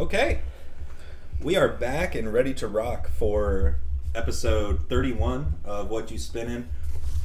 Okay. 0.00 0.40
We 1.42 1.56
are 1.56 1.68
back 1.68 2.14
and 2.14 2.32
ready 2.32 2.54
to 2.54 2.66
rock 2.68 3.08
for 3.10 3.76
episode 4.14 4.88
31 4.88 5.54
of 5.64 5.90
What 5.90 6.10
You 6.10 6.18
Spinning. 6.18 6.68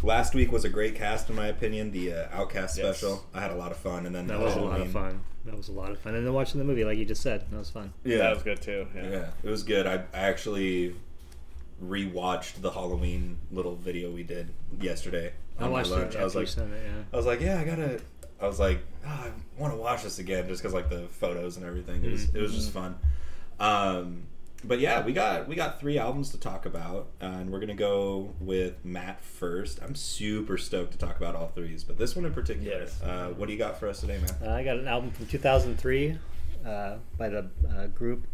Last 0.02 0.34
week 0.36 0.52
was 0.52 0.66
a 0.66 0.70
great 0.70 0.96
cast, 0.96 1.30
in 1.30 1.36
my 1.36 1.48
opinion. 1.48 1.92
The 1.92 2.14
uh, 2.14 2.28
Outkast 2.30 2.78
Yes. 2.78 2.98
special. 2.98 3.24
I 3.34 3.42
had 3.42 3.52
a 3.52 3.56
lot 3.56 3.72
of 3.72 3.78
fun, 3.78 4.06
and 4.06 4.14
then 4.14 4.28
That 4.28 4.40
was 4.40 4.56
a 4.56 4.60
lot 4.60 4.64
Halloween- 4.74 4.88
of 4.88 4.92
fun. 4.94 5.22
That 5.46 5.58
was 5.58 5.68
a 5.68 5.72
lot 5.74 5.92
of 5.92 6.00
fun. 6.00 6.16
And 6.16 6.26
then 6.26 6.34
watching 6.34 6.60
the 6.60 6.64
movie, 6.66 6.86
like 6.86 6.98
you 6.98 7.06
just 7.06 7.22
said, 7.22 7.46
that 7.52 7.58
was 7.58 7.70
fun. 7.70 7.94
Yeah, 8.06 8.18
That 8.20 8.34
was 8.36 8.44
good 8.44 8.62
too. 8.62 8.88
Yeah. 8.96 9.10
yeah, 9.10 9.26
it 9.44 9.50
was 9.50 9.64
good. 9.64 9.86
I, 9.86 9.96
I 10.14 10.20
actually 10.20 10.96
rewatched 11.84 12.62
the 12.62 12.72
Halloween 12.72 13.38
little 13.52 13.76
video 13.76 14.10
we 14.10 14.24
did 14.24 14.50
yesterday 14.80 15.34
I 15.60 15.64
on 15.66 15.72
my 15.72 15.80
watched 15.80 15.92
lunch. 15.92 16.16
it. 16.16 16.22
I 16.22 16.24
was 16.24 16.36
like, 16.36 16.48
it, 16.48 16.56
yeah. 16.58 17.04
I 17.12 17.18
was 17.18 17.26
like, 17.26 17.42
yeah, 17.42 17.60
I 17.60 17.64
gotta. 17.66 18.00
I 18.44 18.48
was 18.48 18.60
like, 18.60 18.84
oh, 19.06 19.10
I 19.10 19.32
want 19.58 19.74
to 19.74 19.80
watch 19.80 20.04
this 20.04 20.20
again 20.20 20.50
just 20.50 20.62
because 20.62 20.74
like 20.74 20.90
the 20.90 21.08
photos 21.08 21.56
and 21.56 21.66
everything. 21.66 22.04
It 22.04 22.12
was 22.12 22.36
it 22.36 22.42
was 22.42 22.54
just 22.54 22.72
fun. 22.72 22.98
Um, 23.58 24.24
but 24.66 24.80
yeah, 24.80 25.02
we 25.02 25.14
got 25.14 25.48
we 25.48 25.56
got 25.56 25.80
three 25.80 25.98
albums 25.98 26.30
to 26.32 26.38
talk 26.38 26.66
about, 26.66 27.08
uh, 27.22 27.26
and 27.26 27.52
we're 27.52 27.62
gonna 27.62 27.74
go 27.74 28.34
with 28.42 28.84
Matt 28.84 29.24
first. 29.24 29.80
I'm 29.82 29.96
super 29.96 30.58
stoked 30.58 30.92
to 30.92 30.98
talk 30.98 31.16
about 31.16 31.36
all 31.36 31.48
threes, 31.56 31.86
but 31.86 31.98
this 31.98 32.18
one 32.18 32.26
in 32.26 32.34
particular. 32.34 32.80
Yes. 32.80 33.02
Uh, 33.02 33.30
what 33.30 33.48
do 33.48 33.54
you 33.54 33.60
got 33.60 33.80
for 33.80 33.88
us 33.88 34.02
today, 34.02 34.20
Matt? 34.20 34.36
Uh, 34.46 34.52
I 34.52 34.64
got 34.64 34.78
an 34.78 34.90
album 34.90 35.12
from 35.12 35.26
2003 35.28 36.18
uh, 36.66 36.96
by 37.18 37.30
the 37.30 37.50
uh, 37.74 37.88
group 37.88 38.28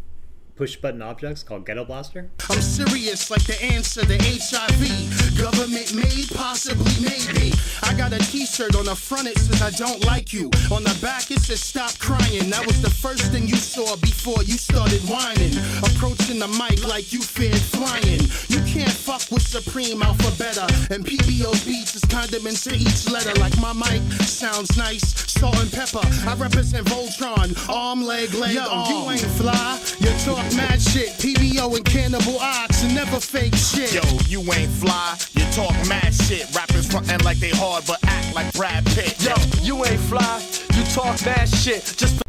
Push 0.60 0.76
Button 0.76 1.00
Objects 1.00 1.42
called 1.42 1.64
Ghetto 1.64 1.86
Blaster. 1.86 2.28
I'm 2.50 2.60
serious 2.60 3.30
like 3.30 3.44
the 3.44 3.56
answer 3.62 4.04
to 4.04 4.18
HIV. 4.20 5.38
Government 5.38 5.94
made, 5.94 6.28
possibly 6.34 6.92
maybe. 7.00 7.54
I 7.82 7.94
got 7.94 8.12
a 8.12 8.18
t-shirt 8.18 8.76
on 8.76 8.84
the 8.84 8.94
front, 8.94 9.28
it 9.28 9.38
says 9.38 9.62
I 9.62 9.70
don't 9.70 10.04
like 10.04 10.34
you. 10.34 10.50
On 10.70 10.84
the 10.84 10.96
back, 11.00 11.30
it 11.30 11.40
says 11.40 11.60
stop 11.62 11.98
crying. 11.98 12.50
That 12.50 12.66
was 12.66 12.82
the 12.82 12.90
first 12.90 13.32
thing 13.32 13.48
you 13.48 13.56
saw 13.56 13.96
before 13.96 14.42
you 14.42 14.58
started 14.58 15.00
whining. 15.08 15.56
Approaching 15.80 16.38
the 16.38 16.48
mic 16.60 16.86
like 16.86 17.10
you 17.10 17.22
feared 17.22 17.56
flying. 17.56 18.20
You 18.52 18.60
can't 18.68 18.92
fuck 18.92 19.22
with 19.30 19.42
Supreme 19.42 20.02
Alphabeta. 20.02 20.68
And 20.94 21.06
PBO 21.06 21.56
beats 21.64 21.96
is 21.96 22.04
condiments 22.04 22.64
to 22.64 22.74
each 22.74 23.08
letter. 23.08 23.32
Like 23.40 23.56
my 23.58 23.72
mic 23.72 24.02
sounds 24.28 24.76
nice, 24.76 25.08
salt 25.32 25.56
and 25.58 25.72
pepper. 25.72 26.04
I 26.28 26.34
represent 26.34 26.86
Voltron, 26.86 27.56
arm, 27.68 28.04
leg, 28.04 28.34
leg, 28.34 28.54
Yo, 28.54 28.64
you 28.88 29.10
ain't 29.10 29.20
fly. 29.40 29.80
you're 30.00 30.18
talk 30.20 30.49
mad 30.56 30.80
shit. 30.80 31.08
PBO 31.18 31.76
and 31.76 31.84
Cannibal 31.84 32.38
Ox 32.38 32.82
and 32.82 32.94
never 32.94 33.20
fake 33.20 33.54
shit. 33.54 33.92
Yo, 33.94 34.00
you 34.28 34.40
ain't 34.52 34.70
fly, 34.70 35.16
you 35.32 35.44
talk 35.52 35.72
mad 35.88 36.14
shit. 36.14 36.46
Rappers 36.54 36.90
frontin' 36.90 37.20
like 37.24 37.38
they 37.38 37.50
hard, 37.50 37.84
but 37.86 37.98
act 38.04 38.34
like 38.34 38.52
Brad 38.54 38.84
Pitt. 38.86 39.22
Yo, 39.22 39.34
you 39.62 39.84
ain't 39.84 40.00
fly, 40.00 40.42
you 40.74 40.84
talk 40.94 41.24
mad 41.24 41.48
shit. 41.48 41.94
Just 41.96 42.22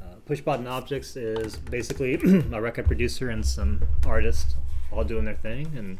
Uh, 0.00 0.04
Push 0.26 0.40
Button 0.42 0.66
Objects 0.66 1.16
is 1.16 1.56
basically 1.56 2.14
a 2.52 2.60
record 2.60 2.86
producer 2.86 3.30
and 3.30 3.44
some 3.44 3.82
artists 4.06 4.54
all 4.92 5.04
doing 5.04 5.24
their 5.24 5.34
thing. 5.34 5.72
And 5.76 5.98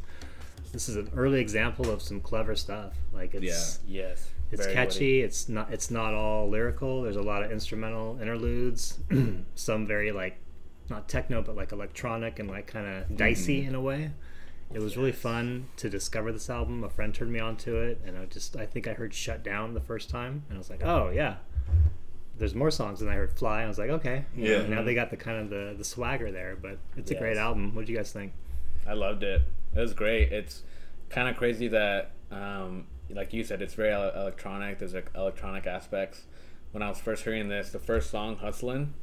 this 0.72 0.88
is 0.88 0.96
an 0.96 1.10
early 1.16 1.40
example 1.40 1.90
of 1.90 2.02
some 2.02 2.20
clever 2.20 2.54
stuff. 2.54 2.94
Like 3.12 3.34
it's 3.34 3.80
Yes. 3.86 4.28
it's 4.50 4.62
Very 4.62 4.74
catchy. 4.74 5.20
It's 5.22 5.48
not 5.48 5.72
it's 5.72 5.90
not 5.90 6.14
all 6.14 6.48
lyrical. 6.48 7.02
There's 7.02 7.16
a 7.16 7.22
lot 7.22 7.42
of 7.42 7.50
instrumental 7.52 8.18
interludes. 8.20 8.98
some 9.54 9.86
very 9.86 10.10
like 10.12 10.38
not 10.90 11.08
techno 11.08 11.42
but 11.42 11.56
like 11.56 11.72
electronic 11.72 12.38
and 12.38 12.48
like 12.48 12.66
kind 12.66 12.86
of 12.86 13.04
mm-hmm. 13.04 13.16
dicey 13.16 13.64
in 13.64 13.74
a 13.74 13.80
way. 13.80 14.10
It 14.72 14.80
was 14.80 14.96
really 14.96 15.12
fun 15.12 15.68
to 15.76 15.88
discover 15.88 16.32
this 16.32 16.50
album. 16.50 16.82
A 16.82 16.88
friend 16.88 17.14
turned 17.14 17.32
me 17.32 17.38
onto 17.38 17.76
it, 17.76 18.00
and 18.04 18.18
I 18.18 18.24
just 18.24 18.56
I 18.56 18.66
think 18.66 18.88
I 18.88 18.94
heard 18.94 19.14
"Shut 19.14 19.44
Down" 19.44 19.74
the 19.74 19.80
first 19.80 20.10
time, 20.10 20.44
and 20.48 20.56
I 20.56 20.58
was 20.58 20.70
like, 20.70 20.80
mm-hmm. 20.80 20.88
oh 20.88 21.10
yeah. 21.10 21.36
There's 22.36 22.54
more 22.54 22.72
songs, 22.72 23.00
and 23.00 23.08
I 23.08 23.14
heard 23.14 23.32
"Fly." 23.32 23.58
And 23.58 23.66
I 23.66 23.68
was 23.68 23.78
like, 23.78 23.90
okay, 23.90 24.24
Yeah. 24.36 24.62
Now 24.62 24.78
mm-hmm. 24.78 24.86
they 24.86 24.94
got 24.94 25.10
the 25.10 25.16
kind 25.16 25.38
of 25.38 25.50
the 25.50 25.74
the 25.76 25.84
swagger 25.84 26.32
there, 26.32 26.56
but 26.60 26.78
it's 26.96 27.10
a 27.10 27.14
great 27.14 27.36
album. 27.36 27.74
What 27.74 27.86
do 27.86 27.92
you 27.92 27.98
guys 27.98 28.12
think? 28.12 28.32
I 28.86 28.94
loved 28.94 29.22
it. 29.22 29.42
It 29.74 29.80
was 29.80 29.94
great. 29.94 30.32
It's 30.32 30.62
kind 31.08 31.28
of 31.28 31.36
crazy 31.36 31.68
that, 31.68 32.10
um, 32.30 32.86
like 33.08 33.32
you 33.32 33.44
said, 33.44 33.62
it's 33.62 33.74
very 33.74 33.92
electronic. 33.92 34.78
There's 34.78 34.94
like 34.94 35.10
electronic 35.14 35.66
aspects. 35.66 36.24
When 36.72 36.82
I 36.82 36.88
was 36.88 36.98
first 36.98 37.22
hearing 37.22 37.48
this, 37.48 37.70
the 37.70 37.78
first 37.78 38.10
song, 38.10 38.38
"Hustlin'," 38.38 38.94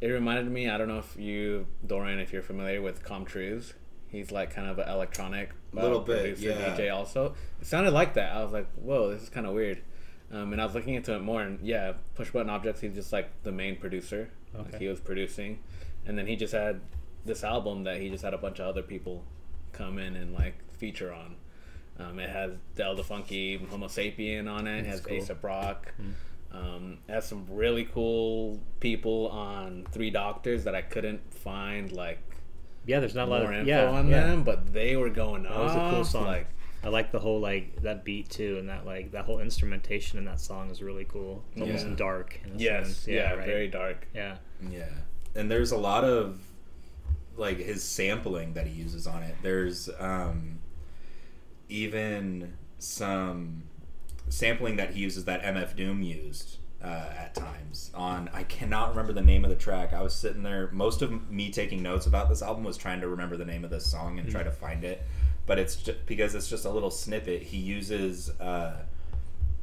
it 0.00 0.08
reminded 0.08 0.50
me. 0.50 0.68
I 0.68 0.78
don't 0.78 0.88
know 0.88 0.98
if 0.98 1.16
you, 1.16 1.66
Dorian, 1.86 2.18
if 2.18 2.32
you're 2.32 2.42
familiar 2.42 2.80
with 2.82 3.02
Com 3.04 3.24
Truise. 3.24 3.74
He's 4.08 4.30
like 4.30 4.54
kind 4.54 4.68
of 4.68 4.78
an 4.78 4.88
electronic 4.88 5.50
uh, 5.76 5.82
Little 5.82 6.00
bit, 6.00 6.36
producer, 6.36 6.50
yeah. 6.50 6.76
DJ 6.76 6.94
also. 6.94 7.34
It 7.60 7.66
sounded 7.66 7.90
like 7.92 8.14
that. 8.14 8.32
I 8.36 8.44
was 8.44 8.52
like, 8.52 8.68
whoa, 8.76 9.10
this 9.10 9.22
is 9.22 9.28
kind 9.28 9.44
of 9.46 9.54
weird. 9.54 9.82
Um, 10.30 10.52
and 10.52 10.62
I 10.62 10.64
was 10.64 10.74
looking 10.74 10.94
into 10.94 11.14
it 11.14 11.20
more, 11.20 11.42
and 11.42 11.58
yeah, 11.66 11.94
Push 12.14 12.30
Button 12.30 12.48
Objects. 12.48 12.80
He's 12.80 12.94
just 12.94 13.12
like 13.12 13.30
the 13.42 13.50
main 13.52 13.76
producer. 13.76 14.30
Like 14.52 14.68
Okay. 14.68 14.78
he 14.78 14.88
was 14.88 15.00
producing, 15.00 15.58
and 16.06 16.16
then 16.16 16.28
he 16.28 16.36
just 16.36 16.52
had 16.52 16.80
this 17.24 17.42
album 17.42 17.82
that 17.84 18.00
he 18.00 18.08
just 18.08 18.22
had 18.22 18.34
a 18.34 18.38
bunch 18.38 18.60
of 18.60 18.66
other 18.66 18.82
people 18.82 19.24
come 19.72 19.98
in 19.98 20.14
and 20.14 20.32
like 20.32 20.54
feature 20.78 21.12
on. 21.12 21.34
Um, 21.98 22.18
it 22.20 22.30
has 22.30 22.52
Del 22.76 22.94
the 22.94 23.02
Funky 23.04 23.58
Homosapien 23.58 24.48
on 24.48 24.66
it. 24.68 24.80
It 24.80 24.86
has 24.86 25.00
cool. 25.00 25.16
Aesop 25.16 25.42
Rock. 25.42 25.92
Um, 26.54 26.98
it 27.08 27.12
has 27.12 27.26
some 27.26 27.46
really 27.50 27.84
cool 27.84 28.60
people 28.80 29.28
on 29.28 29.86
Three 29.90 30.10
Doctors 30.10 30.64
that 30.64 30.74
I 30.74 30.82
couldn't 30.82 31.34
find 31.34 31.90
like 31.90 32.20
Yeah, 32.86 33.00
there's 33.00 33.14
not 33.14 33.28
a 33.28 33.30
lot 33.30 33.42
more 33.42 33.52
of 33.52 33.58
info 33.60 33.70
yeah, 33.70 33.86
on 33.90 34.08
yeah. 34.08 34.26
them, 34.26 34.44
but 34.44 34.72
they 34.72 34.96
were 34.96 35.10
going 35.10 35.42
That 35.44 35.52
off. 35.52 35.62
was 35.64 35.74
a 35.74 35.90
cool 35.94 36.04
song. 36.04 36.26
Like 36.26 36.46
I 36.84 36.88
like 36.88 37.10
the 37.12 37.18
whole 37.18 37.40
like 37.40 37.82
that 37.82 38.04
beat 38.04 38.28
too, 38.28 38.58
and 38.58 38.68
that 38.68 38.84
like 38.86 39.10
that 39.12 39.24
whole 39.24 39.40
instrumentation 39.40 40.18
in 40.18 40.26
that 40.26 40.38
song 40.38 40.70
is 40.70 40.82
really 40.82 41.04
cool. 41.06 41.42
It's 41.52 41.62
almost 41.62 41.86
Yeah. 41.86 41.94
dark. 41.96 42.40
In 42.44 42.58
yes, 42.58 42.86
sense. 42.86 43.08
yeah, 43.08 43.32
right? 43.32 43.46
very 43.46 43.68
dark. 43.68 44.06
Yeah, 44.14 44.36
Yeah, 44.70 44.84
and 45.34 45.50
there's 45.50 45.72
a 45.72 45.78
lot 45.78 46.04
of 46.04 46.40
like 47.36 47.58
his 47.58 47.82
sampling 47.82 48.52
that 48.54 48.66
he 48.68 48.74
uses 48.80 49.06
on 49.08 49.22
it. 49.24 49.34
There's 49.42 49.88
um, 49.98 50.58
even 51.68 52.52
some 52.78 53.64
sampling 54.28 54.76
that 54.76 54.90
he 54.94 55.00
uses 55.00 55.24
that 55.26 55.42
MF 55.42 55.76
Doom 55.76 56.02
used 56.02 56.58
uh, 56.82 56.86
at 57.16 57.34
times 57.34 57.90
on. 57.94 58.28
I 58.32 58.42
cannot 58.42 58.90
remember 58.90 59.12
the 59.12 59.22
name 59.22 59.44
of 59.44 59.50
the 59.50 59.56
track. 59.56 59.92
I 59.92 60.02
was 60.02 60.14
sitting 60.14 60.42
there. 60.42 60.70
Most 60.72 61.02
of 61.02 61.30
me 61.30 61.50
taking 61.50 61.82
notes 61.82 62.06
about 62.06 62.28
this 62.28 62.42
album 62.42 62.64
was 62.64 62.76
trying 62.76 63.00
to 63.00 63.08
remember 63.08 63.36
the 63.36 63.44
name 63.44 63.64
of 63.64 63.70
this 63.70 63.86
song 63.86 64.18
and 64.18 64.28
try 64.30 64.42
to 64.42 64.50
find 64.50 64.84
it, 64.84 65.02
but 65.46 65.58
it's 65.58 65.76
just 65.76 66.04
because 66.06 66.34
it's 66.34 66.48
just 66.48 66.64
a 66.64 66.70
little 66.70 66.90
snippet. 66.90 67.42
He 67.42 67.58
uses. 67.58 68.30
Uh, 68.40 68.82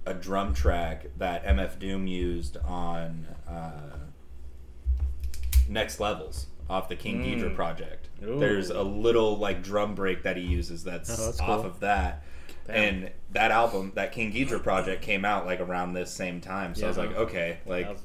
a 0.03 0.16
drum 0.16 0.51
track 0.51 1.05
that 1.19 1.45
MF 1.45 1.77
Doom 1.77 2.07
used 2.07 2.57
on 2.57 3.27
uh, 3.47 3.97
Next 5.69 6.00
Levels 6.00 6.47
off 6.69 6.89
the 6.89 6.95
King 6.95 7.23
Geedorah 7.23 7.53
project. 7.55 8.09
Ooh. 8.23 8.39
There's 8.39 8.71
a 8.71 8.81
little 8.81 9.38
like 9.38 9.61
drum 9.61 9.94
break 9.94 10.23
that 10.23 10.38
he 10.38 10.44
uses 10.44 10.83
that's, 10.83 11.19
Oh, 11.19 11.25
that's 11.25 11.39
off 11.39 11.61
cool. 11.61 11.66
of 11.67 11.79
that. 11.81 12.23
And 12.69 13.11
that 13.31 13.51
album, 13.51 13.91
that 13.95 14.11
King 14.11 14.31
Geedorah 14.33 14.63
project, 14.63 15.01
came 15.01 15.25
out 15.25 15.45
like 15.45 15.59
around 15.59 15.94
this 15.94 16.11
same 16.11 16.41
time. 16.41 16.75
So 16.75 16.85
I 16.85 16.88
was 16.89 16.97
like, 16.97 17.16
okay, 17.16 17.57
like 17.66 17.85
That 17.88 17.94
was- 17.94 18.01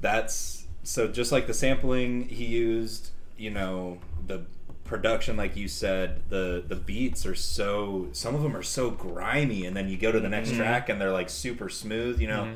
that's 0.00 0.66
so 0.82 1.08
just 1.08 1.30
like 1.32 1.46
the 1.46 1.54
sampling 1.54 2.28
he 2.28 2.44
used, 2.44 3.10
you 3.36 3.50
know, 3.50 3.98
the 4.26 4.42
production 4.84 5.36
like 5.36 5.56
you 5.56 5.68
said, 5.68 6.22
the 6.28 6.62
the 6.66 6.76
beats 6.76 7.24
are 7.24 7.34
so 7.34 8.08
some 8.12 8.34
of 8.34 8.42
them 8.42 8.56
are 8.56 8.62
so 8.62 8.90
grimy 8.90 9.64
and 9.64 9.76
then 9.76 9.88
you 9.88 9.96
go 9.96 10.10
to 10.12 10.20
the 10.20 10.28
next 10.28 10.48
Mm-hmm. 10.50 10.58
track 10.58 10.88
and 10.88 11.00
they're 11.00 11.12
like 11.12 11.30
super 11.30 11.68
smooth, 11.68 12.20
you 12.20 12.28
know. 12.28 12.54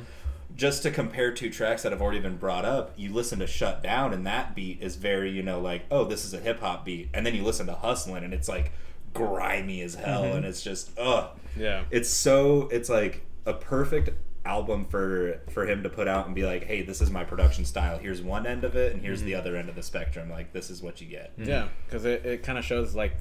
Just 0.55 0.81
to 0.83 0.91
compare 0.91 1.31
two 1.31 1.49
tracks 1.51 1.83
that 1.83 1.91
have 1.91 2.01
already 2.01 2.19
been 2.19 2.37
brought 2.37 2.65
up, 2.65 2.93
you 2.97 3.13
listen 3.13 3.37
to 3.39 3.47
Shut 3.47 3.83
Down 3.83 4.11
and 4.11 4.25
that 4.25 4.55
beat 4.55 4.81
is 4.81 4.95
very, 4.95 5.29
you 5.29 5.43
know, 5.43 5.59
like, 5.59 5.83
oh, 5.91 6.03
this 6.05 6.25
is 6.25 6.33
a 6.33 6.39
hip 6.39 6.61
hop 6.61 6.83
beat. 6.83 7.09
And 7.13 7.25
then 7.25 7.35
you 7.35 7.43
listen 7.43 7.67
to 7.67 7.73
Hustlin' 7.75 8.23
and 8.23 8.33
it's 8.33 8.49
like 8.49 8.71
grimy 9.13 9.81
as 9.81 9.95
hell 9.95 10.23
Mm-hmm. 10.23 10.37
and 10.37 10.45
it's 10.45 10.61
just 10.61 10.97
ugh 10.97 11.29
yeah. 11.57 11.83
it's 11.91 12.09
so 12.09 12.67
it's 12.71 12.89
like 12.89 13.25
a 13.45 13.53
perfect 13.53 14.09
album 14.45 14.85
for 14.85 15.41
for 15.49 15.65
him 15.67 15.83
to 15.83 15.89
put 15.89 16.07
out 16.07 16.25
and 16.25 16.35
be 16.35 16.43
like 16.45 16.63
hey 16.65 16.81
this 16.81 17.01
is 17.01 17.09
my 17.11 17.23
production 17.23 17.65
style 17.65 17.97
here's 17.97 18.21
one 18.21 18.45
end 18.47 18.63
of 18.63 18.75
it 18.75 18.93
and 18.93 19.01
here's 19.01 19.21
the 19.23 19.35
other 19.35 19.55
end 19.57 19.67
of 19.69 19.75
the 19.75 19.83
spectrum 19.83 20.29
like 20.29 20.53
this 20.53 20.69
is 20.69 20.81
what 20.81 21.01
you 21.01 21.07
get 21.07 21.31
Yeah, 21.37 21.67
because 21.85 22.05
it, 22.05 22.25
it 22.25 22.43
kind 22.43 22.57
of 22.57 22.63
shows 22.63 22.95
like 22.95 23.17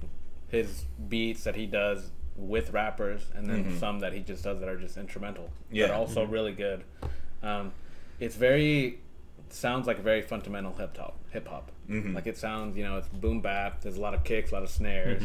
his 0.49 0.85
beats 1.09 1.43
that 1.45 1.57
he 1.57 1.67
does 1.67 2.11
with 2.37 2.71
rappers, 2.73 3.23
and 3.35 3.49
then 3.49 3.77
some 3.79 4.01
that 4.01 4.13
he 4.13 4.21
just 4.21 4.45
does 4.45 4.61
that 4.61 4.69
are 4.69 4.77
just 4.79 4.97
instrumental. 4.99 5.51
Yeah. 5.73 5.87
but 5.89 5.95
also 5.97 6.25
really 6.25 6.53
good. 6.53 6.85
Um, 7.43 7.73
it's 8.21 8.37
very 8.37 9.01
sounds 9.53 9.87
like 9.87 10.01
very 10.01 10.23
fundamental 10.23 10.73
hip 10.75 10.97
hop. 10.97 11.19
Hip 11.31 11.49
hop, 11.49 11.71
like 12.15 12.27
it 12.27 12.37
sounds, 12.37 12.77
you 12.77 12.83
know, 12.85 12.97
it's 12.99 13.09
boom 13.09 13.41
bap. 13.41 13.81
There's 13.83 13.97
a 13.97 14.01
lot 14.01 14.15
of 14.15 14.25
kicks, 14.25 14.51
a 14.51 14.55
lot 14.55 14.63
of 14.63 14.71
snares. 14.71 15.23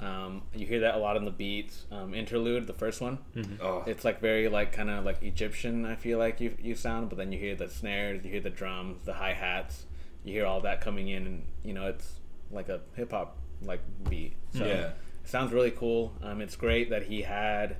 Um, 0.00 0.42
you 0.54 0.66
hear 0.66 0.80
that 0.80 0.94
a 0.94 0.98
lot 0.98 1.16
in 1.16 1.24
the 1.24 1.30
beats. 1.30 1.84
Um, 1.90 2.14
interlude, 2.14 2.66
the 2.66 2.72
first 2.72 3.00
one, 3.00 3.18
oh 3.60 3.82
it's 3.86 4.04
like 4.04 4.20
very 4.20 4.48
like 4.48 4.72
kind 4.72 4.90
of 4.90 5.04
like 5.04 5.22
Egyptian. 5.22 5.84
I 5.84 5.94
feel 5.96 6.18
like 6.18 6.40
you 6.40 6.56
you 6.62 6.74
sound, 6.74 7.08
but 7.08 7.18
then 7.18 7.32
you 7.32 7.38
hear 7.38 7.54
the 7.54 7.68
snares, 7.68 8.24
you 8.24 8.30
hear 8.30 8.40
the 8.40 8.50
drums, 8.50 9.02
the 9.04 9.12
hi 9.14 9.32
hats, 9.32 9.84
you 10.24 10.32
hear 10.32 10.46
all 10.46 10.60
that 10.62 10.80
coming 10.80 11.08
in, 11.08 11.26
and 11.26 11.44
you 11.64 11.74
know 11.74 11.86
it's 11.86 12.20
like 12.50 12.68
a 12.68 12.80
hip 12.94 13.10
hop 13.12 13.36
like 13.62 13.80
beat. 14.08 14.34
So 14.56 14.64
Yeah. 14.64 14.72
it 14.74 14.94
sounds 15.24 15.52
really 15.52 15.70
cool. 15.72 16.12
Um, 16.22 16.40
it's 16.40 16.56
great 16.56 16.90
that 16.90 17.04
he 17.04 17.22
had 17.22 17.76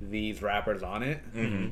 these 0.00 0.42
rappers 0.42 0.82
on 0.82 1.02
it. 1.02 1.20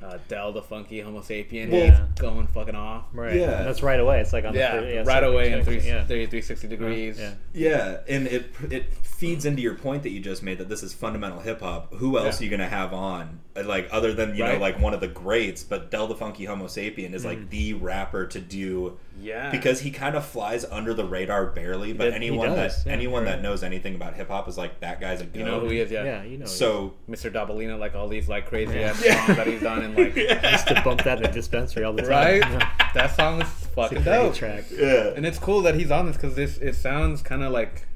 Uh, 0.03 0.19
Del 0.29 0.53
the 0.53 0.63
Funky 0.63 0.99
Homosapien, 1.03 1.71
Well- 1.71 1.85
Yeah. 1.87 2.07
going 2.19 2.47
fucking 2.47 2.75
off. 2.75 3.05
Right. 3.13 3.37
Yeah. 3.37 3.63
That's 3.65 3.83
right 3.83 4.01
away. 4.01 4.21
It's 4.21 4.33
like 4.33 4.45
on 4.45 4.55
Yeah, 4.55 4.77
the 4.77 4.81
fir- 4.83 4.89
yeah, 4.93 5.03
right 5.05 5.25
away 5.25 5.53
in 5.53 5.59
check, 5.59 5.65
three, 5.65 5.81
yeah. 5.81 6.05
30, 6.05 6.27
360 6.27 6.69
degrees. 6.69 7.19
Yeah. 7.21 7.35
Yeah, 7.53 7.97
and 8.09 8.27
it 8.27 8.47
it 8.71 8.87
feeds 9.03 9.45
into 9.45 9.63
your 9.63 9.75
point 9.75 10.03
that 10.03 10.11
you 10.11 10.21
just 10.21 10.43
made 10.43 10.59
that 10.59 10.69
this 10.69 10.83
is 10.83 10.93
fundamental 10.93 11.41
hip 11.41 11.61
hop. 11.61 11.93
Who 11.95 12.19
else 12.19 12.41
Yeah. 12.41 12.45
are 12.45 12.51
you 12.51 12.57
gonna 12.57 12.69
have 12.69 12.93
on? 12.93 13.41
Uh, 13.57 13.63
Like 13.65 13.89
other 13.93 14.13
than 14.13 14.35
you 14.35 14.45
know 14.45 14.59
like 14.59 14.81
one 14.81 14.95
of 14.95 15.01
the 15.01 15.07
greats, 15.09 15.63
but 15.63 15.91
Del 15.91 16.07
the 16.07 16.15
Funky 16.17 16.47
Homosapien 16.47 17.13
is 17.15 17.23
Mm. 17.23 17.27
like 17.27 17.51
the 17.51 17.75
rapper 17.75 18.27
to 18.27 18.41
do 18.41 18.99
Yeah. 19.23 19.51
because 19.51 19.81
he 19.81 19.91
kind 19.93 20.17
of 20.17 20.25
flies 20.27 20.65
under 20.65 20.93
the 20.95 21.05
radar 21.05 21.47
barely. 21.47 21.93
But 21.93 22.07
He- 22.07 22.11
he 22.11 22.17
anyone 22.17 22.55
that 22.57 22.73
yeah, 22.87 22.93
anyone 22.93 23.25
that 23.27 23.41
knows 23.43 23.63
anything 23.63 23.95
about 23.95 24.15
hip 24.15 24.29
hop 24.29 24.49
is 24.49 24.59
like 24.59 24.81
that 24.81 25.01
guy's 25.01 25.21
a 25.21 25.25
goat. 25.25 25.37
You 25.39 25.45
know 25.45 25.61
who 25.61 25.69
he 25.69 25.79
is, 25.81 25.91
yeah. 25.91 26.05
Yeah, 26.05 26.23
you 26.25 26.39
know. 26.39 26.47
So 26.47 26.95
Mr. 27.09 27.31
Dabalina, 27.31 27.79
like 27.79 27.95
all 27.95 28.09
these 28.15 28.29
like 28.29 28.47
crazy 28.47 28.75
Yeah. 28.79 28.91
ass 28.91 29.05
songs 29.05 29.37
that 29.37 29.47
he's 29.47 29.61
done, 29.63 29.83
and 29.83 29.95
like, 29.97 30.17
used 30.53 30.67
to 30.69 30.81
bump 30.85 31.03
that 31.05 31.19
in 31.19 31.23
the 31.25 31.29
dispensary 31.31 31.85
all 31.85 31.93
the 31.93 32.03
time. 32.03 32.11
right? 32.11 32.41
Yeah. 32.41 32.91
that 32.95 33.15
song 33.17 33.43
is 33.43 33.49
It's 33.49 33.65
a 33.65 33.69
fucking 33.69 34.03
great 34.03 34.15
dope. 34.15 34.35
track. 34.35 34.65
yeah, 34.73 35.13
And 35.17 35.27
it's 35.27 35.39
cool 35.39 35.63
that 35.63 35.75
he's 35.75 35.91
on 35.91 36.07
this 36.07 36.17
because 36.17 36.35
this 36.35 36.59
it 36.59 36.75
sounds 36.75 37.23
kind 37.23 37.43
of 37.43 37.53
like 37.53 37.87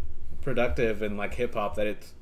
productive 0.43 1.03
and 1.03 1.17
like 1.17 1.35
hip 1.35 1.55
hop. 1.55 1.77
That 1.77 1.87
it's, 1.87 2.13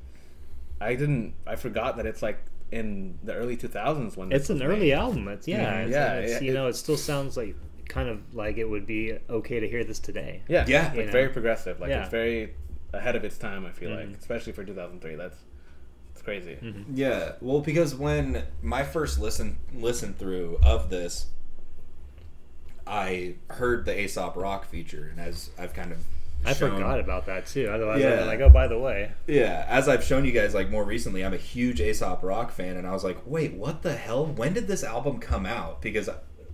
I 0.81 0.95
didn't, 0.95 1.35
I 1.47 1.57
forgot 1.57 1.97
that 1.97 2.07
it's 2.07 2.23
like 2.23 2.39
in 2.73 3.19
the 3.23 3.33
early 3.35 3.57
2000s 3.57 4.17
when 4.17 4.29
this 4.29 4.43
It's 4.43 4.51
an 4.51 4.57
was 4.57 4.63
early 4.63 4.93
album. 4.93 5.29
It's 5.29 5.47
yeah, 5.49 5.73
Mhm. 5.81 5.83
it's, 5.87 5.93
Yeah, 5.93 6.13
It's, 6.15 6.33
it- 6.35 6.43
you 6.43 6.51
it- 6.53 6.55
know, 6.55 6.67
it 6.69 6.75
still 6.77 6.97
sounds 6.97 7.37
like 7.37 7.55
kind 7.89 8.09
of 8.09 8.35
like 8.35 8.59
it 8.59 8.69
would 8.69 8.87
be 8.87 9.17
okay 9.31 9.61
to 9.61 9.69
hear 9.69 9.85
this 9.85 9.99
today. 10.01 10.43
Yeah, 10.49 10.65
Yeah. 10.69 10.93
like 10.95 11.07
know? 11.07 11.13
very 11.13 11.29
progressive. 11.29 11.79
Like 11.81 11.91
Yeah. 11.91 12.03
it's 12.03 12.11
very 12.11 12.55
ahead 12.93 13.15
of 13.17 13.25
its 13.25 13.39
time. 13.39 13.65
I 13.65 13.71
feel 13.71 13.91
like, 13.91 14.09
Mhm. 14.09 14.19
especially 14.19 14.53
for 14.53 14.65
2003. 14.65 15.15
That's 15.15 15.39
it's 16.27 16.45
crazy. 16.47 16.59
Mm-hmm. 16.63 16.93
Yeah, 16.97 17.33
well, 17.41 17.61
because 17.61 17.95
when 17.95 18.43
my 18.63 18.83
first 18.83 19.19
listen 19.19 19.59
listen 19.75 20.15
through 20.15 20.59
of 20.63 20.91
this, 20.91 21.27
I 22.87 23.35
heard 23.51 23.85
the 23.85 23.99
Aesop 24.01 24.37
Rock 24.37 24.67
feature, 24.67 25.09
and 25.11 25.21
as 25.21 25.51
I've 25.59 25.75
kind 25.75 25.93
of 25.93 25.99
I 26.45 26.53
shown- 26.53 26.73
forgot 26.73 27.01
about 27.01 27.27
that 27.27 27.47
too. 27.47 27.69
Otherwise, 27.69 28.01
Yeah. 28.01 28.21
I'm 28.21 28.27
like, 28.27 28.41
oh, 28.41 28.49
by 28.51 28.69
the 28.69 28.79
way, 28.79 29.11
Yeah, 29.27 29.67
as 29.69 29.89
I've 29.89 30.05
shown 30.05 30.25
you 30.25 30.33
guys 30.33 30.55
like 30.55 30.71
more 30.71 30.85
recently, 30.85 31.25
I'm 31.25 31.35
a 31.35 31.39
huge 31.39 31.81
Aesop 31.81 32.23
Rock 32.23 32.53
fan, 32.53 32.77
and 32.77 32.87
I 32.87 32.93
was 32.93 33.03
like, 33.03 33.19
wait, 33.27 33.55
what 33.55 33.83
the 33.83 33.97
hell? 33.97 34.27
When 34.27 34.53
did 34.53 34.69
this 34.69 34.85
album 34.85 35.19
come 35.19 35.47
out? 35.47 35.83
Because 35.83 36.09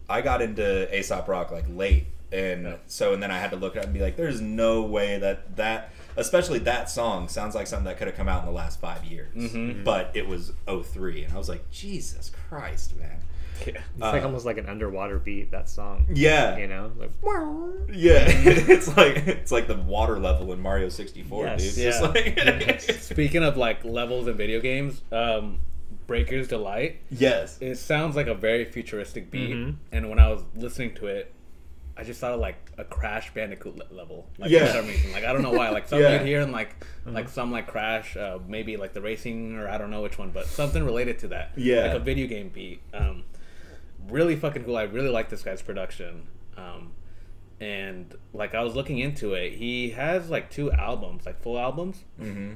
I 0.09 0.23
got 0.23 0.41
into 0.41 0.89
Aesop 0.97 1.29
Rock 1.29 1.51
like 1.51 1.65
late, 1.69 2.07
and 2.31 2.79
so 2.87 3.13
and 3.13 3.23
then 3.23 3.31
I 3.31 3.39
had 3.39 3.51
to 3.51 3.57
look 3.57 3.77
it 3.77 3.81
up 3.81 3.85
and 3.87 3.93
be 3.95 4.01
like, 4.01 4.17
there's 4.17 4.41
no 4.41 4.83
way 4.83 5.19
that 5.19 5.57
that, 5.57 5.91
especially 6.17 6.59
that 6.61 6.91
song, 6.91 7.29
sounds 7.29 7.55
like 7.55 7.67
something 7.67 7.85
that 7.87 7.99
could 7.99 8.06
have 8.06 8.17
come 8.17 8.29
out 8.29 8.41
in 8.41 8.47
the 8.47 8.53
last 8.55 8.81
five 8.81 9.05
years. 9.05 9.35
Mm-hmm. 9.35 9.85
But 9.85 10.11
it 10.14 10.26
was 10.26 10.53
03, 10.67 11.25
and 11.25 11.32
I 11.35 11.38
was 11.38 11.49
like, 11.49 11.70
Jesus 11.70 12.31
Christ, 12.49 12.97
man. 12.97 13.20
Yeah. 13.67 13.75
it's 13.94 14.00
like 14.00 14.23
Uh, 14.23 14.26
almost 14.26 14.44
like 14.44 14.59
an 14.59 14.67
underwater 14.69 15.19
beat. 15.20 15.53
That 15.53 15.69
song, 15.69 16.06
Yeah, 16.12 16.56
you 16.56 16.67
know, 16.67 16.91
like 16.99 17.11
yeah. 17.93 18.25
it's 18.26 18.88
like 18.97 19.19
it's 19.26 19.53
like 19.53 19.69
the 19.69 19.76
water 19.76 20.19
level 20.19 20.53
in 20.53 20.61
Mario 20.61 20.88
64, 20.88 21.44
Yes. 21.44 21.62
dude. 21.62 21.85
Yeah. 21.85 21.91
Just 21.91 22.03
like 22.03 22.81
Speaking 23.00 23.44
of 23.44 23.56
like 23.56 23.85
levels 23.85 24.26
in 24.26 24.37
video 24.37 24.59
games, 24.61 25.03
um, 25.12 25.61
Breaker's 26.09 26.49
Delight. 26.49 27.00
yes. 27.11 27.59
It 27.61 27.76
sounds 27.76 28.17
like 28.17 28.26
a 28.26 28.35
very 28.35 28.64
futuristic 28.64 29.31
beat, 29.31 29.50
Mhm. 29.55 29.76
and 29.93 30.11
when 30.11 30.19
I 30.19 30.29
was 30.31 30.43
listening 30.56 30.94
to 30.97 31.06
it, 31.06 31.32
I 31.97 32.05
just 32.05 32.21
thought 32.21 32.33
of 32.33 32.41
like 32.41 32.73
a 32.79 32.85
Crash 32.85 33.35
Bandicoot 33.35 33.77
le- 33.77 33.94
level. 33.94 34.27
Like 34.39 34.50
Yeah. 34.50 34.67
for 34.67 34.73
some 34.79 34.87
reason, 34.87 35.12
like 35.12 35.25
I 35.25 35.33
don't 35.33 35.43
know 35.43 35.53
why. 35.53 35.69
Like 35.71 35.87
something 35.89 36.11
Yeah. 36.11 36.23
hear 36.23 36.41
in 36.41 36.50
like 36.53 36.75
like 37.05 37.29
some 37.29 37.53
like 37.53 37.67
Crash, 37.67 38.17
uh, 38.17 38.39
maybe 38.47 38.77
like 38.77 38.93
the 38.94 39.03
racing 39.03 39.56
or 39.59 39.69
I 39.69 39.77
don't 39.79 39.91
know 39.91 40.00
which 40.03 40.19
one, 40.19 40.31
but 40.31 40.47
something 40.47 40.85
related 40.85 41.19
to 41.21 41.29
that. 41.29 41.53
Yeah. 41.56 41.83
like 41.89 41.97
a 41.97 41.99
video 41.99 42.27
game 42.27 42.49
beat. 42.49 42.81
Um, 42.94 43.25
really 44.09 44.37
fucking 44.37 44.65
cool. 44.65 44.77
I 44.77 44.85
really 44.85 45.11
like 45.11 45.29
this 45.29 45.43
guy's 45.43 45.61
production. 45.62 46.27
Um, 46.56 46.93
and 47.61 48.15
like 48.33 48.55
I 48.55 48.62
was 48.65 48.75
looking 48.75 48.99
into 48.99 49.35
it, 49.35 49.53
he 49.53 49.91
has 49.91 50.31
like 50.31 50.50
two 50.50 50.73
albums, 50.73 51.27
like 51.27 51.41
full 51.43 51.59
albums 51.59 52.03
hmm 52.19 52.55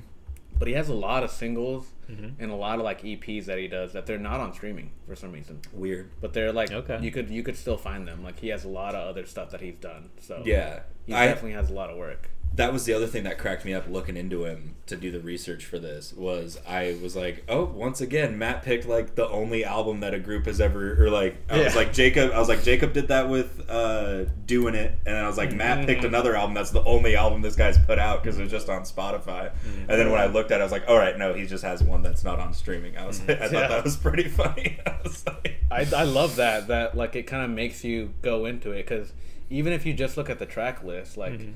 but 0.58 0.68
he 0.68 0.74
has 0.74 0.88
a 0.88 0.94
lot 0.94 1.22
of 1.22 1.30
singles 1.30 1.86
Mm-hmm. 2.10 2.40
and 2.40 2.52
a 2.52 2.54
lot 2.54 2.78
of 2.78 2.84
like 2.84 3.02
EPs 3.02 3.46
that 3.46 3.58
he 3.58 3.66
does 3.66 3.92
that 3.94 4.06
they're 4.06 4.16
not 4.16 4.38
on 4.38 4.54
streaming 4.54 4.92
for 5.08 5.16
some 5.16 5.32
reason. 5.32 5.60
Weird. 5.72 6.08
But 6.20 6.34
they're 6.34 6.52
like 6.52 6.70
Okay. 6.70 7.00
you 7.02 7.10
could 7.10 7.28
you 7.30 7.42
could 7.42 7.56
still 7.56 7.76
find 7.76 8.06
them. 8.06 8.22
Like 8.22 8.38
he 8.38 8.46
has 8.50 8.62
a 8.64 8.68
lot 8.68 8.94
of 8.94 9.08
other 9.08 9.26
stuff 9.26 9.50
that 9.50 9.60
he's 9.60 9.74
done. 9.74 10.10
So 10.20 10.40
Yeah. 10.44 10.82
he 11.04 11.12
I, 11.12 11.26
definitely 11.26 11.54
has 11.54 11.68
a 11.68 11.74
lot 11.74 11.90
of 11.90 11.96
work. 11.96 12.30
That 12.56 12.72
was 12.72 12.84
the 12.86 12.92
other 12.94 13.06
thing 13.06 13.24
that 13.24 13.38
cracked 13.38 13.64
me 13.64 13.72
up 13.74 13.88
looking 13.88 14.16
into 14.16 14.44
him 14.44 14.74
to 14.86 14.96
do 14.96 15.10
the 15.10 15.20
research 15.20 15.64
for 15.64 15.78
this 15.78 16.12
was 16.14 16.58
I 16.66 16.96
was 17.02 17.14
like, 17.14 17.44
oh, 17.48 17.64
once 17.64 18.00
again, 18.00 18.38
Matt 18.38 18.62
picked 18.62 18.86
like 18.86 19.14
the 19.14 19.28
only 19.28 19.64
album 19.64 20.00
that 20.00 20.14
a 20.14 20.18
group 20.18 20.46
has 20.46 20.60
ever 20.60 21.02
or 21.04 21.10
like 21.10 21.36
I 21.50 21.62
was 21.64 21.76
like 21.76 21.92
Jacob 21.92 22.32
I 22.32 22.38
was 22.38 22.48
like 22.48 22.62
Jacob 22.62 22.92
did 22.92 23.08
that 23.08 23.28
with 23.28 23.68
uh 23.68 24.24
doing 24.46 24.74
it 24.74 24.98
and 25.06 25.16
I 25.16 25.26
was 25.26 25.36
like 25.36 25.52
Matt 25.52 25.86
picked 25.86 26.00
Mm-hmm. 26.00 26.06
another 26.08 26.34
album 26.36 26.54
that's 26.54 26.70
the 26.70 26.84
only 26.84 27.14
album 27.16 27.42
this 27.42 27.56
guy's 27.56 27.78
put 27.78 27.98
out 27.98 28.22
because 28.22 28.38
it 28.38 28.42
was 28.42 28.50
just 28.50 28.68
on 28.68 28.82
Spotify. 28.82 29.50
Mm-hmm. 29.52 29.80
And 29.80 29.90
then 29.90 30.10
when 30.10 30.20
I 30.20 30.26
looked 30.26 30.50
at 30.50 30.58
it 30.58 30.62
I 30.62 30.64
was 30.64 30.72
like, 30.72 30.84
all 30.88 30.96
right, 30.98 31.18
no, 31.18 31.34
he 31.34 31.46
just 31.46 31.62
has 31.64 31.82
one 31.82 32.02
that's 32.02 32.24
not 32.24 32.38
on 32.40 32.54
streaming. 32.54 32.96
I 32.96 33.06
was 33.06 33.20
I 33.28 33.34
thought 33.34 33.38
Mm-hmm. 33.40 33.54
Yeah. 33.54 33.68
that 33.68 33.84
was 33.84 33.96
pretty 33.96 34.28
funny. 34.28 34.78
I 34.86 34.96
was 35.02 35.26
like 35.26 35.60
I, 35.70 35.86
I 35.94 36.04
love 36.04 36.36
that 36.36 36.68
that 36.68 36.96
like 36.96 37.16
it 37.16 37.24
kind 37.24 37.44
of 37.44 37.50
makes 37.50 37.84
you 37.84 38.14
go 38.22 38.46
into 38.46 38.70
it 38.70 38.86
because 38.86 39.12
even 39.50 39.72
if 39.72 39.84
you 39.84 39.92
just 39.94 40.16
look 40.16 40.30
at 40.30 40.38
the 40.38 40.46
track 40.46 40.82
list, 40.82 41.16
like 41.16 41.32
Mm-hmm. 41.34 41.52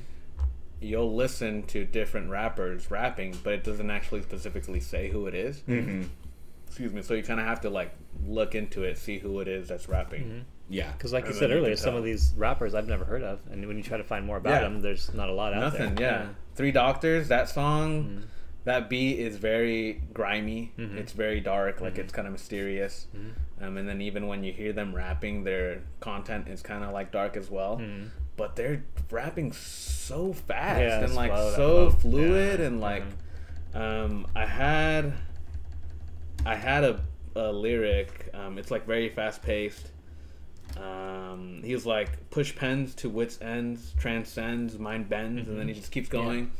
You'll 0.80 1.14
listen 1.14 1.62
to 1.64 1.84
different 1.84 2.30
rappers 2.30 2.90
rapping, 2.90 3.36
but 3.44 3.52
it 3.52 3.64
doesn't 3.64 3.90
actually 3.90 4.22
specifically 4.22 4.80
say 4.80 5.10
who 5.10 5.26
it 5.26 5.34
is. 5.34 5.60
mhm. 5.68 6.08
Excuse 6.66 6.92
me. 6.92 7.02
So 7.02 7.14
you 7.14 7.22
kind 7.24 7.40
of 7.40 7.46
have 7.46 7.62
to 7.62 7.70
like 7.70 7.92
look 8.26 8.54
into 8.54 8.84
it, 8.84 8.96
see 8.96 9.18
who 9.18 9.40
it 9.40 9.48
is 9.48 9.68
that's 9.68 9.88
rapping. 9.88 10.44
Yeah. 10.68 10.92
because, 10.92 11.12
like 11.12 11.26
you 11.26 11.32
said 11.32 11.50
earlier, 11.50 11.74
some 11.76 11.96
of 11.96 12.04
these 12.04 12.32
rappers 12.36 12.74
I've 12.76 12.86
never 12.86 13.04
heard 13.04 13.24
of, 13.24 13.40
and 13.50 13.66
when 13.66 13.76
you 13.76 13.82
try 13.82 13.98
to 13.98 14.04
find 14.04 14.24
more 14.24 14.36
about 14.36 14.50
Yeah. 14.50 14.60
them, 14.68 14.80
there's 14.80 15.12
not 15.12 15.28
a 15.28 15.32
lot 15.32 15.52
out 15.52 15.60
Nothing, 15.60 15.96
there. 15.96 16.10
yeah. 16.10 16.26
Three 16.54 16.70
Doctors, 16.70 17.26
that 17.28 17.48
song, 17.48 18.04
Mm-hmm. 18.04 18.20
that 18.64 18.88
beat 18.88 19.18
is 19.18 19.36
very 19.36 20.00
grimy. 20.14 20.72
Mhm. 20.78 20.96
It's 20.96 21.12
very 21.12 21.40
dark, 21.40 21.80
like 21.80 21.94
Mm-hmm. 21.94 22.00
it's 22.02 22.12
kind 22.12 22.28
of 22.28 22.32
mysterious. 22.32 23.08
Um, 23.60 23.76
and 23.78 23.88
then 23.88 24.00
even 24.00 24.28
when 24.28 24.44
you 24.44 24.52
hear 24.52 24.72
them 24.72 24.94
rapping, 24.94 25.42
their 25.42 25.82
content 25.98 26.46
is 26.48 26.62
kind 26.62 26.84
of 26.84 26.92
like 26.92 27.10
dark 27.10 27.36
as 27.36 27.50
well. 27.50 27.82
But 28.40 28.56
they're 28.56 28.82
rapping 29.10 29.52
so 29.52 30.32
fast 30.32 30.80
Yeah, 30.80 31.04
and 31.04 31.14
like 31.14 31.30
so 31.30 31.90
fluid 31.90 32.58
Yeah, 32.58 32.66
and 32.68 32.80
like, 32.80 33.04
mhm. 33.74 33.76
um, 33.78 34.26
I 34.34 34.46
had, 34.46 35.12
I 36.46 36.54
had 36.54 36.82
a, 36.84 37.00
a 37.36 37.52
lyric. 37.52 38.30
Um, 38.32 38.56
it's 38.56 38.70
like 38.70 38.86
very 38.86 39.10
fast 39.10 39.42
paced. 39.42 39.90
Um, 40.78 41.60
he 41.62 41.74
was 41.74 41.84
like 41.84 42.30
push 42.30 42.56
pens 42.56 42.94
to 42.94 43.10
wits 43.10 43.38
ends, 43.42 43.92
transcends, 43.98 44.78
mind 44.78 45.10
bends, 45.10 45.46
and 45.46 45.60
then 45.60 45.68
he 45.68 45.74
just 45.74 45.92
keeps 45.92 46.08
going. 46.08 46.50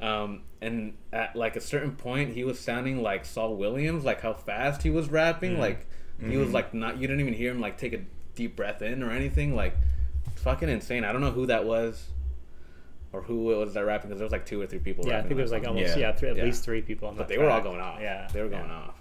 Um, 0.00 0.40
and 0.62 0.94
at 1.12 1.36
like 1.36 1.56
a 1.56 1.60
certain 1.60 1.96
point, 1.96 2.32
he 2.32 2.44
was 2.44 2.58
sounding 2.58 3.02
like 3.02 3.26
Saul 3.26 3.56
Williams, 3.56 4.06
like 4.06 4.22
how 4.22 4.32
fast 4.32 4.82
he 4.82 4.88
was 4.88 5.10
rapping. 5.10 5.58
Like 5.58 5.86
he 6.18 6.38
was 6.38 6.50
like 6.54 6.72
not, 6.72 6.96
you 6.96 7.06
didn't 7.06 7.20
even 7.20 7.34
hear 7.34 7.50
him 7.50 7.60
like 7.60 7.76
take 7.76 7.92
a 7.92 8.00
deep 8.34 8.56
breath 8.56 8.80
in 8.80 9.02
or 9.02 9.10
anything. 9.10 9.54
Like 9.54 9.76
fucking 10.46 10.68
insane. 10.68 11.04
I 11.04 11.10
don't 11.12 11.20
know 11.20 11.32
who 11.32 11.46
that 11.46 11.64
was 11.64 12.08
or 13.12 13.20
who 13.22 13.50
it 13.52 13.56
was 13.56 13.74
that 13.74 13.84
rapping 13.84 14.08
because 14.10 14.18
there 14.20 14.24
was 14.24 14.32
like 14.32 14.46
two 14.46 14.60
or 14.60 14.66
three 14.66 14.78
people. 14.78 15.04
Yeah, 15.06 15.18
I 15.18 15.22
think 15.22 15.30
that 15.30 15.38
it 15.38 15.42
was 15.42 15.50
like 15.52 15.64
song. 15.64 15.76
almost 15.76 15.96
Yeah. 15.96 16.08
yeah, 16.10 16.12
three, 16.12 16.28
at 16.30 16.36
Yeah. 16.36 16.44
least 16.44 16.64
three 16.64 16.82
people. 16.82 17.08
On 17.08 17.16
but 17.16 17.26
that 17.26 17.34
they 17.34 17.42
were 17.42 17.50
all 17.50 17.60
going 17.60 17.80
off. 17.80 17.98
Yeah, 18.00 18.28
they 18.32 18.40
were 18.40 18.48
yeah. 18.50 18.58
going 18.58 18.70
off. 18.70 18.94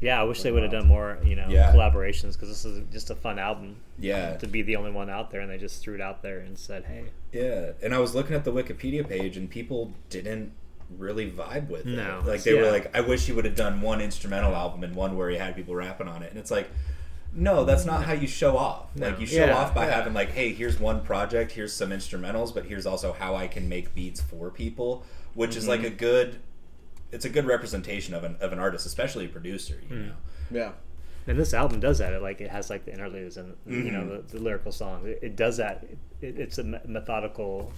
Yeah, 0.00 0.20
I 0.20 0.24
wish 0.24 0.42
they 0.42 0.52
would 0.52 0.62
have 0.62 0.70
done 0.70 0.86
more, 0.86 1.18
you 1.24 1.34
know, 1.34 1.48
Yeah. 1.48 1.72
collaborations 1.72 2.34
because 2.34 2.48
this 2.50 2.64
is 2.64 2.82
just 2.92 3.10
a 3.10 3.14
fun 3.16 3.38
album 3.38 3.76
Yeah. 3.98 4.36
to 4.36 4.46
be 4.46 4.62
the 4.62 4.76
only 4.76 4.92
one 4.92 5.10
out 5.10 5.30
there, 5.30 5.40
and 5.40 5.50
they 5.50 5.58
just 5.58 5.82
threw 5.82 5.94
it 5.94 6.00
out 6.00 6.22
there 6.22 6.38
and 6.38 6.56
said, 6.56 6.84
"Hey, 6.84 7.04
Yeah, 7.32 7.72
and 7.82 7.92
I 7.94 7.98
was 7.98 8.14
looking 8.14 8.36
at 8.36 8.44
the 8.44 8.52
Wikipedia 8.52 9.06
page, 9.08 9.36
and 9.36 9.50
people 9.50 9.92
didn't 10.08 10.52
really 10.96 11.30
vibe 11.30 11.68
with 11.68 11.84
No. 11.84 12.20
it. 12.20 12.26
Like 12.26 12.42
they 12.44 12.54
were 12.54 12.70
like, 12.70 12.94
"I 12.96 13.00
wish 13.00 13.26
he 13.26 13.32
would 13.32 13.44
have 13.44 13.56
done 13.56 13.80
one 13.80 14.00
instrumental 14.00 14.54
album 14.54 14.84
and 14.84 14.94
one 14.94 15.16
where 15.16 15.28
he 15.30 15.36
had 15.36 15.54
people 15.56 15.74
rapping 15.74 16.08
on 16.08 16.22
it." 16.22 16.30
And 16.30 16.38
it's 16.38 16.50
like, 16.50 16.68
no, 17.32 17.64
that's 17.64 17.84
not 17.84 18.04
how 18.04 18.12
you 18.12 18.26
show 18.26 18.56
off. 18.56 18.94
No. 18.96 19.08
Like 19.10 19.20
you 19.20 19.26
show 19.26 19.44
Yeah, 19.46 19.56
off 19.56 19.74
by 19.74 19.86
yeah. 19.86 19.94
having 19.96 20.14
like, 20.14 20.30
"Hey, 20.30 20.52
here's 20.52 20.80
one 20.80 21.02
project, 21.02 21.52
here's 21.52 21.72
some 21.72 21.90
instrumentals, 21.90 22.52
but 22.54 22.64
here's 22.66 22.86
also 22.86 23.12
how 23.12 23.34
I 23.36 23.46
can 23.48 23.68
make 23.68 23.94
beats 23.94 24.20
for 24.20 24.50
people," 24.50 25.04
which 25.34 25.54
is 25.56 25.64
Mm-hmm. 25.64 25.70
like 25.70 25.92
a 25.92 25.94
good. 25.94 26.40
It's 27.12 27.24
a 27.24 27.30
good 27.30 27.46
representation 27.46 28.14
of 28.14 28.24
an 28.24 28.36
of 28.40 28.52
an 28.52 28.58
artist, 28.58 28.86
especially 28.86 29.26
a 29.26 29.28
producer. 29.28 29.80
You 29.88 29.96
Hmm. 29.96 30.06
know. 30.08 30.14
Yeah. 30.50 30.72
And 31.26 31.38
this 31.38 31.52
album 31.52 31.78
does 31.80 31.98
that. 31.98 32.12
It 32.14 32.22
like 32.22 32.40
it 32.40 32.50
has 32.50 32.70
like 32.70 32.84
the 32.86 32.92
interludes 32.92 33.36
and 33.36 33.54
you 33.66 33.90
know 33.90 34.00
Mhm. 34.02 34.28
the, 34.28 34.36
the 34.38 34.42
lyrical 34.42 34.72
songs. 34.72 35.06
It, 35.06 35.18
it 35.22 35.36
does 35.36 35.58
that. 35.58 35.84
It, 36.22 36.38
it's 36.38 36.58
a 36.58 36.64
me- 36.64 36.78
methodical 36.86 37.72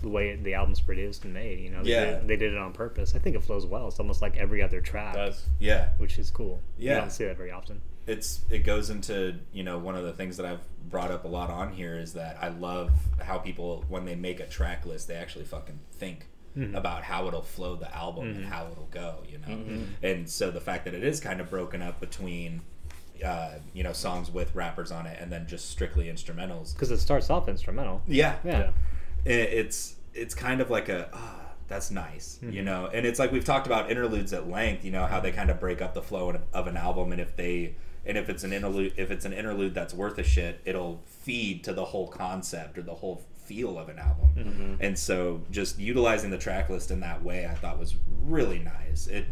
the 0.00 0.08
way 0.08 0.36
the 0.36 0.54
album's 0.54 0.80
produced 0.80 1.24
and 1.24 1.34
made. 1.34 1.58
You 1.58 1.70
know, 1.70 1.82
they, 1.82 1.90
Yeah. 1.90 2.04
did, 2.20 2.28
they 2.28 2.36
did 2.36 2.52
it 2.52 2.58
on 2.58 2.72
purpose. 2.72 3.16
I 3.16 3.18
think 3.18 3.34
it 3.34 3.42
flows 3.42 3.66
well. 3.66 3.88
It's 3.88 3.98
almost 3.98 4.22
like 4.22 4.36
every 4.36 4.62
other 4.62 4.80
track, 4.80 5.14
Does. 5.14 5.46
Yeah. 5.58 5.88
which 5.98 6.20
is 6.20 6.30
cool. 6.30 6.60
Yeah. 6.78 6.94
you 6.94 7.00
don't 7.00 7.10
see 7.10 7.24
that 7.24 7.36
very 7.36 7.50
often. 7.50 7.80
It's 8.08 8.40
it 8.50 8.60
goes 8.64 8.90
into 8.90 9.36
you 9.52 9.62
know 9.62 9.78
one 9.78 9.94
of 9.94 10.04
the 10.04 10.12
things 10.12 10.36
that 10.38 10.46
I've 10.46 10.60
brought 10.88 11.10
up 11.10 11.24
a 11.24 11.28
lot 11.28 11.50
on 11.50 11.72
here 11.72 11.96
is 11.98 12.14
that 12.14 12.38
I 12.40 12.48
love 12.48 12.90
how 13.22 13.38
people 13.38 13.84
when 13.88 14.04
they 14.06 14.14
make 14.16 14.40
a 14.40 14.46
track 14.46 14.86
list 14.86 15.06
they 15.08 15.14
actually 15.14 15.44
fucking 15.44 15.78
think 15.92 16.26
about 16.74 17.04
how 17.04 17.28
it'll 17.28 17.42
flow 17.42 17.76
the 17.76 17.94
album 17.94 18.26
and 18.30 18.44
how 18.44 18.66
it'll 18.72 18.88
go, 18.90 19.22
you 19.28 19.38
know. 19.38 19.84
And 20.02 20.28
so 20.28 20.50
the 20.50 20.60
fact 20.60 20.86
that 20.86 20.94
it 20.94 21.04
is 21.04 21.20
kind 21.20 21.40
of 21.40 21.48
broken 21.50 21.82
up 21.82 22.00
between 22.00 22.62
uh, 23.24 23.50
you 23.74 23.84
know 23.84 23.92
songs 23.92 24.28
with 24.30 24.52
rappers 24.56 24.90
on 24.90 25.06
it 25.06 25.18
and 25.20 25.30
then 25.30 25.46
just 25.46 25.70
strictly 25.70 26.06
instrumentals. 26.06 26.72
Because 26.72 26.90
it 26.90 26.98
starts 26.98 27.30
off 27.30 27.48
instrumental. 27.48 28.02
Yeah, 28.08 28.36
Yeah. 28.44 28.70
it, 29.24 29.32
it's 29.34 29.96
it's 30.14 30.34
kind 30.34 30.60
of 30.60 30.68
like 30.68 30.88
a 30.88 31.08
ah, 31.12 31.42
that's 31.68 31.90
nice, 31.92 32.40
Mm-hmm. 32.42 32.52
you 32.54 32.62
know. 32.62 32.88
And 32.92 33.06
it's 33.06 33.20
like 33.20 33.30
we've 33.30 33.44
talked 33.44 33.66
about 33.68 33.88
interludes 33.90 34.32
at 34.32 34.48
length, 34.50 34.84
you 34.84 34.90
know, 34.90 35.06
how 35.06 35.20
they 35.20 35.30
kind 35.30 35.50
of 35.50 35.60
break 35.60 35.80
up 35.80 35.94
the 35.94 36.02
flow 36.02 36.30
of- 36.30 36.42
of 36.52 36.66
an 36.66 36.76
album, 36.76 37.12
and 37.12 37.20
if 37.20 37.36
they 37.36 37.76
and 38.08 38.18
if 38.18 38.28
it's 38.28 38.42
an 38.42 38.52
interlude, 38.52 38.94
if 38.96 39.10
it's 39.10 39.24
an 39.24 39.32
interlude 39.32 39.74
that's 39.74 39.94
worth 39.94 40.18
a 40.18 40.24
shit, 40.24 40.60
it'll 40.64 41.02
feed 41.06 41.62
to 41.64 41.72
the 41.72 41.84
whole 41.84 42.08
concept 42.08 42.78
or 42.78 42.82
the 42.82 42.94
whole 42.94 43.22
feel 43.44 43.78
of 43.78 43.88
an 43.88 43.98
album. 43.98 44.28
Mm-hmm. 44.36 44.74
And 44.80 44.98
so, 44.98 45.42
just 45.50 45.78
utilizing 45.78 46.30
the 46.30 46.38
track 46.38 46.68
list 46.70 46.90
in 46.90 47.00
that 47.00 47.22
way, 47.22 47.46
I 47.46 47.54
thought 47.54 47.78
was 47.78 47.94
really 48.22 48.58
nice. 48.58 49.06
It 49.06 49.26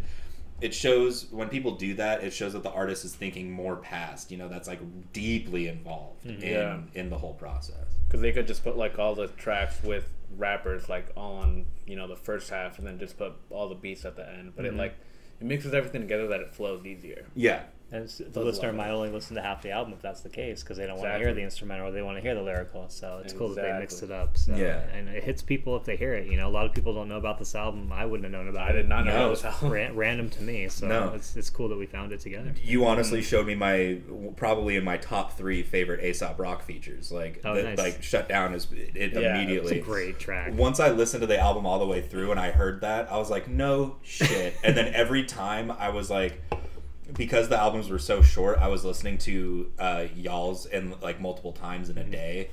it 0.61 0.73
shows 0.75 1.27
when 1.31 1.49
people 1.51 1.73
do 1.77 1.95
that, 1.95 2.25
it 2.25 2.33
shows 2.33 2.55
that 2.55 2.63
the 2.63 2.71
artist 2.71 3.05
is 3.05 3.15
thinking 3.15 3.51
more 3.51 3.77
past. 3.77 4.31
You 4.31 4.39
know, 4.39 4.49
that's 4.49 4.69
like 4.69 4.81
deeply 5.13 5.69
involved 5.69 6.25
in 6.25 6.41
Yeah. 6.41 6.79
in 6.95 7.11
the 7.11 7.19
whole 7.19 7.35
process. 7.35 7.85
Because 8.07 8.21
they 8.21 8.33
could 8.33 8.47
just 8.47 8.63
put 8.65 8.77
like 8.77 8.99
all 8.99 9.15
the 9.15 9.27
tracks 9.29 9.83
with 9.83 10.13
rappers 10.37 10.89
like 10.89 11.07
on 11.17 11.67
you 11.87 11.97
know 11.97 12.07
the 12.09 12.17
first 12.17 12.51
half, 12.51 12.79
and 12.79 12.87
then 12.87 12.99
just 12.99 13.17
put 13.19 13.33
all 13.51 13.69
the 13.69 13.75
beats 13.75 14.05
at 14.05 14.17
the 14.17 14.29
end. 14.29 14.53
But 14.57 14.65
it 14.65 14.75
like 14.75 14.95
it 15.41 15.45
mixes 15.45 15.75
everything 15.75 16.01
together 16.03 16.27
that 16.29 16.41
it 16.41 16.55
flows 16.55 16.87
easier. 16.87 17.27
Yeah, 17.35 17.65
And 17.93 18.09
the 18.09 18.25
Does 18.25 18.45
listener 18.45 18.73
might 18.73 18.91
only 18.91 19.11
listen 19.11 19.37
to 19.37 19.43
half 19.43 19.63
the 19.63 19.71
album 19.71 19.93
if 19.93 20.03
that's 20.03 20.21
the 20.21 20.29
case, 20.29 20.61
because 20.61 20.77
they 20.77 20.89
don't 20.89 20.99
want 20.99 21.13
to 21.13 21.19
hear 21.19 21.33
the 21.33 21.43
instrumental 21.43 21.87
or 21.87 21.93
they 21.93 22.03
want 22.03 22.17
to 22.17 22.21
hear 22.21 22.35
the 22.35 22.43
lyrical. 22.43 22.87
So 22.89 23.21
it's 23.23 23.33
cool 23.33 23.51
that 23.55 23.63
they 23.63 23.79
mixed 23.79 24.03
it 24.03 24.11
up. 24.11 24.37
So, 24.37 24.57
Yeah. 24.57 24.81
and 24.93 25.09
it 25.09 25.23
hits 25.23 25.41
people 25.41 25.77
if 25.77 25.85
they 25.85 25.95
hear 25.97 26.13
it. 26.15 26.27
You 26.27 26.37
know, 26.37 26.49
a 26.49 26.51
lot 26.51 26.67
of 26.67 26.75
people 26.75 26.93
don't 26.95 27.09
know 27.09 27.17
about 27.17 27.39
this 27.39 27.55
album. 27.55 27.93
I 27.93 28.05
wouldn't 28.05 28.25
have 28.25 28.33
known 28.33 28.49
about 28.53 28.67
I 28.67 28.71
it. 28.71 28.73
did 28.73 28.89
not 28.89 29.05
know 29.05 29.13
No. 29.13 29.35
that 29.37 29.53
was. 29.61 29.63
Ran- 29.63 29.95
random 29.95 30.31
to 30.31 30.43
me. 30.43 30.69
So 30.69 30.89
No. 30.89 31.13
it's 31.15 31.37
it's 31.37 31.49
cool 31.49 31.69
that 31.69 31.79
we 31.79 31.87
found 31.87 32.11
it 32.11 32.19
together. 32.19 32.53
you 32.61 32.85
honestly 32.85 33.23
showed 33.23 33.47
me 33.47 33.55
my 33.55 33.99
probably 34.37 34.75
in 34.75 34.83
my 34.83 34.97
top 34.97 35.39
three 35.39 35.63
favorite 35.63 36.03
Aesop 36.05 36.41
Rock 36.41 36.63
features. 36.63 37.13
Like, 37.13 37.41
Oh, 37.45 37.55
the, 37.55 37.63
nice. 37.63 37.79
like 37.79 38.03
Shutdown 38.03 38.53
is 38.53 38.67
it 38.73 39.13
Yeah, 39.13 39.37
immediately. 39.37 39.77
It's 39.79 39.87
a 39.87 39.89
great 39.89 40.19
track. 40.19 40.53
Once 40.55 40.81
I 40.81 40.91
listened 40.91 41.21
to 41.21 41.29
the 41.29 41.39
album 41.39 41.65
all 41.67 41.79
the 41.79 41.87
way 41.87 42.01
through 42.01 42.33
and 42.33 42.41
I 42.41 42.51
heard 42.51 42.81
that, 42.81 43.13
I 43.13 43.17
was 43.17 43.31
like, 43.31 43.47
no 43.47 43.97
shit. 44.03 44.55
and 44.65 44.77
then 44.77 44.93
every 44.93 45.23
time 45.25 45.71
I 45.71 45.91
was 45.91 46.11
like, 46.11 46.43
because 47.15 47.49
the 47.49 47.59
albums 47.59 47.89
were 47.89 47.99
so 47.99 48.23
short, 48.23 48.59
I 48.59 48.69
was 48.69 48.85
listening 48.85 49.19
to 49.19 49.71
uh, 49.79 50.05
y'all's 50.17 50.67
in 50.67 50.95
like 51.01 51.21
multiple 51.21 51.53
times 51.53 51.89
Mm-hmm. 51.89 51.99
in 51.99 52.07
a 52.07 52.11
day. 52.11 52.51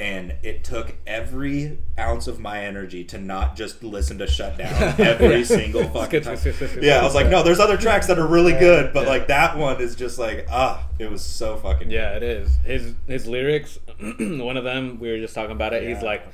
And 0.00 0.34
it 0.42 0.64
took 0.64 0.92
every 1.06 1.78
ounce 1.96 2.26
of 2.26 2.40
my 2.40 2.64
energy 2.64 3.04
to 3.04 3.18
not 3.18 3.54
just 3.54 3.80
listen 3.84 4.18
to 4.18 4.26
Shutdown 4.26 4.72
every 4.98 5.44
single 5.44 5.84
fucking 5.84 6.22
time. 6.22 6.36
Yeah, 6.80 6.98
I 6.98 7.04
was 7.04 7.14
like, 7.14 7.28
no, 7.28 7.44
there's 7.44 7.60
other 7.60 7.76
tracks 7.76 8.08
that 8.08 8.18
are 8.18 8.26
really 8.26 8.54
good, 8.54 8.92
but 8.92 9.06
like 9.06 9.28
that 9.28 9.56
one 9.56 9.80
is 9.80 9.94
just 9.94 10.18
like, 10.18 10.48
ah, 10.50 10.84
it 10.98 11.08
was 11.08 11.22
so 11.22 11.56
fucking. 11.58 11.92
Yeah, 11.92 12.16
it 12.16 12.24
is. 12.24 12.56
His 12.64 12.94
his 13.06 13.28
lyrics, 13.28 13.78
one 14.18 14.56
of 14.56 14.64
them 14.64 14.98
we 14.98 15.12
were 15.12 15.18
just 15.18 15.32
talking 15.32 15.52
about 15.52 15.72
it. 15.72 15.86
He's 15.88 16.02
like, 16.02 16.26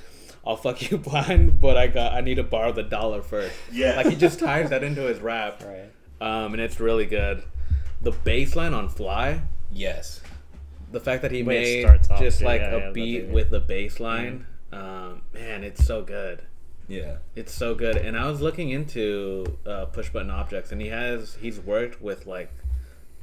"I'll 0.46 0.56
fuck 0.56 0.90
you 0.90 0.96
blind, 1.10 1.60
but 1.60 1.76
I 1.76 1.86
got 1.88 2.14
I 2.14 2.22
need 2.22 2.36
to 2.36 2.42
borrow 2.44 2.72
the 2.72 2.82
dollar 2.82 3.20
first. 3.20 3.54
Yeah. 3.70 3.96
like 3.96 4.06
he 4.06 4.16
just 4.16 4.38
ties 4.40 4.70
that 4.70 4.82
into 4.82 5.02
his 5.02 5.18
rap, 5.20 5.62
Right. 5.66 5.90
um, 6.26 6.54
and 6.54 6.62
it's 6.62 6.80
really 6.80 7.04
good. 7.04 7.42
The 8.02 8.12
bass 8.12 8.57
line 8.57 8.73
on 8.75 8.88
"Fly," 8.88 9.42
Yes. 9.71 10.21
the 10.92 11.00
fact 11.00 11.23
that 11.23 11.30
he 11.30 11.42
way 11.42 11.61
made 11.61 11.83
starts 11.83 12.11
off, 12.11 12.19
just 12.19 12.38
too, 12.40 12.45
like 12.47 12.61
yeah, 12.61 12.75
a 12.75 12.78
yeah, 12.78 12.90
beat 12.92 13.21
beat. 13.26 13.33
with 13.33 13.50
the 13.50 13.61
bass 13.61 14.00
line, 14.00 14.47
um, 14.73 15.23
man, 15.35 15.62
it's 15.64 15.85
so 15.85 16.02
good. 16.02 16.42
Yeah. 16.88 17.19
It's 17.37 17.52
so 17.54 17.75
good. 17.76 17.97
And 17.97 18.19
I 18.19 18.28
was 18.28 18.40
looking 18.40 18.71
into 18.71 19.45
uh, 19.64 19.85
Push 19.87 20.11
Button 20.11 20.30
Objects, 20.30 20.73
and 20.73 20.80
he 20.80 20.88
has 20.88 21.37
he's 21.40 21.61
worked 21.61 22.00
with 22.02 22.26
like 22.26 22.50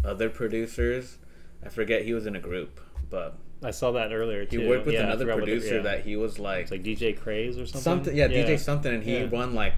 other 0.05 0.29
producers. 0.29 1.17
I 1.65 1.69
forget 1.69 2.03
he 2.05 2.13
was 2.13 2.25
in 2.27 2.35
a 2.35 2.39
group, 2.39 2.79
but 3.09 3.35
I 3.63 3.71
saw 3.71 3.91
that 3.93 4.13
earlier 4.13 4.45
he 4.45 4.59
worked 4.59 4.85
with 4.85 4.93
Yeah, 4.95 5.03
another 5.05 5.25
forgot 5.25 5.35
what 5.39 5.45
the- 5.47 5.51
producer 5.53 5.75
yeah. 5.77 5.81
that 5.81 6.05
he 6.05 6.15
was 6.15 6.37
like, 6.39 6.61
It's 6.63 6.71
like 6.71 6.83
DJ 6.83 7.19
Craze 7.19 7.57
or 7.57 7.65
something. 7.65 7.81
something. 7.81 8.15
Yeah, 8.15 8.27
DJ 8.27 8.57
something, 8.59 8.93
and 8.93 9.03
he 9.03 9.17
Yeah. 9.17 9.25
won 9.25 9.53
like 9.55 9.73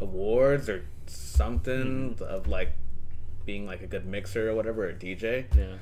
awards 0.00 0.68
or 0.68 0.82
something 1.06 2.14
Mm-hmm. 2.14 2.24
of 2.24 2.48
like 2.48 2.72
being 3.50 3.66
like 3.66 3.82
a 3.82 3.86
good 3.94 4.06
mixer 4.06 4.50
or 4.50 4.54
whatever, 4.54 4.88
a 4.88 4.94
DJ. 4.94 5.44
Yeah. 5.56 5.76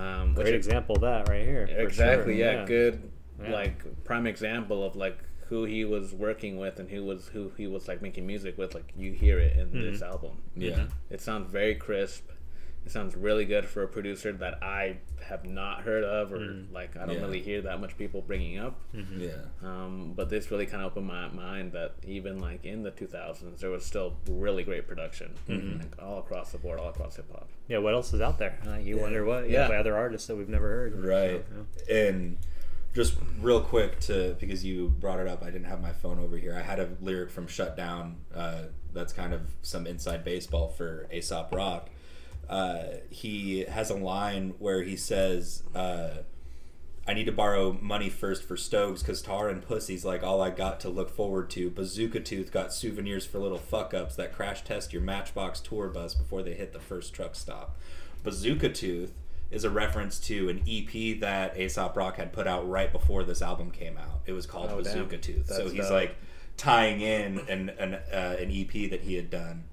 Um, 0.00 0.34
Great 0.34 0.48
is- 0.48 0.66
example 0.66 0.96
of 0.96 1.02
that 1.02 1.28
right 1.28 1.44
here. 1.46 1.66
exactly 1.70 2.36
sure. 2.38 2.44
yeah, 2.52 2.64
good 2.66 3.10
Yeah. 3.42 3.52
like 3.52 4.04
prime 4.04 4.26
example 4.26 4.84
of 4.84 4.94
like 4.96 5.18
who 5.48 5.64
he 5.64 5.84
was 5.84 6.12
working 6.12 6.56
with 6.58 6.78
and 6.80 6.88
who 6.90 7.04
was 7.04 7.28
who 7.28 7.50
he 7.56 7.66
was 7.66 7.86
like 7.88 8.00
making 8.02 8.26
music 8.26 8.58
with 8.58 8.74
like 8.74 8.92
you 8.96 9.12
hear 9.12 9.38
it 9.38 9.56
in 9.56 9.72
this 9.72 10.00
Mm-hmm. 10.00 10.12
album 10.12 10.32
Yeah. 10.56 10.86
it 11.10 11.20
sounds 11.20 11.50
very 11.50 11.74
crisp 11.86 12.24
it 12.84 12.90
sounds 12.92 13.16
really 13.16 13.44
good 13.44 13.64
for 13.64 13.82
a 13.82 13.88
producer 13.88 14.32
that 14.32 14.62
i 14.62 14.96
have 15.26 15.44
not 15.46 15.80
heard 15.82 16.04
of 16.04 16.32
or 16.32 16.38
Mm. 16.38 16.72
like 16.72 16.96
i 16.96 17.06
don't 17.06 17.14
Yeah. 17.16 17.22
really 17.22 17.40
hear 17.40 17.62
that 17.62 17.80
much 17.80 17.96
people 17.96 18.20
bringing 18.20 18.58
up 18.58 18.78
Yeah. 19.16 19.30
um, 19.62 20.12
but 20.14 20.28
this 20.28 20.50
really 20.50 20.66
kind 20.66 20.82
of 20.82 20.92
opened 20.92 21.06
my 21.06 21.28
mind 21.28 21.72
that 21.72 21.94
even 22.06 22.40
like 22.40 22.64
in 22.64 22.82
the 22.82 22.90
2000s 22.90 23.58
there 23.60 23.70
was 23.70 23.84
still 23.86 24.16
really 24.28 24.64
great 24.64 24.86
production 24.86 25.32
Mm-hmm. 25.48 25.78
like, 25.80 26.02
all 26.02 26.18
across 26.18 26.52
the 26.52 26.58
board 26.58 26.78
all 26.78 26.90
across 26.90 27.16
hip-hop 27.16 27.48
Yeah, 27.68 27.78
what 27.78 27.94
else 27.94 28.12
is 28.12 28.20
out 28.20 28.38
there? 28.38 28.58
Uh, 28.66 28.76
you 28.76 28.98
wonder 28.98 29.24
what? 29.24 29.48
Yeah, 29.48 29.62
Yeah. 29.62 29.68
by 29.68 29.76
other 29.76 29.96
artists 29.96 30.26
that 30.28 30.36
we've 30.36 30.50
never 30.50 30.68
heard. 30.68 31.04
Right. 31.04 31.42
So, 31.78 31.94
And 31.94 32.36
just 32.94 33.16
real 33.40 33.60
quick 33.62 33.98
to 34.00 34.36
because 34.38 34.62
you 34.64 34.88
brought 35.00 35.18
it 35.18 35.26
up, 35.26 35.42
I 35.42 35.46
didn't 35.46 35.64
have 35.64 35.80
my 35.80 35.92
phone 35.92 36.18
over 36.18 36.36
here. 36.36 36.54
I 36.54 36.60
had 36.60 36.78
a 36.78 36.90
lyric 37.00 37.30
from 37.30 37.46
Shutdown. 37.46 38.18
Uh, 38.34 38.64
that's 38.92 39.12
kind 39.14 39.32
of 39.32 39.40
some 39.62 39.86
inside 39.86 40.22
baseball 40.24 40.68
for 40.68 41.08
Aesop 41.10 41.52
Rock. 41.54 41.88
Uh, 42.48 42.84
he 43.10 43.60
has 43.64 43.90
a 43.90 43.94
line 43.96 44.54
where 44.58 44.82
he 44.82 44.96
says, 44.96 45.62
uh, 45.74 46.18
"I 47.06 47.14
need 47.14 47.24
to 47.26 47.32
borrow 47.32 47.76
money 47.80 48.08
first 48.10 48.42
for 48.44 48.56
Stokes 48.56 49.02
because 49.02 49.22
Tar 49.22 49.48
and 49.48 49.62
Pussy's 49.66 50.04
like 50.04 50.22
all 50.22 50.40
I 50.42 50.50
got 50.50 50.80
to 50.80 50.88
look 50.88 51.10
forward 51.10 51.50
to. 51.50 51.70
Bazooka 51.70 52.20
Tooth 52.20 52.50
got 52.52 52.72
souvenirs 52.72 53.26
for 53.26 53.38
little 53.38 53.58
fuck 53.58 53.92
ups 53.94 54.16
that 54.16 54.32
crash 54.32 54.62
test 54.64 54.92
your 54.92 55.02
Matchbox 55.02 55.60
tour 55.60 55.88
bus 55.88 56.14
before 56.14 56.42
they 56.42 56.54
hit 56.54 56.72
the 56.72 56.80
first 56.80 57.12
truck 57.14 57.34
stop. 57.34 57.76
Bazooka 58.22 58.70
Tooth 58.70 59.12
is 59.50 59.64
a 59.64 59.70
reference 59.70 60.18
to 60.18 60.48
an 60.48 60.62
EP 60.68 61.20
that 61.20 61.56
Aesop 61.60 61.96
Rock 61.96 62.16
had 62.16 62.32
put 62.32 62.46
out 62.46 62.68
right 62.68 62.90
before 62.90 63.22
this 63.22 63.40
album 63.42 63.70
came 63.70 63.96
out. 63.98 64.20
It 64.26 64.32
was 64.32 64.46
called 64.46 64.70
Oh, 64.70 64.80
damn. 64.80 64.84
Bazooka 64.84 65.18
Tooth. 65.18 65.46
so 65.48 65.68
he's 65.68 65.82
dope. 65.82 65.90
like 65.92 66.16
tying 66.56 67.00
in 67.02 67.38
an 67.48 67.68
an, 67.78 67.94
uh, 67.94 68.36
an 68.40 68.50
EP 68.50 68.90
that 68.90 69.02
he 69.02 69.14
had 69.14 69.28
done. 69.30 69.64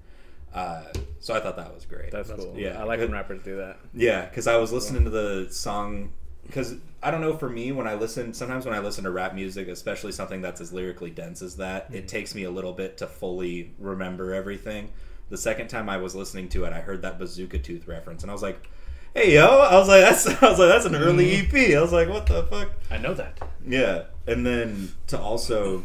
Uh, 0.54 0.82
so 1.20 1.34
I 1.34 1.40
thought 1.40 1.56
that 1.56 1.74
was 1.74 1.84
great. 1.84 2.10
that's, 2.10 2.30
cool 2.30 2.54
Yeah. 2.56 2.80
i 2.80 2.84
like 2.84 3.00
when 3.00 3.10
rappers 3.12 3.42
do 3.42 3.56
that 3.58 3.78
Yeah, 3.94 4.26
because 4.26 4.46
I 4.46 4.56
was 4.56 4.72
listening 4.72 5.04
to 5.04 5.10
the 5.10 5.48
song. 5.50 6.12
Because 6.46 6.74
I 7.02 7.10
don't 7.12 7.20
know, 7.20 7.36
for 7.36 7.48
me, 7.48 7.70
when 7.72 7.86
I 7.86 7.94
listen, 7.94 8.34
sometimes 8.34 8.66
when 8.66 8.74
I 8.74 8.80
listen 8.80 9.04
to 9.04 9.10
rap 9.10 9.32
music, 9.34 9.68
especially 9.68 10.10
something 10.12 10.42
that's 10.42 10.60
as 10.60 10.72
lyrically 10.72 11.10
dense 11.10 11.40
as 11.40 11.56
that, 11.56 11.86
it 11.92 12.08
takes 12.08 12.34
me 12.34 12.42
a 12.42 12.50
little 12.50 12.72
bit 12.72 12.98
to 12.98 13.06
fully 13.06 13.72
remember 13.78 14.34
everything. 14.34 14.90
The 15.30 15.38
second 15.38 15.68
time 15.68 15.88
I 15.88 15.96
was 15.98 16.14
listening 16.14 16.48
to 16.50 16.64
it, 16.64 16.72
I 16.72 16.80
heard 16.80 17.00
that 17.02 17.18
Bazooka 17.18 17.60
Tooth 17.60 17.86
reference, 17.88 18.22
and 18.22 18.30
I 18.30 18.34
was 18.34 18.42
like, 18.42 18.68
"Hey, 19.14 19.34
yo!" 19.34 19.46
I 19.46 19.76
was 19.78 19.88
like, 19.88 20.00
"That's," 20.02 20.26
I 20.42 20.50
was 20.50 20.58
like, 20.58 20.68
"That's 20.68 20.84
an 20.84 20.96
early 20.96 21.32
EP." 21.36 21.54
I 21.76 21.80
was 21.80 21.92
like, 21.92 22.08
"What 22.08 22.26
the 22.26 22.42
fuck?" 22.50 22.70
i 22.90 22.98
know 22.98 23.14
that 23.14 23.38
Yeah, 23.66 24.02
and 24.26 24.44
then 24.44 24.92
to 25.06 25.18
also 25.18 25.84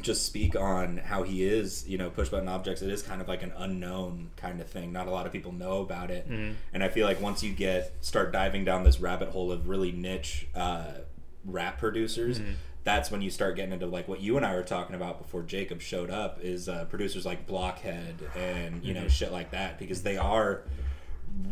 just 0.00 0.26
speak 0.26 0.54
on 0.54 0.98
how 0.98 1.22
he 1.22 1.44
is, 1.44 1.88
you 1.88 1.96
know, 1.96 2.10
push 2.10 2.28
button 2.28 2.48
objects. 2.48 2.82
It 2.82 2.90
is 2.90 3.02
kind 3.02 3.20
of 3.20 3.28
like 3.28 3.42
an 3.42 3.52
unknown 3.56 4.30
kind 4.36 4.60
of 4.60 4.68
thing. 4.68 4.92
Not 4.92 5.06
a 5.06 5.10
lot 5.10 5.26
of 5.26 5.32
people 5.32 5.52
know 5.52 5.80
about 5.80 6.10
it, 6.10 6.28
mm-hmm. 6.28 6.52
and 6.72 6.84
I 6.84 6.88
feel 6.88 7.06
like 7.06 7.20
once 7.20 7.42
you 7.42 7.52
get 7.52 7.94
start 8.00 8.32
diving 8.32 8.64
down 8.64 8.84
this 8.84 9.00
rabbit 9.00 9.30
hole 9.30 9.50
of 9.50 9.68
really 9.68 9.92
niche 9.92 10.46
uh, 10.54 10.92
rap 11.44 11.78
producers. 11.78 12.38
Mm-hmm. 12.38 12.52
That's 12.84 13.10
when 13.10 13.20
you 13.20 13.30
start 13.30 13.56
getting 13.56 13.72
into 13.72 13.86
like 13.86 14.06
what 14.06 14.20
you 14.20 14.36
and 14.36 14.46
I 14.46 14.54
were 14.54 14.62
talking 14.62 14.94
about 14.94 15.20
before 15.20 15.42
Jacob 15.42 15.80
showed 15.80 16.08
up 16.08 16.38
is 16.40 16.68
uh, 16.68 16.84
producers 16.84 17.26
like 17.26 17.44
Blockhead 17.44 18.14
and 18.36 18.84
you 18.84 18.94
know 18.94 19.00
mm-hmm. 19.00 19.08
shit 19.08 19.32
like 19.32 19.50
that 19.50 19.78
because 19.78 20.02
they 20.02 20.16
are 20.16 20.62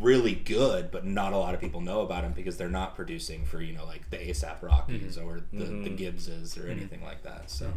really 0.01 0.35
good, 0.35 0.91
but 0.91 1.05
not 1.05 1.33
a 1.33 1.37
lot 1.37 1.55
of 1.55 1.61
people 1.61 1.81
know 1.81 2.01
about 2.01 2.23
them 2.23 2.33
because 2.33 2.57
they're 2.57 2.69
not 2.69 2.95
producing 2.95 3.45
for 3.45 3.61
you 3.61 3.73
know 3.73 3.85
like 3.85 4.09
the 4.11 4.17
ASAP 4.17 4.63
Rockies 4.63 5.19
or 5.19 5.41
the, 5.53 5.65
the 5.65 5.91
Gibbses 5.91 6.63
or 6.63 6.69
anything 6.69 7.03
like 7.03 7.23
that. 7.23 7.51
So, 7.51 7.73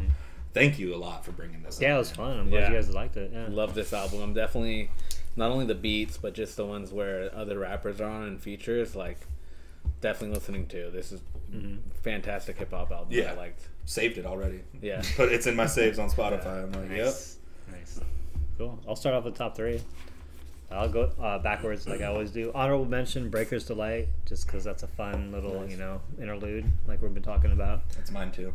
thank 0.58 0.78
you 0.78 0.94
a 0.94 0.96
lot 0.96 1.24
for 1.24 1.32
bringing 1.32 1.62
this. 1.62 1.76
Up. 1.76 1.82
Yeah, 1.82 1.88
up, 1.92 1.96
it 1.96 1.98
was 1.98 2.08
man. 2.10 2.16
fun. 2.28 2.38
I'm 2.40 2.50
glad 2.50 2.60
Yeah. 2.60 2.68
you 2.70 2.74
guys 2.74 2.90
liked 2.90 3.16
it. 3.16 3.30
Yeah. 3.32 3.46
love 3.48 3.74
this 3.74 3.92
album. 3.92 4.20
I'm 4.20 4.34
definitely 4.34 4.90
not 5.36 5.50
only 5.50 5.66
the 5.66 5.74
beats, 5.74 6.16
but 6.16 6.34
just 6.34 6.56
the 6.56 6.66
ones 6.66 6.92
where 6.92 7.34
other 7.34 7.58
rappers 7.58 8.00
are 8.00 8.10
on 8.10 8.24
and 8.24 8.40
features. 8.40 8.94
Like, 8.96 9.18
definitely 10.00 10.34
listening 10.34 10.66
to. 10.68 10.90
This 10.90 11.12
is 11.12 11.20
fantastic 12.02 12.58
hip 12.58 12.70
hop 12.72 12.90
album. 12.90 13.08
Yeah. 13.10 13.32
I 13.32 13.36
liked. 13.36 13.62
Saved 13.84 14.18
it 14.18 14.26
already. 14.26 14.62
Yeah. 14.82 15.02
but 15.16 15.30
it's 15.32 15.46
in 15.46 15.56
my 15.56 15.66
saves 15.66 15.98
on 15.98 16.10
Spotify. 16.10 16.64
I'm 16.64 16.72
like, 16.72 16.90
yep. 16.90 17.06
Nice. 17.06 17.38
Nice. 17.70 18.00
Cool. 18.58 18.78
I'll 18.88 18.96
start 18.96 19.14
off 19.14 19.24
with 19.24 19.34
the 19.34 19.38
top 19.38 19.56
three. 19.56 19.80
I'll 20.70 20.88
go 20.90 21.10
uh, 21.18 21.38
backwards 21.38 21.88
like 21.88 22.02
I 22.02 22.06
always 22.06 22.30
do. 22.30 22.52
Honorable 22.54 22.84
mention, 22.84 23.30
Breaker's 23.30 23.64
Delight, 23.64 24.08
just 24.26 24.46
because 24.46 24.64
that's 24.64 24.82
a 24.82 24.86
fun 24.86 25.32
little, 25.32 25.62
Nice. 25.62 25.70
you 25.70 25.78
know, 25.78 26.02
interlude 26.20 26.66
like 26.86 27.00
we've 27.00 27.14
been 27.14 27.22
talking 27.22 27.52
about. 27.52 27.88
That's 27.96 28.10
mine 28.10 28.32
too. 28.32 28.52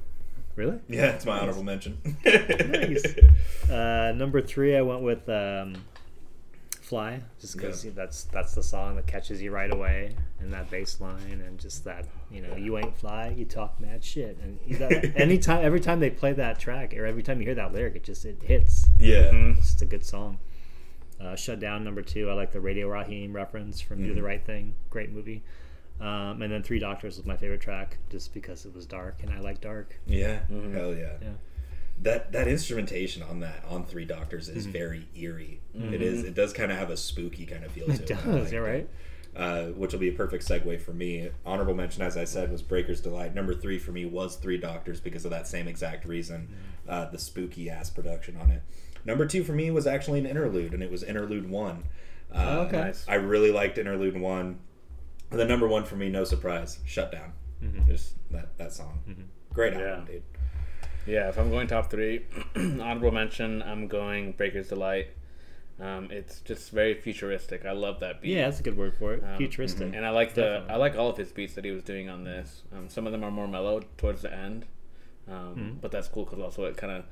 Really? 0.55 0.79
Yeah, 0.87 1.07
it's 1.07 1.25
my 1.25 1.39
honorable 1.39 1.63
mention. 1.63 1.97
Nice. 2.25 3.03
Uh, 3.71 4.11
number 4.15 4.41
three, 4.41 4.75
I 4.75 4.81
went 4.81 5.01
with 5.01 5.27
um, 5.29 5.75
"Fly," 6.81 7.21
just 7.39 7.55
because 7.55 7.83
Yeah. 7.85 7.91
that's 7.95 8.25
that's 8.25 8.53
the 8.53 8.61
song 8.61 8.97
that 8.97 9.07
catches 9.07 9.41
you 9.41 9.51
right 9.51 9.73
away, 9.73 10.11
and 10.39 10.51
that 10.53 10.69
bass 10.69 10.99
line, 10.99 11.41
and 11.45 11.57
just 11.57 11.83
that 11.85 12.05
you 12.29 12.41
know, 12.41 12.55
you 12.55 12.77
ain't 12.77 12.95
fly, 12.97 13.33
you 13.35 13.45
talk 13.45 13.79
mad 13.79 14.03
shit, 14.03 14.37
and 14.43 14.59
you- 14.67 14.77
that, 14.77 15.13
anytime, 15.15 15.63
every 15.65 15.79
time 15.79 16.01
they 16.01 16.09
play 16.09 16.33
that 16.33 16.59
track, 16.59 16.93
or 16.93 17.05
every 17.05 17.23
time 17.23 17.39
you 17.39 17.45
hear 17.45 17.55
that 17.55 17.73
lyric, 17.73 17.95
it 17.95 18.03
just 18.03 18.25
it 18.25 18.43
hits. 18.43 18.85
yeah. 18.99 19.31
It's 19.33 19.67
just 19.71 19.81
a 19.81 19.85
good 19.85 20.05
song. 20.05 20.37
Uh, 21.21 21.35
Shut 21.37 21.59
Down 21.61 21.85
number 21.85 22.01
two. 22.01 22.29
I 22.29 22.33
like 22.33 22.51
the 22.51 22.59
Radio 22.59 22.89
Raheem 22.89 23.33
reference 23.33 23.79
from 23.79 24.03
Do 24.03 24.13
the 24.13 24.21
Right 24.23 24.45
Thing. 24.45 24.75
Great 24.89 25.09
movie. 25.09 25.41
Um, 25.99 26.41
and 26.41 26.51
then 26.51 26.63
Three 26.63 26.79
Doctors 26.79 27.17
was 27.17 27.25
my 27.25 27.37
favorite 27.37 27.61
track, 27.61 27.97
just 28.09 28.33
because 28.33 28.65
it 28.65 28.75
was 28.75 28.85
dark, 28.85 29.23
and 29.23 29.31
I 29.31 29.39
like 29.39 29.61
dark. 29.61 29.99
Yeah. 30.05 30.39
Hell 30.49 30.93
yeah. 30.93 31.13
Yeah. 31.21 31.29
That 32.01 32.31
that 32.33 32.47
instrumentation 32.47 33.23
on 33.23 33.39
that 33.41 33.63
on 33.69 33.85
Three 33.85 34.03
Doctors 34.03 34.49
is 34.49 34.65
very 34.65 35.07
eerie. 35.15 35.61
It 35.73 36.01
is. 36.01 36.23
It 36.23 36.33
does 36.33 36.51
kind 36.51 36.71
of 36.71 36.77
have 36.77 36.89
a 36.89 36.97
spooky 36.97 37.45
kind 37.45 37.63
of 37.63 37.71
feel 37.71 37.85
to 37.85 37.93
it. 37.93 38.01
It 38.01 38.07
does, 38.07 38.25
like 38.25 38.51
yeah, 38.51 38.59
right? 38.59 38.89
Uh, 39.35 39.65
which 39.67 39.93
will 39.93 39.99
be 39.99 40.09
a 40.09 40.13
perfect 40.13 40.45
segue 40.45 40.79
for 40.81 40.93
me. 40.93 41.29
Honorable 41.45 41.73
mention, 41.73 42.03
as 42.03 42.17
I 42.17 42.23
said, 42.23 42.51
was 42.51 42.61
Breaker's 42.61 43.01
Delight. 43.01 43.33
Number 43.33 43.53
three 43.53 43.79
for 43.79 43.91
me 43.91 44.05
was 44.05 44.35
Three 44.35 44.57
Doctors 44.57 44.99
because 44.99 45.25
of 45.25 45.31
that 45.31 45.47
same 45.47 45.67
exact 45.67 46.05
reason. 46.05 46.49
Uh, 46.87 47.09
the 47.09 47.17
spooky 47.17 47.69
ass 47.69 47.89
production 47.89 48.37
on 48.37 48.51
it. 48.51 48.61
Number 49.05 49.25
two 49.25 49.43
for 49.43 49.53
me 49.53 49.71
was 49.71 49.87
actually 49.87 50.19
an 50.19 50.25
interlude, 50.25 50.73
and 50.73 50.83
it 50.83 50.91
was 50.91 51.03
Interlude 51.03 51.49
One. 51.49 51.83
Uh, 52.33 52.65
okay. 52.67 52.93
I 53.07 53.15
really 53.15 53.51
liked 53.51 53.77
Interlude 53.77 54.19
One. 54.19 54.59
And 55.33 55.39
the 55.39 55.45
number 55.45 55.67
one 55.67 55.83
for 55.83 55.95
me, 55.95 56.09
no 56.09 56.23
surprise, 56.23 56.79
Shutdown. 56.85 57.33
Just 57.87 58.15
that 58.31 58.57
that 58.57 58.71
song, 58.73 58.99
great 59.53 59.73
album, 59.73 60.05
Yeah. 60.07 60.13
dude. 60.13 60.23
Yeah, 61.07 61.29
if 61.29 61.37
I'm 61.39 61.49
going 61.49 61.67
top 61.67 61.89
three, 61.89 62.25
honorable 62.55 63.11
mention, 63.11 63.61
I'm 63.63 63.87
going 63.87 64.33
Breaker's 64.33 64.67
Delight. 64.69 65.07
Um, 65.79 66.09
it's 66.11 66.39
just 66.41 66.69
very 66.71 66.93
futuristic. 66.93 67.65
I 67.65 67.71
love 67.71 67.99
that 68.01 68.21
beat. 68.21 68.35
Yeah, 68.35 68.45
that's 68.45 68.59
a 68.59 68.63
good 68.63 68.77
word 68.77 68.95
for 68.95 69.13
it. 69.15 69.23
Um, 69.23 69.37
Futuristic. 69.37 69.93
And 69.95 70.05
I 70.05 70.11
like 70.11 70.33
the 70.35 70.41
Definitely. 70.41 70.69
I 70.69 70.75
like 70.77 70.95
all 70.97 71.09
of 71.09 71.17
his 71.17 71.31
beats 71.31 71.55
that 71.55 71.65
he 71.65 71.71
was 71.71 71.83
doing 71.83 72.09
on 72.09 72.23
this. 72.25 72.63
Um, 72.71 72.89
some 72.89 73.05
of 73.07 73.11
them 73.11 73.23
are 73.23 73.31
more 73.31 73.47
mellow 73.47 73.81
towards 73.97 74.21
the 74.21 74.31
end, 74.33 74.65
um, 75.27 75.79
but 75.81 75.89
that's 75.91 76.07
cool 76.09 76.25
because 76.25 76.39
also 76.39 76.65
it 76.65 76.77
kind 76.77 76.93
of 76.93 77.05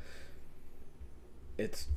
it's 1.57 1.87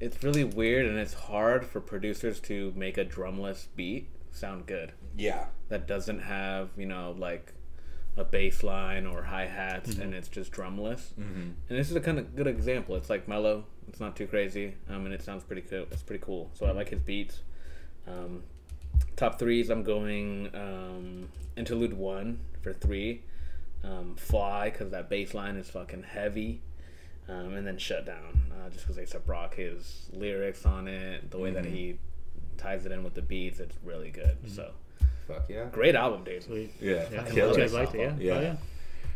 it's 0.00 0.22
really 0.22 0.44
weird 0.44 0.86
and 0.86 0.98
it's 0.98 1.14
hard 1.14 1.64
for 1.64 1.80
producers 1.80 2.40
to 2.40 2.72
make 2.76 2.98
a 2.98 3.04
drumless 3.04 3.68
beat 3.76 4.08
sound 4.36 4.66
good 4.66 4.92
Yeah, 5.16 5.46
that 5.68 5.86
doesn't 5.86 6.20
have 6.20 6.70
you 6.76 6.86
know 6.86 7.14
like 7.18 7.52
a 8.16 8.24
bass 8.24 8.62
line 8.62 9.06
or 9.06 9.22
hi 9.22 9.46
hats 9.46 9.96
and 9.96 10.14
it's 10.14 10.28
just 10.28 10.50
drumless. 10.52 11.12
Mm-hmm. 11.20 11.50
And 11.68 11.78
this 11.78 11.90
is 11.90 11.96
a 11.96 12.00
kind 12.00 12.18
of 12.18 12.34
good 12.34 12.46
example. 12.46 12.96
It's 12.96 13.10
like 13.10 13.28
mellow. 13.28 13.64
It's 13.88 14.00
not 14.00 14.16
too 14.16 14.26
crazy, 14.26 14.74
um, 14.88 15.04
and 15.04 15.14
it 15.14 15.22
sounds 15.22 15.44
pretty 15.44 15.62
cool. 15.62 15.86
It's 15.90 16.02
pretty 16.02 16.24
cool. 16.24 16.50
So 16.54 16.66
I 16.66 16.72
like 16.72 16.88
his 16.88 17.00
beats. 17.00 17.40
Um, 18.06 18.42
top 19.16 19.38
threes, 19.38 19.70
I'm 19.70 19.82
going 19.82 20.50
um, 20.54 21.28
interlude 21.56 21.92
one 21.92 22.40
for 22.62 22.72
three. 22.72 23.22
Um, 23.84 24.16
Fly 24.16 24.70
because 24.70 24.90
that 24.90 25.08
bass 25.08 25.34
line 25.34 25.56
is 25.56 25.70
fucking 25.70 26.02
heavy. 26.02 26.62
Um, 27.28 27.54
and 27.54 27.66
then 27.66 27.76
shut 27.76 28.06
down 28.06 28.40
uh, 28.52 28.70
just 28.70 28.86
because 28.86 29.02
Aesop 29.02 29.28
Rock 29.28 29.56
his 29.56 30.08
lyrics 30.12 30.64
on 30.64 30.86
it, 30.86 31.28
the 31.30 31.38
way 31.38 31.50
that 31.50 31.64
he 31.64 31.98
ties 32.56 32.86
it 32.86 32.92
in 32.92 33.04
with 33.04 33.14
the 33.14 33.22
beats, 33.22 33.60
it's 33.60 33.76
really 33.84 34.10
good. 34.10 34.36
Mm-hmm. 34.42 34.48
So 34.48 34.70
fuck 35.26 35.48
yeah, 35.48 35.64
great 35.72 35.94
album, 35.94 36.24
dude. 36.24 36.42
Sweet. 36.42 36.72
yeah, 36.80 37.04
Yeah, 37.12 37.22
Kill 37.24 37.48
you 37.48 37.54
it. 37.54 37.58
guys 37.58 37.72
liked 37.74 37.94
it, 37.94 38.00
yeah? 38.00 38.14
Yeah. 38.18 38.32
Oh, 38.34 38.40
yeah. 38.40 38.56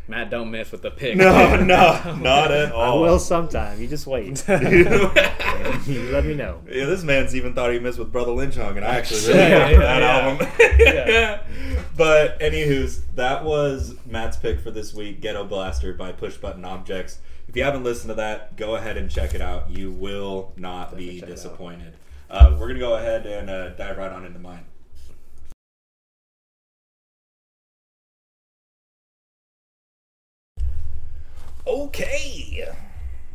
Matt, 0.07 0.29
don't 0.29 0.51
miss 0.51 0.71
with 0.71 0.81
the 0.81 0.91
pick. 0.91 1.15
No, 1.15 1.55
no, 1.63 2.15
not 2.15 2.51
at 2.51 2.71
all. 2.73 2.81
I 2.81 2.85
all. 2.87 3.01
will 3.01 3.19
sometime. 3.19 3.79
You 3.79 3.87
just 3.87 4.07
wait. 4.07 4.43
you 4.49 6.09
let 6.11 6.25
me 6.25 6.33
know. 6.33 6.59
Yeah, 6.69 6.85
this 6.85 7.03
man's 7.03 7.35
even 7.35 7.53
thought 7.53 7.71
he 7.71 7.79
missed 7.79 7.99
with 7.99 8.11
Brother 8.11 8.31
Lynch 8.31 8.55
Hung, 8.55 8.75
and 8.77 8.85
I 8.85 8.95
actually 8.95 9.21
really 9.27 9.39
Yeah, 9.39 9.69
yeah, 9.69 9.79
that 9.79 10.01
yeah. 10.89 11.39
album. 11.69 11.85
but 11.95 12.39
anywho's, 12.39 13.03
that 13.15 13.45
was 13.45 13.95
Matt's 14.05 14.37
pick 14.37 14.59
for 14.59 14.71
this 14.71 14.93
week, 14.93 15.21
Ghetto 15.21 15.45
Blaster 15.45 15.93
by 15.93 16.11
Push 16.11 16.37
Button 16.37 16.65
Objects. 16.65 17.19
If 17.47 17.55
you 17.55 17.63
haven't 17.63 17.83
listened 17.83 18.09
to 18.09 18.15
that, 18.15 18.55
go 18.57 18.75
ahead 18.75 18.97
and 18.97 19.09
check 19.09 19.33
it 19.33 19.41
out. 19.41 19.69
You 19.69 19.91
will 19.91 20.51
not 20.57 20.95
be 20.97 21.19
check 21.19 21.29
it 21.29 21.31
out. 21.31 21.35
disappointed. 21.35 21.93
Uh, 22.31 22.55
we're 22.57 22.67
gonna 22.67 22.79
go 22.79 22.95
ahead 22.95 23.25
and 23.25 23.49
uh, 23.49 23.71
dive 23.71 23.97
right 23.97 24.09
on 24.09 24.25
into 24.25 24.39
mine. 24.39 24.63
Okay, 31.67 32.65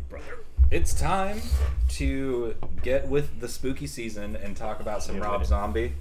brother. 0.09 0.39
It's 0.71 0.95
time 0.95 1.43
to 1.91 2.57
get 2.83 3.07
with 3.07 3.39
the 3.41 3.49
spooky 3.49 3.87
season 3.87 4.35
and 4.35 4.57
talk 4.57 4.81
about 4.81 5.03
some 5.03 5.21
Rob 5.21 5.45
Zombie. 5.45 5.93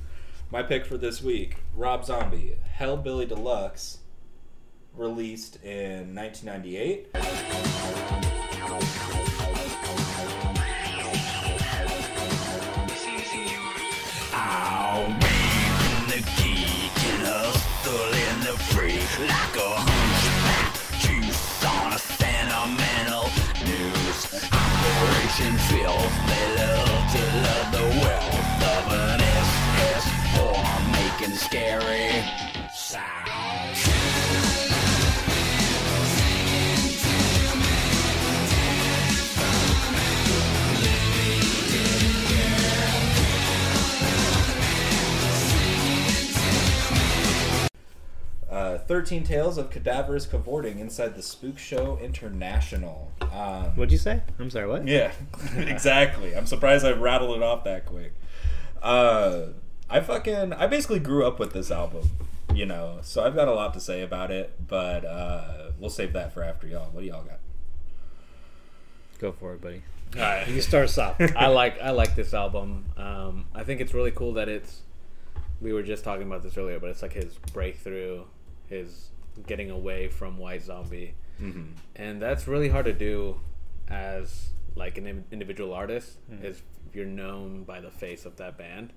My 0.50 0.64
pick 0.64 0.86
for 0.86 0.98
this 0.98 1.22
week 1.22 1.58
Rob 1.76 2.06
Zombie, 2.06 2.56
Hellbilly 2.80 3.28
Deluxe, 3.28 3.98
released 4.96 5.62
in 5.66 6.16
1998. 6.16 7.10
Uh, 25.38 26.16
13 48.88 49.24
Tales 49.24 49.58
of 49.58 49.70
Cadaverous 49.70 50.26
Cavorting 50.26 50.80
Inside 50.80 51.16
the 51.16 51.22
Spook 51.22 51.58
Show 51.58 51.98
International. 52.02 53.12
Um, 53.22 53.76
What'd 53.76 53.92
you 53.92 53.98
say? 53.98 54.22
I'm 54.40 54.50
sorry, 54.50 54.68
what? 54.68 54.88
Yeah, 54.88 55.12
exactly. 55.56 56.36
I'm 56.36 56.46
surprised 56.46 56.86
I 56.86 56.92
rattled 56.92 57.38
it 57.38 57.44
off 57.44 57.64
that 57.64 57.86
quick. 57.86 58.14
Uh, 58.82 59.48
I 59.90 60.00
fucking 60.00 60.54
I 60.54 60.68
basically 60.68 61.00
grew 61.00 61.26
up 61.26 61.40
with 61.40 61.54
this 61.54 61.72
album, 61.72 62.10
you 62.54 62.66
know, 62.66 63.00
so 63.02 63.24
I've 63.24 63.36
got 63.36 63.48
a 63.48 63.54
lot 63.54 63.74
to 63.74 63.80
say 63.80 64.02
about 64.02 64.32
it, 64.32 64.68
but 64.68 65.06
uh, 65.06 65.72
we'll 65.80 65.90
save 65.90 66.14
that 66.14 66.34
for 66.34 66.44
after 66.44 66.68
y'all. 66.68 66.90
What 66.92 67.02
do 67.02 67.08
y'all 67.08 67.24
got? 67.24 67.40
Go 69.20 69.32
for 69.32 69.54
it, 69.54 69.62
buddy. 69.62 69.82
Alright. 70.16 70.48
You 70.48 70.62
start 70.62 70.86
us 70.86 70.98
off. 70.98 71.16
I 71.36 71.48
like 71.48 71.80
I 71.82 71.92
like 71.92 72.16
this 72.16 72.34
album. 72.34 72.86
Um, 72.98 73.46
I 73.54 73.64
think 73.64 73.82
it's 73.82 73.94
really 73.94 74.12
cool 74.12 74.34
that 74.34 74.48
it's. 74.50 74.82
We 75.62 75.74
were 75.74 75.84
just 75.84 76.04
talking 76.04 76.28
about 76.28 76.44
this 76.44 76.58
earlier, 76.58 76.80
but 76.80 76.90
it's 76.90 77.02
like 77.02 77.14
his 77.14 77.34
breakthrough, 77.54 78.26
his 78.70 79.12
getting 79.48 79.70
away 79.72 80.08
from 80.08 80.38
White 80.38 80.64
Zombie, 80.64 81.16
Mm-hmm. 81.42 81.72
and 81.98 82.22
that's 82.22 82.48
really 82.48 82.70
hard 82.70 82.86
to 82.86 82.94
do 82.94 83.40
as 83.90 84.52
like 84.76 84.98
an 84.98 85.26
individual 85.32 85.74
artist. 85.74 86.18
Is 86.42 86.58
if 86.90 86.96
you're 86.96 87.06
known 87.06 87.64
by 87.66 87.82
the 87.82 87.92
face 87.92 88.26
of 88.26 88.38
that 88.38 88.58
band. 88.58 88.94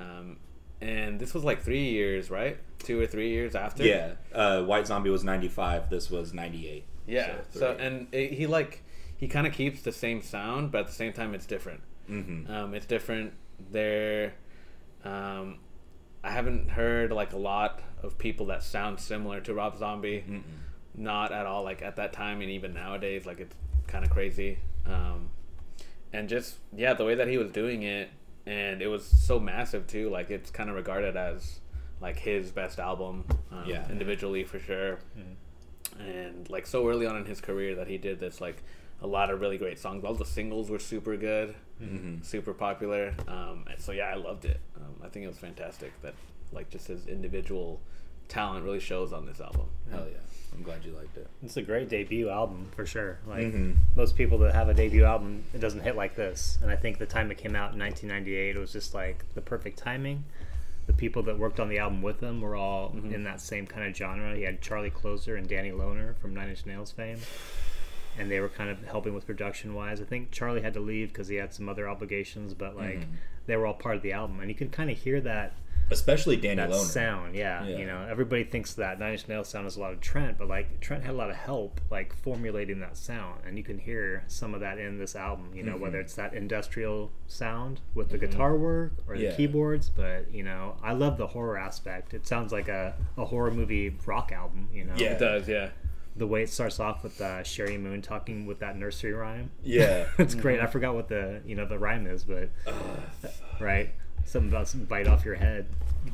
Um, 0.00 0.38
and 0.80 1.18
this 1.20 1.32
was 1.34 1.44
like 1.44 1.62
three 1.62 1.90
years, 1.90 2.30
right? 2.30 2.58
Two 2.78 3.00
or 3.00 3.06
three 3.06 3.30
years 3.30 3.54
after. 3.54 3.82
Yeah, 3.84 4.12
uh, 4.34 4.62
White 4.62 4.86
Zombie 4.86 5.10
was 5.10 5.24
95. 5.24 5.88
This 5.90 6.10
was 6.10 6.32
98. 6.34 6.84
Yeah. 7.06 7.36
So 7.50 7.60
So, 7.60 7.76
and 7.78 8.08
it, 8.12 8.32
he 8.32 8.46
like 8.46 8.82
he 9.16 9.28
kind 9.28 9.46
of 9.46 9.52
keeps 9.52 9.82
the 9.82 9.92
same 9.92 10.22
sound, 10.22 10.70
but 10.72 10.80
at 10.82 10.86
the 10.88 10.92
same 10.92 11.12
time, 11.12 11.34
it's 11.34 11.46
different. 11.46 11.80
Mm-hmm. 12.10 12.50
Um, 12.50 12.74
it's 12.74 12.86
different. 12.86 13.32
There, 13.70 14.34
um, 15.04 15.58
I 16.26 16.30
haven't 16.30 16.70
heard 16.70 17.12
like 17.12 17.32
a 17.32 17.38
lot 17.38 17.80
of 18.02 18.18
people 18.18 18.46
that 18.46 18.62
sound 18.62 18.98
similar 19.00 19.40
to 19.42 19.54
Rob 19.54 19.78
Zombie. 19.78 20.24
Not 20.94 21.30
at 21.30 21.46
all. 21.46 21.62
Like 21.62 21.82
at 21.82 21.96
that 21.96 22.12
time, 22.12 22.40
and 22.40 22.50
even 22.50 22.74
nowadays, 22.74 23.26
like 23.26 23.38
it's 23.40 23.54
kind 23.86 24.04
of 24.04 24.10
crazy. 24.10 24.58
Um, 24.86 25.30
and 26.12 26.28
just 26.28 26.56
yeah, 26.74 26.94
the 26.94 27.04
way 27.04 27.14
that 27.14 27.28
he 27.28 27.38
was 27.38 27.50
doing 27.52 27.82
it, 27.84 28.08
and 28.46 28.82
it 28.82 28.88
was 28.88 29.04
so 29.04 29.38
massive 29.38 29.86
too. 29.86 30.08
Like 30.10 30.30
it's 30.30 30.50
kind 30.50 30.68
of 30.70 30.74
regarded 30.76 31.16
as 31.16 31.60
like 32.00 32.18
his 32.18 32.50
best 32.50 32.78
album, 32.78 33.24
um, 33.52 33.64
Yeah. 33.66 33.88
individually 33.90 34.42
for 34.44 34.58
sure. 34.58 34.98
And 35.98 36.48
like 36.50 36.66
so 36.66 36.88
early 36.88 37.06
on 37.06 37.16
in 37.16 37.24
his 37.24 37.40
career 37.40 37.74
that 37.76 37.86
he 37.88 37.98
did 37.98 38.18
this, 38.18 38.40
like 38.40 38.62
a 39.02 39.06
lot 39.06 39.30
of 39.30 39.40
really 39.40 39.58
great 39.58 39.78
songs. 39.78 40.04
All 40.04 40.14
the 40.14 40.24
singles 40.24 40.70
were 40.70 40.78
super 40.78 41.16
good, 41.16 41.54
super 42.22 42.52
popular. 42.54 43.14
Um, 43.28 43.64
and 43.70 43.78
so 43.80 43.92
yeah, 43.92 44.04
I 44.04 44.14
loved 44.14 44.44
it. 44.44 44.60
Um, 44.76 44.94
I 45.04 45.08
think 45.08 45.24
it 45.24 45.28
was 45.28 45.38
fantastic 45.38 45.92
that 46.02 46.14
like 46.52 46.70
just 46.70 46.86
his 46.88 47.06
individual 47.06 47.80
talent 48.28 48.64
really 48.64 48.80
shows 48.80 49.12
on 49.12 49.26
this 49.26 49.40
album. 49.40 49.66
Hell 49.90 50.06
yeah. 50.10 50.18
I'm 50.54 50.62
glad 50.62 50.84
you 50.84 50.92
liked 50.92 51.16
it. 51.18 51.28
It's 51.42 51.56
a 51.58 51.62
great 51.62 51.90
debut 51.90 52.30
album 52.30 52.70
for 52.74 52.86
sure. 52.86 53.18
Like 53.26 53.44
Mhm. 53.52 53.76
most 53.94 54.16
people 54.16 54.38
that 54.38 54.54
have 54.54 54.68
a 54.70 54.74
debut 54.74 55.04
album, 55.04 55.44
it 55.52 55.58
doesn't 55.60 55.80
hit 55.80 55.96
like 55.96 56.16
this. 56.16 56.58
And 56.62 56.70
I 56.70 56.76
think 56.76 56.98
the 56.98 57.04
time 57.06 57.30
it 57.30 57.36
came 57.36 57.54
out 57.54 57.72
in 57.74 57.78
1998 57.78 58.56
it 58.56 58.58
was 58.58 58.72
just 58.72 58.94
like 58.94 59.24
the 59.34 59.42
perfect 59.42 59.78
timing. 59.78 60.24
The 60.86 60.92
people 60.94 61.22
that 61.24 61.38
worked 61.38 61.60
on 61.60 61.68
the 61.68 61.78
album 61.78 62.00
with 62.00 62.20
him 62.20 62.40
were 62.40 62.54
all 62.56 62.92
in 63.10 63.24
that 63.24 63.40
same 63.40 63.66
kind 63.66 63.86
of 63.88 63.94
genre. 63.96 64.34
He 64.36 64.42
had 64.44 64.62
Charlie 64.62 64.90
Clouser 64.90 65.36
and 65.36 65.46
Danny 65.48 65.72
Lohner 65.72 66.16
from 66.16 66.32
Nine 66.32 66.48
Inch 66.48 66.64
Nails 66.64 66.92
fame, 66.92 67.18
and 68.18 68.30
they 68.30 68.40
were 68.40 68.48
kind 68.48 68.70
of 68.70 68.82
helping 68.84 69.14
with 69.14 69.26
production 69.26 69.74
wise. 69.74 70.00
I 70.00 70.04
think 70.04 70.30
Charlie 70.30 70.62
had 70.62 70.74
to 70.74 70.80
leave 70.80 71.08
because 71.08 71.28
he 71.28 71.36
had 71.36 71.52
some 71.52 71.68
other 71.68 71.88
obligations, 71.88 72.54
but 72.54 72.76
like 72.76 73.06
they 73.46 73.56
were 73.56 73.66
all 73.66 73.74
part 73.74 73.96
of 73.96 74.02
the 74.02 74.12
album, 74.12 74.40
and 74.40 74.48
you 74.50 74.54
could 74.54 74.72
kind 74.72 74.90
of 74.90 74.96
hear 74.98 75.20
that 75.22 75.54
Especially 75.88 76.36
Danny 76.36 76.56
that 76.56 76.70
Lohner. 76.70 76.84
sound, 76.84 77.36
yeah, 77.36 77.64
Yeah. 77.64 77.76
You 77.78 77.86
know, 77.86 78.04
everybody 78.10 78.42
thinks 78.42 78.74
that 78.74 78.98
Nine 78.98 79.12
Inch 79.12 79.28
Nails 79.28 79.46
sound 79.48 79.68
is 79.68 79.76
a 79.76 79.80
lot 79.80 79.92
of 79.92 80.00
Trent, 80.00 80.36
but 80.36 80.48
like 80.48 80.80
Trent 80.80 81.04
had 81.04 81.14
a 81.14 81.16
lot 81.16 81.30
of 81.30 81.36
help 81.36 81.80
like 81.92 82.12
formulating 82.12 82.80
that 82.80 82.96
sound, 82.96 83.42
and 83.46 83.56
you 83.56 83.62
can 83.62 83.78
hear 83.78 84.24
some 84.26 84.52
of 84.52 84.58
that 84.62 84.78
in 84.78 84.98
this 84.98 85.14
album. 85.14 85.50
You 85.54 85.62
know, 85.62 85.74
Mm-hmm. 85.74 85.82
whether 85.82 86.00
it's 86.00 86.14
that 86.14 86.34
industrial 86.34 87.12
sound 87.28 87.82
with 87.94 88.08
the 88.08 88.18
guitar 88.18 88.56
work 88.56 88.94
or 89.06 89.16
the 89.16 89.24
Yeah. 89.24 89.36
keyboards, 89.36 89.88
but 89.88 90.28
you 90.34 90.42
know, 90.42 90.74
I 90.82 90.92
love 90.92 91.18
the 91.18 91.28
horror 91.28 91.56
aspect. 91.56 92.14
It 92.14 92.26
sounds 92.26 92.50
like 92.50 92.66
a, 92.66 92.94
a 93.16 93.24
horror 93.24 93.52
movie 93.52 93.94
rock 94.06 94.32
album. 94.32 94.68
You 94.72 94.86
know, 94.86 94.94
Yeah. 94.96 95.12
It 95.12 95.20
does, 95.20 95.48
yeah. 95.48 95.68
The 96.16 96.26
way 96.26 96.42
it 96.42 96.50
starts 96.50 96.80
off 96.80 97.02
with 97.02 97.20
uh, 97.20 97.42
Sheri 97.42 97.78
Moon 97.78 98.00
talking 98.00 98.46
with 98.46 98.60
that 98.60 98.76
nursery 98.76 99.12
rhyme. 99.12 99.50
Yeah. 99.62 100.06
it's 100.18 100.34
great. 100.34 100.60
I 100.60 100.66
forgot 100.66 100.94
what 100.94 101.08
the 101.08 101.42
you 101.44 101.54
know 101.54 101.66
the 101.66 101.78
rhyme 101.78 102.06
is, 102.06 102.24
but 102.24 102.48
right, 103.60 103.90
something 104.24 104.50
about 104.50 104.68
some 104.68 104.84
bite 104.84 105.06
off 105.06 105.24
your 105.24 105.34
head. 105.34 105.66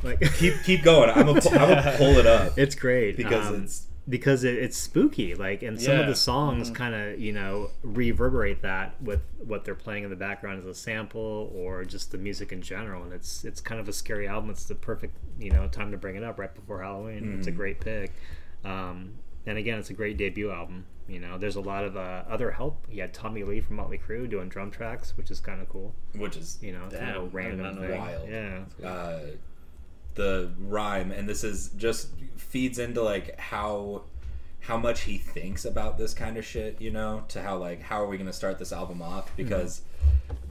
Like 0.03 0.21
keep 0.39 0.55
keep 0.65 0.83
going. 0.85 1.11
I'm 1.11 1.27
gonna 1.27 1.41
I'm 1.51 1.97
pull 1.97 2.19
it 2.19 2.27
up. 2.27 2.59
It's 2.59 2.75
great. 2.75 3.17
Because 3.17 3.49
um, 3.49 3.65
it's 3.65 3.87
because 4.09 4.43
it, 4.43 4.57
it's 4.57 4.77
spooky 4.77 5.35
like 5.37 5.63
and 5.63 5.81
some 5.81 6.01
of 6.01 6.09
the 6.09 6.15
songs 6.15 6.71
kind 6.71 6.93
of 6.93 7.21
you 7.21 7.33
know 7.33 7.71
reverberate 7.85 8.63
that 8.63 9.01
with 9.01 9.21
what 9.39 9.65
they're 9.65 9.77
playing 9.77 10.03
in 10.03 10.11
the 10.11 10.17
background 10.17 10.59
as 10.59 10.65
a 10.65 10.75
sample 10.75 11.53
or 11.55 11.85
just 11.85 12.11
the 12.11 12.19
music 12.19 12.51
in 12.51 12.61
general 12.61 13.05
and 13.05 13.13
it's 13.13 13.45
it's 13.45 13.61
kind 13.61 13.81
of 13.81 13.89
a 13.89 13.93
scary 13.93 14.27
album. 14.27 14.51
It's 14.51 14.65
the 14.65 14.75
perfect 14.75 15.17
you 15.39 15.51
know 15.51 15.69
time 15.69 15.91
to 15.93 15.97
bring 15.97 16.17
it 16.17 16.25
up 16.25 16.39
right 16.39 16.55
before 16.55 16.83
halloween. 16.83 17.37
It's 17.39 17.47
a 17.47 17.53
great 17.53 17.81
pick. 17.81 18.13
Um, 18.65 19.15
and 19.47 19.59
again 19.59 19.79
it's 19.79 19.91
a 19.91 19.95
great 19.95 20.17
debut 20.17 20.51
album 20.51 20.87
you 21.09 21.19
know 21.19 21.37
there's 21.37 21.57
a 21.57 21.61
lot 21.61 21.85
of 21.85 21.97
uh, 21.97 22.23
other 22.29 22.53
help 22.53 22.87
he 22.89 23.01
had 23.01 23.13
tommy 23.13 23.43
lee 23.43 23.61
from 23.61 23.77
motley 23.77 23.99
crue 23.99 24.29
doing 24.29 24.49
drum 24.49 24.71
tracks 24.71 25.17
which 25.17 25.31
is 25.31 25.41
kind 25.41 25.61
of 25.61 25.69
cool 25.69 25.95
which 26.17 26.37
is 26.37 26.59
you 26.63 26.73
know 26.73 26.81
kind 26.83 26.93
Damn, 26.93 27.09
I 27.09 27.17
of 27.17 27.23
a 27.23 27.27
random 27.27 27.79
thing 27.79 27.99
Wild. 27.99 28.29
yeah 28.29 28.61
uh, 28.87 29.21
the 30.15 30.53
rhyme, 30.59 31.11
and 31.11 31.29
this 31.29 31.43
is 31.45 31.71
just 31.71 32.11
feeds 32.37 32.79
into 32.79 33.03
like 33.03 33.39
how 33.39 34.03
how 34.61 34.77
much 34.77 35.03
he 35.03 35.19
thinks 35.19 35.65
about 35.65 35.99
this 35.99 36.15
kind 36.15 36.37
of 36.37 36.45
shit. 36.45 36.81
You 36.81 36.91
know, 36.91 37.25
to 37.29 37.43
how 37.43 37.57
like 37.57 37.83
how 37.83 38.03
are 38.03 38.07
we 38.07 38.19
gonna 38.19 38.33
start 38.33 38.59
this 38.59 38.73
album 38.73 39.03
off 39.03 39.35
because. 39.37 39.83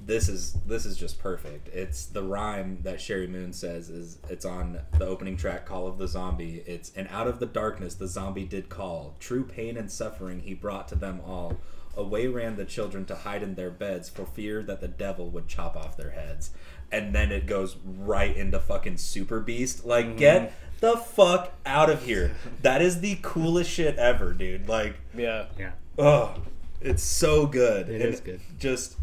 This 0.04 0.28
is 0.28 0.54
this 0.66 0.86
is 0.86 0.98
just 0.98 1.20
perfect. 1.20 1.68
It's 1.70 2.06
the 2.06 2.24
rhyme 2.24 2.80
that 2.84 2.98
Sheri 2.98 3.30
Moon 3.30 3.54
says 3.54 3.90
is 3.90 4.18
it's 4.30 4.46
on 4.46 4.80
the 4.98 5.06
opening 5.06 5.38
track 5.38 5.66
Call 5.66 5.88
of 5.88 5.98
the 5.98 6.08
Zombie. 6.08 6.64
It's 6.66 6.92
and 6.96 7.08
out 7.10 7.28
of 7.28 7.40
the 7.40 7.46
darkness 7.46 7.96
the 7.96 8.08
zombie 8.08 8.46
did 8.46 8.70
call. 8.70 9.16
True 9.20 9.44
pain 9.44 9.78
and 9.78 9.92
suffering 9.92 10.40
he 10.42 10.54
brought 10.54 10.88
to 10.90 10.96
them 10.96 11.22
all. 11.26 11.58
Away 11.96 12.28
ran 12.28 12.56
the 12.56 12.66
children 12.66 13.06
to 13.06 13.16
hide 13.16 13.44
in 13.44 13.56
their 13.56 13.70
beds 13.70 14.10
for 14.10 14.26
fear 14.26 14.64
that 14.64 14.80
the 14.80 14.88
devil 14.88 15.30
would 15.30 15.48
chop 15.48 15.76
off 15.76 15.98
their 15.98 16.12
heads. 16.12 16.52
And 16.92 17.14
then 17.14 17.32
it 17.32 17.46
goes 17.46 17.76
right 17.84 18.36
into 18.36 18.60
fucking 18.60 18.98
Super 18.98 19.40
Beast. 19.40 19.86
Like, 19.86 20.06
mm-hmm. 20.06 20.18
get 20.18 20.54
the 20.80 20.98
fuck 20.98 21.54
out 21.66 21.90
of 21.90 22.04
here. 22.06 22.36
That 22.62 22.82
is 22.82 23.02
the 23.02 23.20
coolest 23.22 23.70
shit 23.70 23.98
ever, 23.98 24.34
dude. 24.34 24.68
Like, 24.70 24.96
Yeah. 25.14 25.48
yeah 25.60 25.72
oh, 25.98 26.36
it's 26.80 27.04
so 27.04 27.46
good. 27.46 27.90
It 27.90 28.02
and 28.02 28.14
is 28.14 28.20
good. 28.22 28.40
Just, 28.58 28.96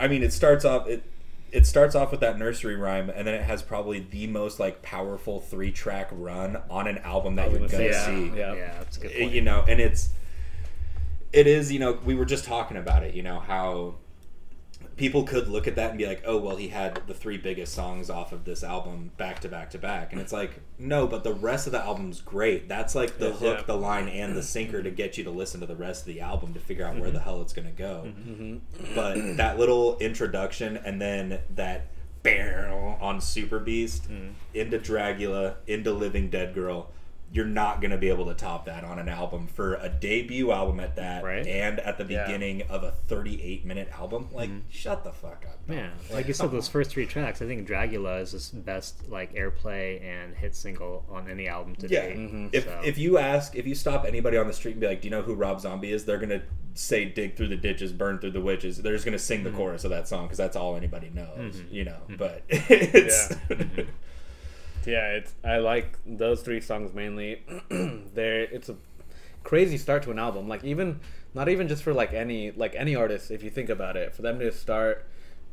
I 0.00 0.08
mean, 0.08 0.22
it 0.22 0.32
starts 0.32 0.64
off 0.64 0.88
it. 0.88 1.04
It 1.52 1.66
starts 1.66 1.94
off 1.94 2.10
with 2.12 2.20
that 2.20 2.38
nursery 2.38 2.76
rhyme, 2.76 3.10
and 3.10 3.26
then 3.26 3.34
it 3.34 3.42
has 3.42 3.62
probably 3.62 4.00
the 4.00 4.26
most 4.28 4.58
like 4.58 4.82
powerful 4.82 5.40
three 5.40 5.70
track 5.70 6.08
run 6.12 6.62
on 6.70 6.86
an 6.86 6.98
album 6.98 7.36
that 7.36 7.50
you're 7.50 7.58
gonna 7.60 7.70
gonna 7.70 7.92
say, 7.92 8.30
see 8.30 8.38
yeah. 8.38 8.54
yeah 8.54 8.74
that's 8.78 8.96
a 8.96 9.00
good 9.00 9.10
it- 9.10 9.20
point 9.20 9.32
you 9.32 9.42
know 9.42 9.64
and 9.68 9.80
it's 9.80 10.10
it 11.32 11.46
is 11.46 11.70
you 11.70 11.78
know 11.78 11.98
we 12.04 12.14
were 12.14 12.24
just 12.24 12.44
talking 12.44 12.76
about 12.76 13.02
it 13.02 13.14
you 13.14 13.22
know 13.22 13.40
how 13.40 13.94
people 15.00 15.22
could 15.22 15.48
look 15.48 15.66
at 15.66 15.76
that 15.76 15.88
and 15.88 15.98
be 15.98 16.04
like 16.04 16.22
oh 16.26 16.36
well 16.36 16.56
he 16.56 16.68
had 16.68 17.00
the 17.06 17.14
three 17.14 17.38
biggest 17.38 17.72
songs 17.72 18.10
off 18.10 18.32
of 18.32 18.44
this 18.44 18.62
album 18.62 19.10
back 19.16 19.40
to 19.40 19.48
back 19.48 19.70
to 19.70 19.78
back. 19.78 20.12
And 20.12 20.20
it's 20.20 20.30
like 20.32 20.60
no 20.78 21.06
but 21.06 21.24
the 21.24 21.32
rest 21.32 21.66
of 21.66 21.72
the 21.72 21.82
album's 21.82 22.20
great. 22.20 22.68
That's 22.68 22.94
like 22.94 23.16
the 23.16 23.28
Yeah. 23.28 23.32
hook 23.32 23.66
the 23.66 23.78
line 23.78 24.10
and 24.10 24.36
the 24.36 24.42
sinker 24.42 24.82
to 24.82 24.90
get 24.90 25.16
you 25.16 25.24
to 25.24 25.30
listen 25.30 25.60
to 25.60 25.66
the 25.66 25.74
rest 25.74 26.02
of 26.02 26.06
the 26.08 26.20
album 26.20 26.52
to 26.52 26.60
figure 26.60 26.84
out 26.84 26.98
where 26.98 27.10
the 27.10 27.18
mm-hmm. 27.18 27.24
hell 27.24 27.40
it's 27.40 27.54
going 27.54 27.66
to 27.66 27.72
go 27.72 28.04
mm-hmm. 28.06 28.52
Mm-hmm. 28.52 28.94
but 28.94 29.38
that 29.38 29.58
little 29.58 29.96
introduction 30.00 30.76
and 30.76 31.00
then 31.00 31.40
that 31.54 31.86
barrel 32.22 32.98
on 33.00 33.22
super 33.22 33.58
beast 33.58 34.10
mm. 34.10 34.32
into 34.52 34.78
dragula 34.78 35.54
into 35.66 35.92
living 35.94 36.28
dead 36.28 36.52
girl 36.54 36.90
you're 37.32 37.46
not 37.46 37.80
going 37.80 37.92
to 37.92 37.96
be 37.96 38.08
able 38.08 38.26
to 38.26 38.34
top 38.34 38.64
that 38.66 38.82
on 38.82 38.98
an 38.98 39.08
album 39.08 39.46
for 39.46 39.74
a 39.74 39.88
debut 39.88 40.50
album 40.50 40.80
at 40.80 40.96
that 40.96 41.22
Right. 41.22 41.46
and 41.46 41.78
at 41.78 41.96
the 41.96 42.04
Yeah. 42.04 42.26
beginning 42.26 42.62
of 42.68 42.82
a 42.82 42.90
38 42.90 43.64
minute 43.64 43.88
album. 43.96 44.28
Like 44.32 44.50
mm-hmm. 44.50 44.68
shut 44.68 45.04
the 45.04 45.12
fuck 45.12 45.44
up 45.48 45.60
Yeah, 45.68 45.90
like 46.12 46.26
you 46.26 46.34
said, 46.34 46.50
those 46.50 46.66
first 46.76 46.90
three 46.90 47.06
tracks, 47.06 47.40
I 47.40 47.46
think 47.46 47.68
Dragula 47.68 48.20
is 48.20 48.32
his 48.32 48.48
best 48.48 49.08
like 49.08 49.32
airplay 49.34 50.02
and 50.02 50.34
hit 50.34 50.56
single 50.56 51.04
on 51.08 51.30
any 51.30 51.46
album 51.46 51.76
to 51.76 51.88
yeah. 51.88 52.08
date. 52.08 52.16
Mm-hmm. 52.16 52.46
if, 52.52 52.64
So- 52.64 52.80
if 52.84 52.98
you 52.98 53.18
ask 53.18 53.54
if 53.54 53.66
you 53.66 53.74
stop 53.76 54.04
anybody 54.04 54.36
on 54.36 54.48
the 54.48 54.52
street 54.52 54.72
and 54.72 54.80
be 54.80 54.88
like 54.88 55.00
do 55.00 55.06
you 55.06 55.12
know 55.12 55.22
who 55.22 55.34
rob 55.34 55.60
zombie 55.60 55.92
is? 55.92 56.04
they're 56.04 56.18
going 56.18 56.30
to 56.30 56.42
say 56.74 57.04
dig 57.04 57.36
through 57.36 57.48
the 57.48 57.56
ditches 57.56 57.92
burn 57.92 58.18
through 58.18 58.30
the 58.30 58.40
witches. 58.40 58.78
They're 58.78 58.92
just 58.92 59.04
going 59.04 59.16
to 59.16 59.18
sing 59.22 59.44
the 59.44 59.50
mm-hmm. 59.50 59.58
chorus 59.58 59.84
of 59.84 59.90
that 59.90 60.08
song 60.08 60.24
because 60.24 60.38
that's 60.38 60.56
all 60.56 60.76
anybody 60.76 61.10
knows 61.14 61.62
you 61.70 61.84
know 61.84 61.98
but 62.18 62.42
it's 62.48 63.32
Yeah, 64.86 65.08
it's 65.08 65.34
I 65.44 65.58
like 65.58 65.98
those 66.06 66.42
three 66.42 66.60
songs 66.60 66.94
mainly. 66.94 67.42
There, 68.14 68.42
it's 68.42 68.68
a 68.68 68.76
crazy 69.44 69.78
start 69.78 70.02
to 70.04 70.10
an 70.10 70.18
album. 70.18 70.48
Like 70.48 70.64
even 70.64 71.00
not 71.34 71.48
even 71.48 71.68
just 71.68 71.82
for 71.82 71.92
like 71.92 72.12
any 72.12 72.50
like 72.50 72.74
any 72.74 72.94
artist, 72.94 73.30
if 73.30 73.42
you 73.42 73.50
think 73.50 73.68
about 73.68 73.96
it, 73.96 74.14
for 74.14 74.22
them 74.22 74.38
to 74.40 74.52
start, 74.52 75.06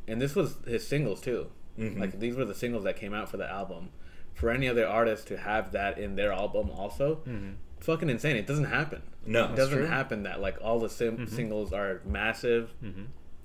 and 0.08 0.22
this 0.22 0.36
was 0.36 0.58
his 0.66 0.88
singles 0.88 1.22
too. 1.22 1.48
Mm-hmm. 1.78 2.00
Like 2.00 2.20
these 2.20 2.36
were 2.36 2.46
the 2.46 2.56
singles 2.56 2.84
that 2.86 2.98
came 2.98 3.14
out 3.14 3.30
for 3.30 3.38
the 3.38 3.50
album. 3.50 3.90
For 4.34 4.52
any 4.52 4.68
other 4.68 4.88
artist 4.88 5.28
to 5.30 5.38
have 5.38 5.72
that 5.72 5.98
in 5.98 6.16
their 6.16 6.32
album 6.32 6.70
also, 6.70 7.16
mm-hmm. 7.28 7.54
fucking 7.80 8.10
insane. 8.10 8.36
It 8.36 8.46
doesn't 8.46 8.66
happen. 8.66 9.02
No. 9.26 9.46
it 9.46 9.56
doesn't 9.56 9.78
true. 9.78 9.88
happen 9.88 10.24
that 10.24 10.40
like 10.40 10.58
all 10.62 10.80
the 10.80 10.90
sim- 10.90 11.18
mm-hmm. 11.18 11.36
singles 11.36 11.74
are 11.74 12.02
massive, 12.06 12.74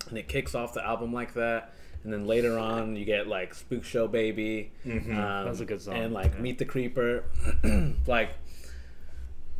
and 0.08 0.18
it 0.18 0.28
kicks 0.28 0.54
off 0.54 0.74
the 0.74 0.86
album 0.86 1.12
like 1.12 1.34
that. 1.34 1.74
And 2.04 2.12
then 2.12 2.26
later 2.26 2.58
on, 2.58 2.96
you 2.96 3.04
get 3.04 3.28
like 3.28 3.54
"Spook 3.54 3.84
Show 3.84 4.08
Baby," 4.08 4.72
um, 4.84 5.08
that 5.08 5.46
was 5.46 5.60
a 5.60 5.64
good 5.64 5.80
song, 5.80 5.94
and 5.94 6.12
like 6.12 6.34
yeah. 6.34 6.40
"Meet 6.40 6.58
the 6.58 6.64
Creeper." 6.64 7.24
like, 8.06 8.30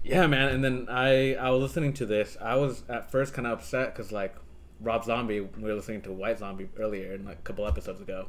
yeah, 0.02 0.26
man. 0.26 0.48
And 0.48 0.64
then 0.64 0.87
I 0.90 1.35
I 1.35 1.50
was 1.50 1.62
listening 1.62 1.92
to 1.94 2.07
this. 2.07 2.37
I 2.40 2.57
was 2.57 2.83
at 2.88 3.12
first 3.12 3.33
kind 3.33 3.46
of 3.46 3.59
upset 3.59 3.94
because 3.94 4.11
like 4.11 4.35
Rob 4.81 5.05
Zombie, 5.05 5.40
we 5.40 5.62
were 5.62 5.74
listening 5.74 6.02
to 6.02 6.12
White 6.12 6.40
Zombie 6.40 6.68
earlier, 6.78 7.12
in 7.14 7.24
like 7.24 7.38
a 7.38 7.42
couple 7.42 7.66
episodes 7.66 8.00
ago. 8.00 8.28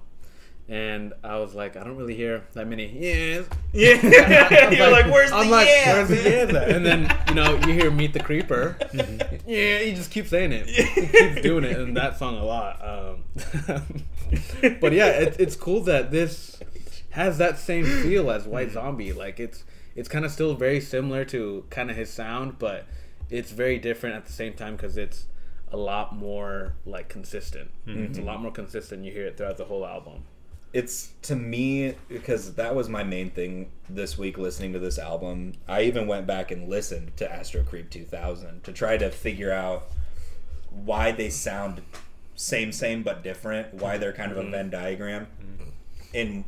And 0.70 1.14
I 1.24 1.40
was 1.40 1.54
like, 1.54 1.76
I 1.76 1.84
don't 1.84 1.98
really 1.98 2.16
hear 2.16 2.46
that 2.54 2.68
many 2.68 2.88
yes. 2.88 3.46
yeah 3.74 4.70
you're 4.72 4.90
like 4.90 5.06
where's 5.06 5.30
the 5.30 5.36
I'm 5.36 5.50
like, 5.50 5.68
yeah 5.68 5.94
where's 5.94 6.10
the 6.10 6.16
yes? 6.16 6.54
at?" 6.54 6.70
And 6.70 6.86
then 6.86 7.18
you 7.28 7.36
know 7.36 7.56
you 7.68 7.74
hear 7.74 7.92
"Meet 7.92 8.14
the 8.14 8.22
Creeper." 8.22 8.78
Mm-hmm. 8.80 9.50
yeah, 9.50 9.80
he 9.80 9.94
just 9.94 10.10
keeps 10.10 10.30
saying 10.30 10.54
it. 10.54 10.68
He 10.68 11.08
keeps 11.08 11.42
doing 11.42 11.66
it 11.66 11.78
in 11.78 11.94
that 11.96 12.18
song 12.18 12.38
a 12.38 12.46
lot. 12.46 12.80
Um, 12.82 13.24
but 14.80 14.94
yeah, 14.94 15.08
it, 15.08 15.36
it's 15.38 15.56
cool 15.56 15.82
that 15.82 16.12
this 16.12 16.60
has 17.12 17.38
that 17.38 17.60
same 17.60 17.86
feel 17.86 18.32
as 18.32 18.46
White 18.46 18.68
mm-hmm. 18.68 18.76
Zombie. 18.76 19.14
Like 19.14 19.40
it's 19.40 19.66
it's 19.96 20.10
kind 20.10 20.26
of 20.26 20.32
still 20.32 20.56
very 20.56 20.82
similar 20.82 21.26
to 21.26 21.66
kind 21.70 21.92
of 21.92 21.98
his 21.98 22.10
sound, 22.10 22.58
but 22.58 22.86
it's 23.30 23.52
very 23.52 23.78
different 23.78 24.16
at 24.16 24.26
the 24.26 24.32
same 24.32 24.54
time 24.54 24.76
because 24.76 24.98
it's 24.98 25.26
a 25.72 25.78
lot 25.78 26.16
more 26.16 26.76
like 26.86 27.10
consistent. 27.10 27.72
Mm-hmm. 27.88 28.06
It's 28.06 28.18
a 28.18 28.22
lot 28.22 28.42
more 28.42 28.52
consistent. 28.52 29.04
You 29.04 29.12
hear 29.12 29.26
it 29.26 29.38
throughout 29.38 29.58
the 29.58 29.66
whole 29.66 29.86
album. 29.86 30.24
It's 30.74 31.14
to 31.22 31.36
me 31.36 31.96
because 32.10 32.56
that 32.56 32.76
was 32.76 32.90
my 32.90 33.04
main 33.04 33.30
thing 33.30 33.72
this 33.88 34.18
week 34.18 34.40
listening 34.40 34.74
to 34.74 34.80
this 34.80 34.98
album. 34.98 35.54
I 35.68 35.84
even 35.84 36.08
went 36.08 36.26
back 36.26 36.50
and 36.50 36.68
listened 36.68 37.16
to 37.18 37.32
Astro 37.32 37.64
Creep 37.64 37.92
2000 37.92 38.64
to 38.64 38.74
try 38.74 38.98
to 38.98 39.12
figure 39.12 39.52
out 39.52 39.88
why 40.72 41.12
they 41.12 41.30
sound 41.30 41.84
same 42.36 42.72
same 42.72 43.04
but 43.04 43.24
different, 43.24 43.76
why 43.76 44.00
they're 44.00 44.14
kind 44.14 44.32
of 44.32 44.38
a 44.38 44.42
mm-hmm. 44.42 44.52
Venn 44.52 44.70
diagram. 44.72 45.28
Mm-hmm. 45.40 45.70
And 46.16 46.46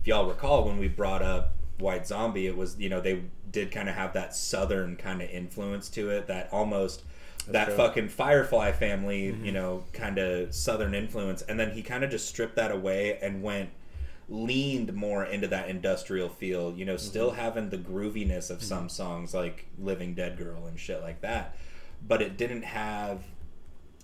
if 0.00 0.08
y'all 0.08 0.26
recall 0.26 0.64
when 0.64 0.78
we 0.78 0.88
brought 0.88 1.22
up 1.22 1.54
White 1.78 2.06
Zombie, 2.06 2.48
it 2.48 2.56
was 2.56 2.76
you 2.80 2.88
know 2.88 3.00
they 3.00 3.22
did 3.52 3.70
kind 3.70 3.88
of 3.88 3.94
have 3.94 4.12
that 4.14 4.34
southern 4.34 4.96
kind 4.96 5.22
of 5.22 5.30
influence 5.30 5.88
to 5.90 6.10
it, 6.10 6.26
that 6.26 6.48
almost 6.50 7.04
that 7.48 7.66
true. 7.66 7.76
fucking 7.76 8.08
Firefly 8.08 8.72
family, 8.72 9.34
you 9.42 9.52
know, 9.52 9.84
kind 9.92 10.18
of 10.18 10.54
southern 10.54 10.94
influence, 10.94 11.42
and 11.42 11.58
then 11.58 11.72
he 11.72 11.82
kind 11.82 12.04
of 12.04 12.10
just 12.10 12.28
stripped 12.28 12.56
that 12.56 12.70
away 12.70 13.18
and 13.20 13.42
went 13.42 13.70
leaned 14.28 14.92
more 14.94 15.24
into 15.24 15.48
that 15.48 15.68
industrial 15.68 16.28
feel. 16.28 16.72
You 16.76 16.84
know, 16.84 16.96
still 16.96 17.30
Mm-hmm. 17.32 17.40
having 17.40 17.70
the 17.70 17.78
grooviness 17.78 18.50
of 18.50 18.62
some 18.62 18.88
songs 18.88 19.34
like 19.34 19.66
"Living 19.78 20.14
Dead 20.14 20.38
Girl" 20.38 20.66
and 20.66 20.78
shit 20.78 21.02
like 21.02 21.20
that, 21.22 21.56
but 22.06 22.22
it 22.22 22.36
didn't 22.36 22.62
have. 22.62 23.22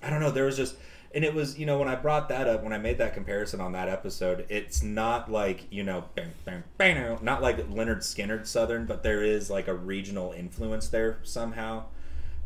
I 0.02 0.10
don't 0.10 0.20
know. 0.20 0.30
There 0.30 0.44
was 0.44 0.56
just. 0.56 0.76
And 1.14 1.24
it 1.24 1.32
was, 1.32 1.58
you 1.58 1.64
know, 1.64 1.78
when 1.78 1.88
I 1.88 1.94
brought 1.94 2.28
that 2.28 2.46
up, 2.46 2.62
when 2.62 2.74
I 2.74 2.78
made 2.78 2.98
that 2.98 3.14
comparison 3.14 3.62
on 3.62 3.72
that 3.72 3.88
episode, 3.88 4.44
it's 4.50 4.82
not 4.82 5.32
like, 5.32 5.64
you 5.70 5.82
know, 5.82 6.04
bang, 6.14 6.32
bang, 6.44 6.62
bang, 6.76 7.18
not 7.22 7.40
like 7.40 7.56
Lynyrd 7.70 8.00
Skynyrd 8.00 8.46
Southern, 8.46 8.84
but 8.84 9.02
there 9.02 9.22
is 9.22 9.48
like 9.48 9.68
a 9.68 9.74
regional 9.74 10.32
influence 10.32 10.88
there 10.88 11.16
somehow. 11.22 11.84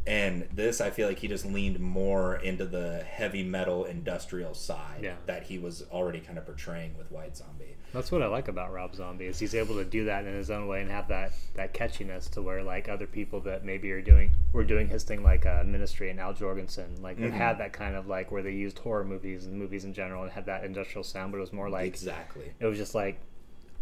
And 0.07 0.49
this, 0.53 0.81
I 0.81 0.91
feel 0.91 1.07
like 1.07 1.21
he 1.21 1.29
just 1.29 1.47
leaned 1.47 1.79
more 1.79 2.35
into 2.37 2.67
the 2.67 3.05
heavy 3.09 3.45
metal 3.45 3.85
industrial 3.85 4.53
side 4.55 5.01
Yeah. 5.03 5.15
that 5.27 5.45
he 5.45 5.59
was 5.59 5.85
already 5.93 6.19
kind 6.19 6.39
of 6.39 6.45
portraying 6.47 6.97
with 6.99 7.11
White 7.13 7.37
Zombie. 7.37 7.77
That's 7.93 8.11
what 8.11 8.21
I 8.23 8.27
like 8.27 8.49
about 8.49 8.73
Rob 8.73 8.95
Zombie 8.97 9.27
is 9.27 9.39
he's 9.39 9.55
able 9.55 9.75
to 9.77 9.85
do 9.85 10.07
that 10.07 10.25
in 10.25 10.35
his 10.35 10.51
own 10.51 10.67
way 10.67 10.81
and 10.81 10.91
have 10.91 11.09
that 11.09 11.33
that 11.55 11.75
catchiness 11.75 12.29
to 12.31 12.41
where 12.43 12.63
like 12.63 12.89
other 12.89 13.07
people 13.07 13.39
that 13.41 13.65
maybe 13.67 13.93
are 13.93 14.01
doing 14.01 14.33
were 14.55 14.65
doing 14.65 14.89
his 14.89 15.03
thing 15.05 15.23
like 15.23 15.45
uh, 15.45 15.63
Ministry 15.63 16.09
and 16.09 16.19
Al 16.19 16.33
Jourgensen 16.33 17.01
like 17.03 17.21
that 17.21 17.33
had 17.33 17.59
that 17.59 17.75
kind 17.75 17.95
of 17.95 18.07
like 18.09 18.33
where 18.33 18.43
they 18.43 18.53
used 18.53 18.79
horror 18.79 19.05
movies 19.05 19.45
and 19.45 19.59
movies 19.59 19.85
in 19.85 19.93
general 19.93 20.23
and 20.23 20.33
had 20.33 20.47
that 20.47 20.65
industrial 20.65 21.05
sound, 21.05 21.33
but 21.33 21.39
it 21.39 21.43
was 21.43 21.53
more 21.53 21.69
like 21.69 21.87
exactly. 21.87 22.51
it 22.59 22.65
was 22.67 22.79
just 22.79 22.95
like 22.95 23.21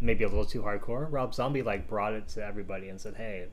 maybe 0.01 0.25
a 0.25 0.27
little 0.27 0.45
too 0.45 0.61
hardcore. 0.61 1.07
Rob 1.09 1.33
Zombie 1.33 1.61
like 1.61 1.87
brought 1.87 2.11
it 2.13 2.27
to 2.29 2.45
everybody 2.45 2.89
and 2.89 2.99
said, 2.99 3.15
"Hey, 3.15 3.45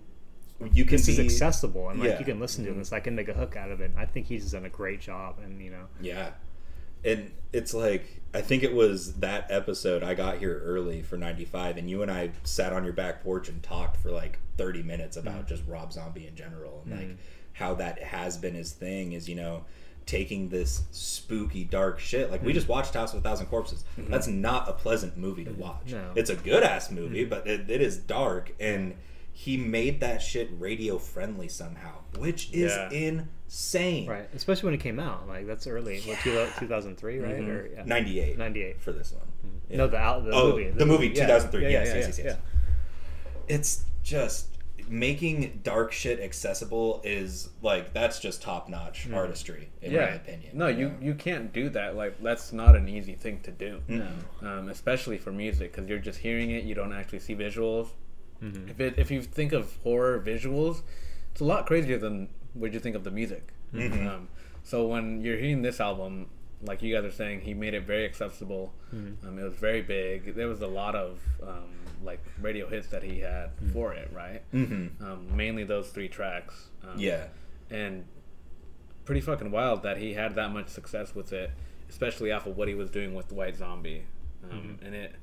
You 0.73 0.85
can 0.85 0.97
this 0.97 1.07
be, 1.07 1.13
is 1.13 1.19
accessible 1.21 1.89
and 1.91 2.01
like 2.01 2.11
yeah. 2.11 2.19
you 2.19 2.25
can 2.25 2.41
listen 2.41 2.65
to 2.65 2.73
this. 2.73 2.93
I 2.93 3.01
can 3.01 3.15
make 3.15 3.29
a 3.29 3.35
hook 3.35 3.57
out 3.57 3.71
of 3.71 3.81
it." 3.81 3.93
I 3.97 4.07
think 4.07 4.27
he's 4.27 4.51
done 4.51 4.65
a 4.65 4.69
great 4.69 5.01
job, 5.01 5.37
and 5.43 5.63
you 5.63 5.71
know, 5.71 5.87
Yeah. 6.01 6.31
And 7.05 7.31
it's 7.53 7.73
like 7.73 8.23
I 8.35 8.41
think 8.41 8.63
it 8.63 8.75
was 8.75 9.15
that 9.15 9.47
episode 9.51 10.03
I 10.03 10.15
got 10.15 10.39
here 10.39 10.61
early 10.65 11.03
for 11.03 11.17
95 11.17 11.79
and 11.79 11.89
you 11.89 12.03
and 12.03 12.11
I 12.11 12.31
sat 12.43 12.73
on 12.73 12.85
your 12.85 12.93
back 12.93 13.23
porch 13.23 13.49
and 13.49 13.63
talked 13.63 13.97
for 13.97 14.11
like 14.11 14.39
30 14.59 14.83
minutes 14.83 15.17
about 15.17 15.37
mm-hmm. 15.37 15.47
just 15.47 15.63
Rob 15.67 15.93
Zombie 15.93 16.27
in 16.27 16.35
general 16.35 16.83
and 16.85 16.93
like 16.93 17.07
mm-hmm. 17.07 17.17
how 17.55 17.75
that 17.75 18.03
has 18.03 18.37
been 18.37 18.55
his 18.55 18.73
thing 18.73 19.13
is, 19.13 19.29
you 19.29 19.37
know, 19.37 19.65
taking 20.05 20.49
this 20.49 20.83
spooky 20.91 21.65
dark 21.65 22.01
shit. 22.01 22.31
Like 22.31 22.43
we 22.43 22.49
mm-hmm. 22.49 22.55
just 22.57 22.69
watched 22.69 22.95
House 22.95 23.15
of 23.15 23.21
a 23.21 23.23
Thousand 23.23 23.47
Corpses. 23.47 23.85
That's 23.97 24.27
not 24.27 24.69
a 24.69 24.73
pleasant 24.73 25.17
movie 25.17 25.45
to 25.45 25.53
watch. 25.53 25.93
No. 25.93 26.13
It's 26.15 26.31
a 26.31 26.37
good 26.37 26.63
ass 26.63 26.91
movie, 26.91 27.25
but 27.25 27.47
it, 27.47 27.71
it 27.71 27.81
is 27.81 27.97
dark 27.97 28.53
and 28.61 28.95
he 29.39 29.57
made 29.57 30.01
that 30.01 30.21
shit 30.21 30.51
radio 30.59 30.99
friendly 30.99 31.47
somehow, 31.47 31.93
which 32.19 32.53
is 32.53 32.73
Yeah. 32.73 32.91
insane. 32.91 34.09
right? 34.09 34.29
Especially 34.35 34.67
when 34.67 34.75
it 34.75 34.81
came 34.81 34.99
out, 34.99 35.29
like 35.29 35.47
that's 35.47 35.65
early, 35.69 36.01
what 36.01 36.19
two 36.25 36.67
thousand 36.67 36.97
three, 36.97 37.21
right? 37.21 37.39
Or 37.39 37.69
yeah. 37.73 37.85
98. 37.85 38.37
98. 38.37 38.81
for 38.81 38.91
this 38.91 39.13
one. 39.13 39.23
Yeah. 39.71 39.77
No, 39.77 39.87
the, 39.87 39.97
al- 39.97 40.23
the 40.23 40.33
oh, 40.33 40.49
movie. 40.51 40.71
the, 40.71 40.85
movie 40.85 41.07
yeah. 41.07 41.27
2003. 41.27 41.63
Yeah, 41.63 41.69
yes, 41.69 41.87
yeah, 41.87 41.95
yes, 41.95 42.03
yeah, 42.03 42.09
yes, 42.09 42.19
yes. 42.19 42.37
yeah. 43.47 43.55
It's 43.55 43.85
just 44.03 44.59
making 44.89 45.61
dark 45.63 45.93
shit 45.93 46.19
accessible 46.19 47.01
is 47.05 47.51
like 47.63 47.93
that's 47.93 48.19
just 48.19 48.43
top 48.43 48.69
notch 48.69 49.05
Hmm. 49.05 49.15
artistry 49.15 49.69
in 49.83 49.93
yeah. 49.93 50.01
my 50.01 50.07
opinion. 50.15 50.59
No, 50.59 50.67
you 50.67 50.89
know? 50.89 50.97
you 51.01 51.15
can't 51.15 51.53
do 51.53 51.69
that. 51.71 51.95
Like 51.95 52.21
that's 52.21 52.53
not 52.53 52.75
an 52.75 52.89
easy 52.89 53.15
thing 53.15 53.39
to 53.43 53.53
do. 53.53 53.83
No. 53.87 54.09
um, 54.43 54.69
especially 54.69 55.17
for 55.17 55.31
music 55.31 55.71
because 55.77 55.89
you're 55.89 56.01
just 56.01 56.19
hearing 56.19 56.51
it. 56.51 56.65
You 56.65 56.75
don't 56.75 56.93
actually 56.93 57.21
see 57.21 57.37
visuals. 57.37 57.91
Mm-hmm. 58.43 58.69
If 58.71 58.81
it 58.81 58.95
if 58.99 59.11
you 59.11 59.23
think 59.23 59.53
of 59.53 59.77
horror 59.83 60.21
visuals, 60.25 60.83
it's 61.33 61.41
a 61.41 61.45
lot 61.45 61.67
crazier 61.67 61.99
than 61.99 62.29
what 62.55 62.73
you 62.73 62.81
think 62.81 62.97
of 62.97 63.05
the 63.05 63.11
music. 63.11 63.53
Mm-hmm. 63.75 64.07
Um, 64.09 64.29
so 64.63 64.87
when 64.87 65.21
you're 65.23 65.37
hearing 65.39 65.63
this 65.63 65.81
album, 65.81 66.27
like 66.63 66.83
you 66.83 66.95
guys 66.95 67.05
are 67.05 67.11
saying, 67.15 67.41
he 67.43 67.55
made 67.55 67.75
it 67.75 67.85
very 67.85 68.05
accessible. 68.05 68.73
Mm-hmm. 68.95 69.27
Um, 69.29 69.39
it 69.39 69.43
was 69.43 69.55
very 69.55 69.83
big. 69.83 70.35
There 70.35 70.49
was 70.49 70.61
a 70.63 70.67
lot 70.67 70.95
of 70.95 71.21
um, 71.43 71.71
like 72.03 72.21
radio 72.41 72.69
hits 72.69 72.89
that 72.89 73.03
he 73.03 73.21
had 73.21 73.51
Mm-hmm. 73.57 73.73
for 73.73 73.93
it, 73.93 74.11
right? 74.13 74.43
Mhm. 74.53 75.01
Um, 75.03 75.37
mainly 75.37 75.65
those 75.65 75.89
three 75.91 76.09
tracks. 76.09 76.69
Um, 76.83 76.99
Yeah. 76.99 77.27
and 77.71 78.05
pretty 79.05 79.21
fucking 79.21 79.51
wild 79.51 79.83
that 79.83 79.97
he 79.99 80.15
had 80.15 80.35
that 80.37 80.53
much 80.53 80.69
success 80.69 81.15
with 81.15 81.33
it, 81.33 81.51
especially 81.89 82.31
off 82.31 82.47
of 82.47 82.57
what 82.57 82.69
he 82.69 82.75
was 82.75 82.91
doing 82.91 83.15
with 83.15 83.33
White 83.33 83.57
Zombie, 83.57 84.05
um, 84.51 84.79
and 84.83 84.95
it 84.95 85.15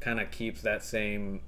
kind 0.00 0.20
of 0.20 0.30
keeps 0.30 0.62
that 0.62 0.84
same. 0.84 1.40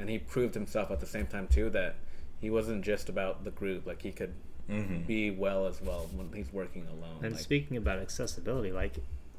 And 0.00 0.08
he 0.08 0.18
proved 0.18 0.54
himself 0.54 0.90
at 0.90 1.00
the 1.00 1.06
same 1.06 1.26
time 1.26 1.46
too 1.46 1.68
that 1.70 1.96
he 2.40 2.48
wasn't 2.50 2.82
just 2.84 3.08
about 3.08 3.44
the 3.44 3.50
group; 3.50 3.86
like 3.86 4.02
he 4.02 4.12
could 4.12 4.32
Mhm. 4.68 5.06
be 5.06 5.30
well 5.30 5.66
as 5.66 5.82
well 5.82 6.08
when 6.14 6.30
he's 6.32 6.52
working 6.52 6.86
alone. 6.86 7.22
And 7.24 7.32
like, 7.34 7.42
speaking 7.42 7.76
about 7.76 7.98
accessibility, 7.98 8.72
like 8.72 8.94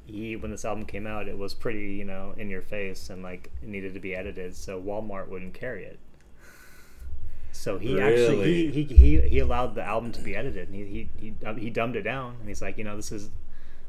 he 0.06 0.36
when 0.36 0.50
this 0.50 0.64
album 0.64 0.84
came 0.84 1.06
out, 1.06 1.26
it 1.28 1.36
was 1.38 1.54
pretty 1.54 1.94
you 1.94 2.04
know 2.04 2.34
in 2.36 2.48
your 2.50 2.60
face 2.62 3.10
and 3.10 3.22
like 3.22 3.50
it 3.62 3.68
needed 3.68 3.94
to 3.94 4.00
be 4.00 4.14
edited, 4.14 4.54
so 4.54 4.80
Walmart 4.80 5.28
wouldn't 5.28 5.54
carry 5.54 5.84
it. 5.84 5.98
So 7.54 7.78
he 7.78 8.00
actually 8.00 8.70
he, 8.70 8.84
he, 8.84 8.94
he, 8.94 9.20
he 9.28 9.38
allowed 9.38 9.74
the 9.74 9.82
album 9.84 10.10
to 10.12 10.20
be 10.22 10.34
edited, 10.34 10.68
and 10.68 10.76
he 10.76 11.08
he 11.18 11.34
he, 11.44 11.60
he 11.60 11.70
dumbed 11.70 11.96
it 11.96 12.02
down, 12.02 12.36
and 12.40 12.48
he's 12.48 12.62
like, 12.62 12.78
you 12.78 12.84
know, 12.84 12.96
this 12.96 13.12
is 13.12 13.30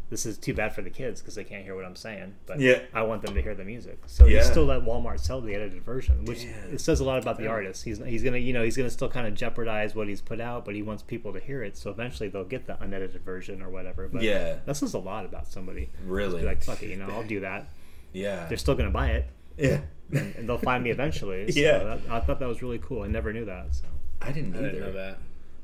this 0.09 0.25
is 0.25 0.37
too 0.37 0.53
bad 0.53 0.73
for 0.75 0.81
the 0.83 0.89
kids 0.91 1.21
because 1.21 1.33
they 1.35 1.43
can't 1.43 1.63
hear 1.63 1.75
what 1.75 1.85
I'm 1.85 1.95
saying, 1.95 2.35
but 2.45 2.59
Yeah. 2.59 2.79
I 2.93 3.01
want 3.01 3.23
them 3.23 3.33
to 3.33 3.41
hear 3.41 3.55
the 3.55 3.63
music. 3.63 3.97
So 4.05 4.25
he 4.25 4.39
still 4.43 4.65
let 4.65 4.81
Walmart 4.81 5.19
sell 5.19 5.41
the 5.41 5.55
edited 5.55 5.83
version, 5.83 6.25
which 6.25 6.43
Damn. 6.43 6.73
it 6.75 6.81
says 6.81 6.99
a 6.99 7.03
lot 7.03 7.19
about 7.21 7.37
the 7.37 7.47
artist. 7.47 7.83
He's 7.83 7.97
he's 7.99 8.23
gonna 8.23 8.37
you 8.37 8.53
know 8.53 8.63
he's 8.63 8.77
gonna 8.77 8.89
still 8.91 9.09
kind 9.09 9.25
of 9.27 9.33
jeopardize 9.33 9.95
what 9.95 10.07
he's 10.07 10.21
put 10.21 10.39
out, 10.39 10.65
but 10.65 10.75
he 10.75 10.81
wants 10.83 11.01
people 11.03 11.33
to 11.33 11.39
hear 11.39 11.63
it. 11.63 11.75
So 11.77 11.89
eventually 11.89 12.29
they'll 12.29 12.43
get 12.43 12.67
the 12.67 12.79
unedited 12.81 13.21
version 13.23 13.61
or 13.61 13.69
whatever. 13.69 14.07
But 14.07 14.21
Yeah. 14.21 14.57
that 14.65 14.75
says 14.75 14.93
a 14.93 14.99
lot 14.99 15.25
about 15.25 15.47
somebody. 15.47 15.89
Really. 16.05 16.43
Like 16.43 16.61
fuck 16.63 16.83
it, 16.83 16.89
you 16.89 16.95
know, 16.97 17.07
I'll 17.09 17.23
do 17.23 17.39
that. 17.39 17.67
yeah. 18.11 18.45
They're 18.47 18.57
still 18.57 18.75
gonna 18.75 18.91
buy 18.91 19.09
it, 19.11 19.25
yeah. 19.57 19.81
and, 20.11 20.35
and 20.35 20.47
they'll 20.49 20.57
find 20.59 20.83
me 20.83 20.91
eventually. 20.91 21.45
So 21.51 21.59
Yeah. 21.59 21.79
that, 21.79 21.99
I 22.09 22.19
thought 22.19 22.39
that 22.39 22.47
was 22.47 22.61
really 22.61 22.79
cool. 22.79 23.01
I 23.03 23.07
never 23.07 23.33
knew 23.33 23.45
that. 23.45 23.73
So. 23.73 23.85
I 24.21 24.31
didn't 24.31 24.53
I 24.55 24.59
either. 24.59 24.69
didn't 24.69 24.79
know 24.85 24.91
that. 24.93 25.17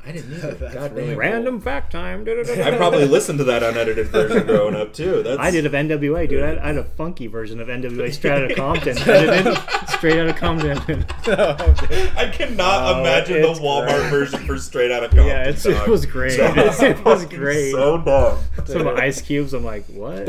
I 0.05 0.11
didn't 0.13 0.33
either. 0.33 0.51
That's 0.59 0.73
God 0.73 0.91
really 0.93 1.07
damn. 1.07 1.13
cool. 1.15 1.19
Random 1.19 1.61
fact 1.61 1.91
time. 1.91 2.25
I 2.27 2.75
probably 2.77 3.05
listened 3.05 3.37
to 3.39 3.43
that 3.45 3.61
unedited 3.63 4.07
version 4.07 4.45
growing 4.47 4.73
up 4.75 4.93
too. 4.93 5.21
That's 5.23 5.39
I 5.39 5.51
did 5.51 5.65
of 5.65 5.73
NWA, 5.73 6.27
dude. 6.27 6.41
I, 6.41 6.63
I 6.63 6.67
had 6.67 6.77
a 6.77 6.83
funky 6.85 7.27
version 7.27 7.59
of 7.59 7.67
NWA 7.67 8.11
straight 8.13 8.31
out 8.31 8.49
of 8.49 8.55
Compton, 8.57 8.97
edited 9.07 9.57
straight 9.89 10.17
out 10.19 10.29
of 10.29 10.35
Compton. 10.37 10.77
I 11.27 12.29
cannot 12.33 12.95
Oh, 12.95 12.99
imagine 13.01 13.41
the 13.41 13.47
Walmart 13.49 13.99
great. 13.99 14.09
version 14.09 14.39
for 14.47 14.57
straight 14.57 14.91
out 14.91 15.03
of 15.03 15.09
Compton. 15.11 15.27
Yeah, 15.27 15.49
it's, 15.49 15.65
it 15.65 15.87
was 15.87 16.05
great. 16.05 16.31
So 16.31 16.45
it 16.55 17.03
was 17.05 17.25
great. 17.25 17.71
So 17.73 17.97
dumb. 17.97 18.39
Some 18.65 18.87
ice 18.87 19.21
cubes. 19.21 19.53
I'm 19.53 19.65
like, 19.65 19.85
what? 19.87 20.27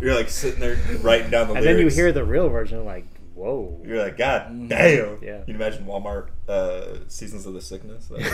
You're 0.00 0.14
like 0.16 0.28
sitting 0.28 0.58
there 0.60 0.76
writing 1.00 1.30
down 1.30 1.48
the 1.48 1.54
and 1.54 1.64
then 1.64 1.78
you 1.78 1.86
hear 1.88 2.10
the 2.10 2.24
real 2.24 2.48
version, 2.48 2.84
like, 2.84 3.04
whoa. 3.38 3.80
You're 3.86 4.02
like, 4.02 4.16
God 4.16 4.68
damn. 4.68 5.22
Yeah. 5.22 5.42
You 5.46 5.54
imagine 5.54 5.86
Walmart 5.86 6.30
uh, 6.48 6.98
Seasons 7.06 7.46
of 7.46 7.54
the 7.54 7.60
Sickness? 7.60 8.08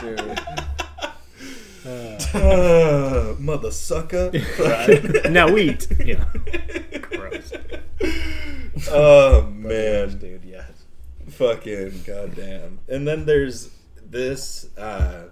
Dude. 0.00 0.40
uh, 2.34 3.34
mother 3.38 3.70
sucker. 3.70 4.30
now 5.28 5.56
eat. 5.56 5.86
Yeah. 6.02 6.24
Gross. 7.00 7.52
oh 8.90 9.42
man, 9.50 10.18
dude, 10.18 10.44
yes. 10.44 10.72
fucking 11.28 12.02
goddamn. 12.06 12.80
And 12.88 13.06
then 13.06 13.26
there's 13.26 13.70
this. 14.04 14.76
Uh, 14.76 15.28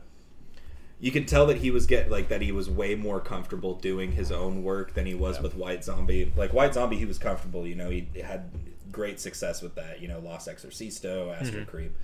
you 1.00 1.10
could 1.10 1.26
tell 1.26 1.46
that 1.46 1.58
he 1.58 1.70
was 1.70 1.86
get 1.86 2.10
like 2.10 2.28
that 2.28 2.42
he 2.42 2.52
was 2.52 2.68
way 2.68 2.94
more 2.94 3.20
comfortable 3.20 3.74
doing 3.74 4.12
his 4.12 4.30
own 4.30 4.62
work 4.62 4.94
than 4.94 5.06
he 5.06 5.14
was 5.14 5.40
with 5.40 5.54
White 5.54 5.82
Zombie. 5.82 6.30
Like 6.36 6.52
White 6.52 6.74
Zombie, 6.74 6.96
he 6.96 7.06
was 7.06 7.18
comfortable. 7.18 7.66
You 7.66 7.74
know, 7.74 7.88
he 7.88 8.06
had 8.22 8.50
great 8.92 9.18
success 9.18 9.62
with 9.62 9.74
that. 9.76 10.02
You 10.02 10.08
know, 10.08 10.20
La 10.20 10.36
Sexorcisto, 10.36 11.34
Astro 11.34 11.64
Creep. 11.64 11.96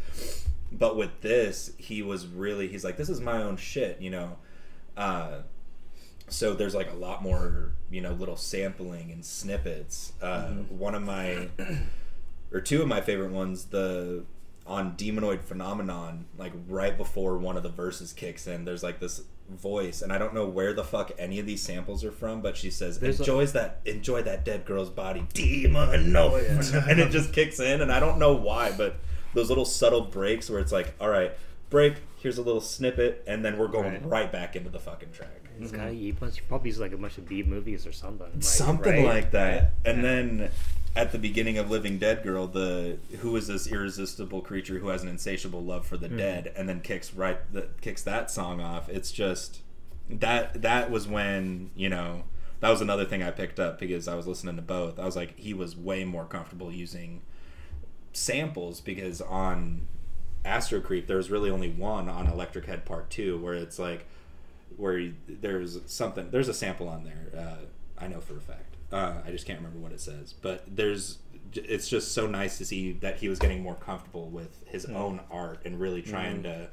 But 0.72 0.96
with 0.96 1.20
this, 1.20 1.72
he 1.76 2.02
was 2.02 2.26
really 2.26 2.68
he's 2.68 2.84
like, 2.84 2.96
this 2.96 3.10
is 3.10 3.20
my 3.20 3.42
own 3.42 3.56
shit. 3.56 4.00
You 4.00 4.10
know. 4.10 4.38
Uh, 4.96 5.42
so 6.28 6.54
there's 6.54 6.74
like 6.74 6.90
a 6.90 6.96
lot 6.96 7.22
more 7.22 7.72
you 7.90 8.00
know 8.00 8.12
little 8.12 8.36
sampling 8.36 9.12
and 9.12 9.24
snippets 9.24 10.12
uh, 10.20 10.48
one 10.68 10.94
of 10.94 11.02
my 11.02 11.48
or 12.52 12.60
two 12.60 12.82
of 12.82 12.88
my 12.88 13.00
favorite 13.00 13.30
ones 13.30 13.66
the 13.66 14.24
on 14.66 14.96
demonoid 14.96 15.40
phenomenon 15.42 16.24
like 16.36 16.52
right 16.68 16.96
before 16.98 17.38
one 17.38 17.56
of 17.56 17.62
the 17.62 17.68
verses 17.68 18.12
kicks 18.12 18.46
in 18.46 18.64
there's 18.64 18.82
like 18.82 18.98
this 18.98 19.22
voice 19.48 20.02
and 20.02 20.12
i 20.12 20.18
don't 20.18 20.34
know 20.34 20.46
where 20.46 20.72
the 20.72 20.82
fuck 20.82 21.12
any 21.18 21.38
of 21.38 21.46
these 21.46 21.62
samples 21.62 22.02
are 22.02 22.10
from 22.10 22.40
but 22.42 22.56
she 22.56 22.68
says 22.70 22.98
There's 22.98 23.20
a- 23.20 23.46
that 23.52 23.80
enjoy 23.84 24.22
that 24.22 24.44
dead 24.44 24.64
girl's 24.64 24.90
body 24.90 25.24
demonoid 25.34 26.88
and 26.90 27.00
it 27.00 27.10
just 27.10 27.32
kicks 27.32 27.60
in 27.60 27.80
and 27.80 27.92
i 27.92 28.00
don't 28.00 28.18
know 28.18 28.34
why 28.34 28.72
but 28.76 28.96
those 29.34 29.48
little 29.48 29.64
subtle 29.64 30.00
breaks 30.02 30.50
where 30.50 30.60
it's 30.60 30.72
like 30.72 30.94
all 31.00 31.08
right 31.08 31.32
break 31.70 31.94
here's 32.18 32.38
a 32.38 32.42
little 32.42 32.60
snippet 32.60 33.22
and 33.26 33.44
then 33.44 33.56
we're 33.58 33.68
going 33.68 33.84
Right. 33.92 34.06
right 34.06 34.32
back 34.32 34.56
into 34.56 34.70
the 34.70 34.78
fucking 34.80 35.12
track 35.12 35.48
This 35.60 35.70
guy, 35.70 35.92
he 35.92 36.14
must 36.20 36.46
probably 36.48 36.68
uses 36.68 36.80
like 36.80 36.92
a 36.92 36.96
bunch 36.96 37.16
of 37.18 37.26
B 37.28 37.42
movies 37.42 37.86
or 37.86 37.92
something. 37.92 38.26
Like, 38.34 38.42
something 38.42 39.04
right? 39.06 39.14
like 39.14 39.30
that. 39.30 39.72
And 39.86 40.04
then 40.04 40.50
at 40.96 41.12
the 41.12 41.18
beginning 41.18 41.58
of 41.58 41.70
Living 41.70 41.98
Dead 41.98 42.22
Girl, 42.22 42.46
the 42.46 42.98
who 43.18 43.36
is 43.36 43.46
this 43.46 43.66
irresistible 43.66 44.40
creature 44.40 44.78
who 44.78 44.88
has 44.88 45.02
an 45.02 45.08
insatiable 45.08 45.62
love 45.62 45.86
for 45.86 45.96
the 45.96 46.08
Mm-hmm. 46.08 46.16
dead, 46.16 46.52
and 46.56 46.68
then 46.68 46.80
kicks 46.80 47.12
right 47.14 47.38
the 47.52 47.68
kicks 47.80 48.02
that 48.02 48.30
song 48.30 48.60
off. 48.60 48.88
It's 48.88 49.12
just 49.12 49.60
that 50.08 50.62
that 50.62 50.90
was 50.90 51.06
when 51.06 51.70
you 51.76 51.88
know 51.88 52.24
that 52.60 52.70
was 52.70 52.80
another 52.80 53.04
thing 53.04 53.22
I 53.22 53.30
picked 53.30 53.60
up 53.60 53.78
because 53.78 54.08
I 54.08 54.14
was 54.14 54.26
listening 54.26 54.56
to 54.56 54.62
both. 54.62 54.98
I 54.98 55.04
was 55.04 55.14
like, 55.16 55.38
he 55.38 55.52
was 55.52 55.76
way 55.76 56.04
more 56.04 56.24
comfortable 56.24 56.72
using 56.72 57.20
samples 58.12 58.80
because 58.80 59.20
on 59.20 59.86
Astro 60.44 60.80
Creep 60.80 61.06
there's 61.06 61.30
really 61.30 61.50
only 61.50 61.68
one 61.68 62.08
on 62.08 62.26
Electric 62.26 62.64
Head 62.64 62.84
Part 62.86 63.10
Two 63.10 63.36
where 63.38 63.54
it's 63.54 63.78
like 63.78 64.06
where 64.76 64.98
you, 64.98 65.14
there's 65.28 65.78
something 65.86 66.30
there's 66.30 66.48
a 66.48 66.54
sample 66.54 66.88
on 66.88 67.04
there. 67.04 67.26
Uh, 67.38 68.02
I 68.02 68.06
know 68.08 68.20
for 68.20 68.36
a 68.36 68.40
fact. 68.40 68.75
Uh, 68.92 69.14
I 69.26 69.30
just 69.30 69.46
can't 69.46 69.58
remember 69.58 69.78
what 69.78 69.92
it 69.92 70.00
says, 70.00 70.32
but 70.32 70.64
there's 70.68 71.18
it's 71.54 71.88
just 71.88 72.12
so 72.12 72.26
nice 72.26 72.58
to 72.58 72.64
see 72.64 72.92
that 72.92 73.18
he 73.18 73.28
was 73.28 73.38
getting 73.38 73.62
more 73.62 73.76
comfortable 73.76 74.28
with 74.28 74.64
his 74.66 74.84
own 74.86 75.20
art 75.30 75.60
and 75.64 75.80
really 75.80 76.02
trying 76.02 76.42
to 76.42 76.68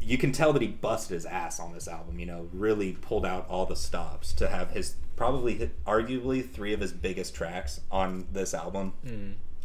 you 0.00 0.18
can 0.18 0.32
tell 0.32 0.52
that 0.52 0.62
he 0.62 0.68
busted 0.68 1.14
his 1.14 1.26
ass 1.26 1.60
on 1.60 1.72
this 1.72 1.86
album. 1.88 2.18
You 2.18 2.26
know, 2.26 2.48
really 2.52 2.92
pulled 2.92 3.24
out 3.24 3.46
all 3.48 3.66
the 3.66 3.76
stops 3.76 4.32
to 4.34 4.48
have 4.48 4.70
his 4.70 4.96
probably 5.16 5.54
hit, 5.54 5.84
arguably 5.84 6.48
three 6.48 6.72
of 6.72 6.80
his 6.80 6.92
biggest 6.92 7.34
tracks 7.34 7.80
on 7.90 8.26
this 8.32 8.54
album. 8.54 8.94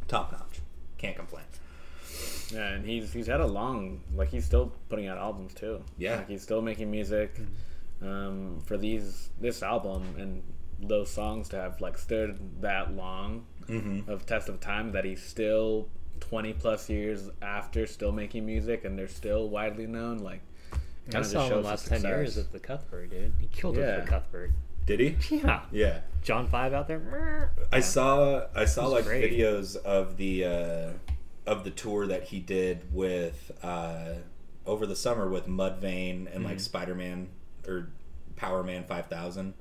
Top 0.07 0.31
notch. 0.31 0.61
Can't 0.97 1.15
complain. 1.15 1.43
Yeah, 2.53 2.69
and 2.69 2.85
he's 2.85 3.11
he's 3.11 3.27
had 3.27 3.41
a 3.41 3.47
long 3.47 4.01
like 4.15 4.29
he's 4.29 4.45
still 4.45 4.71
putting 4.89 5.07
out 5.07 5.17
albums 5.17 5.53
too. 5.53 5.83
Yeah. 5.97 6.17
like 6.17 6.29
he's 6.29 6.43
still 6.43 6.61
making 6.61 6.89
music 6.89 7.35
um, 8.01 8.61
for 8.65 8.77
these 8.77 9.29
this 9.41 9.63
album 9.63 10.15
and 10.17 10.43
those 10.79 11.09
songs 11.09 11.49
to 11.49 11.55
have 11.55 11.81
like 11.81 11.97
stood 11.97 12.61
that 12.61 12.93
long 12.93 13.45
of 14.07 14.25
test 14.25 14.47
of 14.49 14.59
time 14.59 14.91
that 14.93 15.03
he's 15.05 15.21
still 15.21 15.87
twenty 16.19 16.53
plus 16.53 16.89
years 16.89 17.29
after 17.41 17.85
still 17.85 18.11
making 18.11 18.45
music 18.45 18.85
and 18.85 18.97
they're 18.97 19.07
still 19.07 19.49
widely 19.49 19.87
known. 19.87 20.19
Like, 20.19 20.41
I 20.73 20.77
kinda 21.11 21.23
saw 21.27 21.33
just 21.33 21.33
him 21.33 21.49
shows 21.49 21.65
last 21.65 21.83
the 21.85 21.89
ten 21.91 22.01
years 22.03 22.33
success. 22.35 22.45
at 22.45 22.51
the 22.53 22.59
Cuthbert, 22.59 23.09
dude. 23.09 23.33
He 23.39 23.47
killed 23.47 23.77
it 23.77 23.81
Yeah. 23.81 23.95
for 23.95 24.01
the 24.01 24.07
Cuthbert. 24.07 24.51
Did 24.85 24.99
he? 25.01 25.17
Yeah. 25.37 25.61
Yeah. 25.71 25.99
John 26.23 26.47
Five 26.47 26.73
out 26.73 26.87
there. 26.87 27.51
I 27.71 27.79
saw 27.81 28.45
I 28.55 28.65
saw 28.65 28.87
like 28.87 29.05
great. 29.05 29.31
videos 29.31 29.75
of 29.75 30.17
the 30.17 30.45
uh, 30.45 30.89
of 31.45 31.63
the 31.63 31.71
tour 31.71 32.07
that 32.07 32.23
he 32.25 32.39
did 32.39 32.93
with 32.93 33.51
uh, 33.63 34.13
over 34.65 34.85
the 34.85 34.95
summer 34.95 35.27
with 35.27 35.47
Mudvayne 35.47 36.27
and 36.27 36.27
Mm-hmm. 36.27 36.43
like 36.45 36.59
Spider 36.61 36.95
Man 36.95 37.29
or 37.67 37.89
Power 38.37 38.63
Man 38.63 38.83
Five 38.85 39.07
Thousand. 39.07 39.53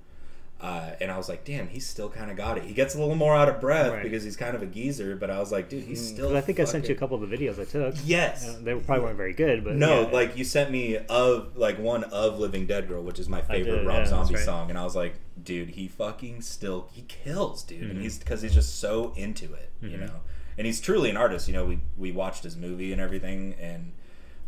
Uh, 0.59 0.93
and 1.03 1.11
I 1.11 1.19
was 1.19 1.29
like, 1.29 1.45
damn, 1.45 1.69
he's 1.69 1.87
still 1.87 2.09
kind 2.09 2.31
of 2.31 2.37
got 2.39 2.57
it. 2.57 2.65
He 2.65 2.73
gets 2.73 2.95
a 2.95 2.99
little 2.99 3.15
more 3.15 3.37
out 3.37 3.47
of 3.51 3.61
breath 3.61 3.93
Right. 3.93 4.03
because 4.03 4.25
he's 4.25 4.39
kind 4.39 4.57
of 4.57 4.63
a 4.63 4.67
geezer, 4.67 5.15
but 5.15 5.29
I 5.31 5.39
was 5.39 5.53
like, 5.53 5.69
dude, 5.69 5.85
he's 5.85 6.05
still. 6.07 6.29
'Cause 6.29 6.37
I 6.37 6.41
think 6.41 6.61
I 6.61 6.65
sent 6.65 6.89
you 6.89 6.95
a 6.95 6.99
couple 6.99 7.23
of 7.23 7.29
the 7.29 7.37
videos 7.37 7.61
I 7.61 7.65
took. 7.67 7.95
Yes. 8.07 8.49
Uh, 8.49 8.59
they 8.63 8.75
probably 8.75 9.05
weren't 9.05 9.19
very 9.19 9.35
good, 9.35 9.65
but 9.65 9.75
No, 9.77 10.03
yeah. 10.03 10.07
like 10.09 10.35
you 10.39 10.45
sent 10.45 10.71
me 10.71 10.97
of 10.97 11.59
like 11.59 11.79
one 11.79 12.05
of 12.05 12.39
Living 12.39 12.67
Dead 12.67 12.89
Girl, 12.89 13.03
which 13.03 13.19
is 13.19 13.29
my 13.29 13.43
favorite 13.43 13.77
did, 13.81 13.87
Rob 13.87 13.99
yeah, 13.99 14.07
Zombie 14.07 14.35
right. 14.37 14.45
song, 14.45 14.71
and 14.71 14.79
I 14.79 14.85
was 14.85 14.97
like, 14.97 15.17
dude, 15.45 15.69
he 15.71 15.89
fucking 15.89 16.41
still 16.41 16.89
he 16.91 17.03
kills, 17.03 17.63
dude, 17.63 17.83
Mm-hmm. 17.83 17.91
and 17.91 18.01
he's 18.01 18.19
because 18.19 18.41
he's 18.41 18.55
just 18.55 18.79
so 18.81 19.13
into 19.15 19.53
it, 19.53 19.71
you 19.83 19.99
know, 19.99 20.21
and 20.57 20.67
he's 20.67 20.81
truly 20.81 21.11
an 21.11 21.19
artist. 21.19 21.49
You 21.49 21.53
know, 21.55 21.67
we 21.67 21.81
we 21.99 22.13
watched 22.13 22.45
his 22.45 22.57
movie 22.57 22.93
and 22.93 23.01
everything, 23.01 23.55
and 23.61 23.93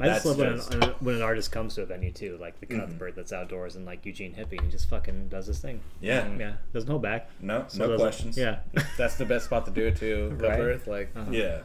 I 0.00 0.06
just 0.06 0.26
love 0.26 0.38
when 0.38 0.48
an, 0.82 0.94
when 1.00 1.14
an 1.16 1.22
artist 1.22 1.50
comes 1.50 1.74
to 1.74 1.82
a 1.82 1.86
venue 1.86 2.12
too, 2.12 2.38
like 2.40 2.60
the 2.60 2.66
Mm-hmm. 2.66 2.80
Cuthbert 2.80 3.16
that's 3.16 3.32
outdoors 3.32 3.74
and 3.76 3.84
like 3.84 4.06
Eugene 4.06 4.32
Hippie, 4.34 4.52
and 4.58 4.60
he 4.62 4.70
just 4.70 4.88
fucking 4.88 5.28
does 5.28 5.46
his 5.46 5.58
thing. 5.58 5.80
yeah, 6.00 6.28
Yeah, 6.38 6.52
there's 6.72 6.86
no 6.86 6.98
back. 6.98 7.28
no, 7.40 7.64
So 7.68 7.86
no 7.88 7.96
questions, 7.96 8.36
Yeah, 8.38 8.60
that's 8.96 9.16
the 9.16 9.24
best 9.24 9.46
spot 9.46 9.64
to 9.66 9.72
do 9.72 9.86
it 9.86 9.96
too. 9.96 10.36
Right. 10.40 10.86
Like 10.86 11.10
Uh-huh. 11.16 11.30
yeah, 11.32 11.62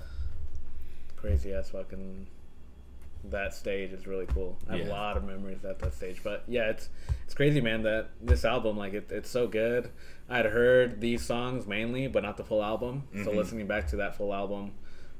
crazy 1.16 1.54
ass 1.54 1.70
fucking 1.70 2.28
that 3.30 3.54
stage 3.54 3.94
is 3.94 4.06
really 4.06 4.26
cool. 4.26 4.58
I 4.68 4.78
have 4.78 4.88
Yeah. 4.88 4.92
a 4.92 4.96
lot 4.96 5.16
of 5.16 5.24
memories 5.24 5.64
at 5.64 5.80
that 5.80 5.94
stage. 5.94 6.22
But 6.24 6.44
yeah, 6.48 6.70
it's 6.70 6.90
it's 7.26 7.34
crazy, 7.34 7.62
man. 7.62 7.84
That 7.84 8.10
this 8.22 8.44
album, 8.44 8.76
like, 8.78 8.94
it, 8.94 9.08
it's 9.12 9.30
so 9.30 9.48
good. 9.48 9.90
I 10.30 10.38
had 10.38 10.46
heard 10.48 11.00
these 11.00 11.24
songs 11.26 11.66
mainly, 11.66 12.08
but 12.08 12.24
not 12.24 12.36
the 12.36 12.44
full 12.44 12.62
album. 12.64 13.04
So 13.14 13.20
Mm-hmm. 13.20 13.38
listening 13.38 13.68
back 13.68 13.88
to 13.90 13.96
that 13.98 14.18
full 14.18 14.34
album, 14.34 14.72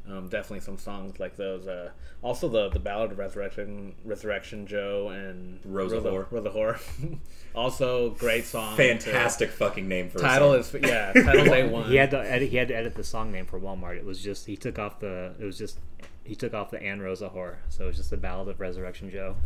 um, 0.10 0.28
definitely 0.30 0.60
some 0.62 0.78
songs 0.78 1.20
like 1.20 1.36
those. 1.38 1.66
Uh, 1.68 1.92
also 2.22 2.48
the 2.50 2.70
the 2.70 2.80
Ballad 2.80 3.12
of 3.12 3.18
Resurrection, 3.18 3.96
Resurrection 4.06 4.66
Joe 4.68 5.10
and 5.10 5.60
Rosa 5.66 5.98
Whore. 6.02 6.26
Rosa 6.32 6.50
Whore. 6.50 7.18
also 7.56 8.12
great 8.12 8.46
song. 8.46 8.76
fantastic 8.78 9.50
fucking 9.52 9.88
name 9.88 10.10
for 10.10 10.20
Title 10.20 10.54
a 10.54 10.64
song. 10.64 10.82
is 10.84 10.90
yeah. 10.90 11.14
Title's 11.14 11.48
a 11.52 11.68
one. 11.68 11.86
he 11.90 11.96
had 11.96 12.12
to 12.12 12.20
edit. 12.20 12.50
He 12.50 12.58
had 12.58 12.68
to 12.70 12.76
edit 12.76 12.96
the 12.96 13.04
song 13.04 13.32
name 13.32 13.46
for 13.46 13.60
Walmart. 13.60 13.98
It 13.98 14.06
was 14.06 14.22
just 14.22 14.46
he 14.46 14.56
took 14.58 14.78
off 14.80 15.00
the. 15.00 15.34
It 15.40 15.46
was 15.46 15.58
just 15.58 15.80
he 16.26 16.36
took 16.36 16.54
off 16.54 16.72
the 16.72 16.82
Ann 16.82 17.02
Rosa 17.02 17.30
whore, 17.30 17.56
so 17.70 17.84
it 17.84 17.88
was 17.88 17.98
just 17.98 18.10
the 18.10 18.16
Ballad 18.18 18.48
of 18.48 18.60
Resurrection 18.60 19.10
Joe. 19.12 19.36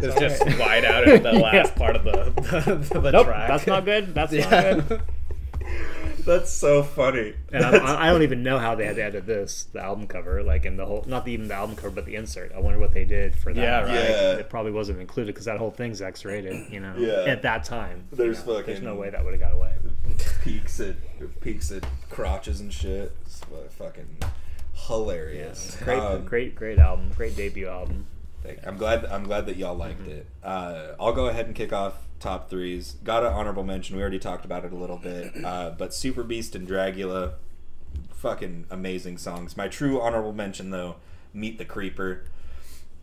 It's 0.00 0.20
just 0.20 0.44
wide 0.58 0.84
out 0.84 1.08
at 1.08 1.22
the 1.22 1.32
last 1.32 1.74
part 1.74 1.96
of 1.96 2.04
the 2.04 2.32
the, 2.92 3.00
the 3.00 3.10
nope, 3.10 3.26
track. 3.26 3.48
that's 3.48 3.66
not 3.66 3.84
good. 3.84 4.14
That's 4.14 4.32
Yeah. 4.32 4.48
not 4.74 4.88
good. 4.88 5.02
That's 6.28 6.50
so 6.52 6.82
funny. 6.82 7.34
And 7.52 7.64
I, 7.64 8.06
I 8.06 8.10
don't 8.10 8.22
even 8.28 8.42
know 8.42 8.58
how 8.58 8.74
they 8.74 8.84
had 8.84 8.96
to 8.96 9.02
edit 9.02 9.26
this, 9.26 9.64
the 9.72 9.80
album 9.82 10.06
cover, 10.06 10.42
like 10.42 10.66
in 10.66 10.76
the 10.76 10.84
whole, 10.84 11.04
not 11.06 11.26
even 11.26 11.48
the 11.48 11.54
album 11.54 11.74
cover, 11.74 11.90
but 11.90 12.04
the 12.04 12.16
insert. 12.16 12.52
I 12.54 12.60
wonder 12.60 12.78
what 12.78 12.92
they 12.92 13.04
did 13.04 13.34
for 13.34 13.52
that. 13.54 13.60
Yeah, 13.60 13.80
right. 13.80 13.94
Yeah. 14.10 14.32
It 14.34 14.50
probably 14.50 14.72
wasn't 14.72 15.00
included 15.00 15.32
because 15.34 15.46
that 15.46 15.56
whole 15.58 15.70
thing's 15.70 16.02
X-rated, 16.02 16.70
you 16.70 16.80
know. 16.80 16.94
Yeah. 16.98 17.24
At 17.32 17.42
that 17.42 17.64
time, 17.64 18.04
you 18.10 18.18
There's 18.18 18.46
know, 18.46 18.60
there's 18.62 18.82
no 18.82 18.94
way 18.94 19.10
that 19.10 19.24
would 19.24 19.32
have 19.32 19.40
got 19.40 19.52
away. 19.54 19.72
peaks 20.44 20.78
at 20.80 20.96
peaks 21.40 21.72
at 21.72 21.84
crotches 22.10 22.60
and 22.60 22.72
shit. 22.72 23.10
It's 23.24 23.40
fucking 23.76 24.18
hilarious. 24.86 25.76
Great, 25.82 25.98
Um, 25.98 26.24
great, 26.24 26.54
great 26.54 26.78
album. 26.78 27.10
Great 27.16 27.36
debut 27.36 27.68
album. 27.68 28.06
Thank- 28.42 28.66
I'm 28.66 28.76
glad. 28.76 29.04
I'm 29.06 29.24
glad 29.24 29.46
that 29.46 29.56
y'all 29.56 29.74
liked 29.74 30.02
Mm-hmm. 30.02 30.10
it. 30.10 30.26
Uh, 30.42 30.94
I'll 31.00 31.12
go 31.12 31.26
ahead 31.26 31.46
and 31.46 31.54
kick 31.54 31.72
off 31.72 31.94
top 32.20 32.48
threes. 32.50 32.96
Got 33.04 33.24
an 33.24 33.32
honorable 33.32 33.64
mention. 33.64 33.96
We 33.96 34.02
already 34.02 34.18
talked 34.18 34.44
about 34.44 34.64
it 34.64 34.72
a 34.72 34.76
little 34.76 34.96
bit. 34.98 35.32
Uh, 35.44 35.70
but 35.70 35.92
Super 35.94 36.22
Beast 36.22 36.54
and 36.54 36.66
Dragula, 36.68 37.34
fucking 38.14 38.66
amazing 38.70 39.18
songs. 39.18 39.56
My 39.56 39.68
true 39.68 40.00
honorable 40.00 40.32
mention 40.32 40.70
though, 40.70 40.96
Meet 41.32 41.58
the 41.58 41.64
Creeper. 41.64 42.24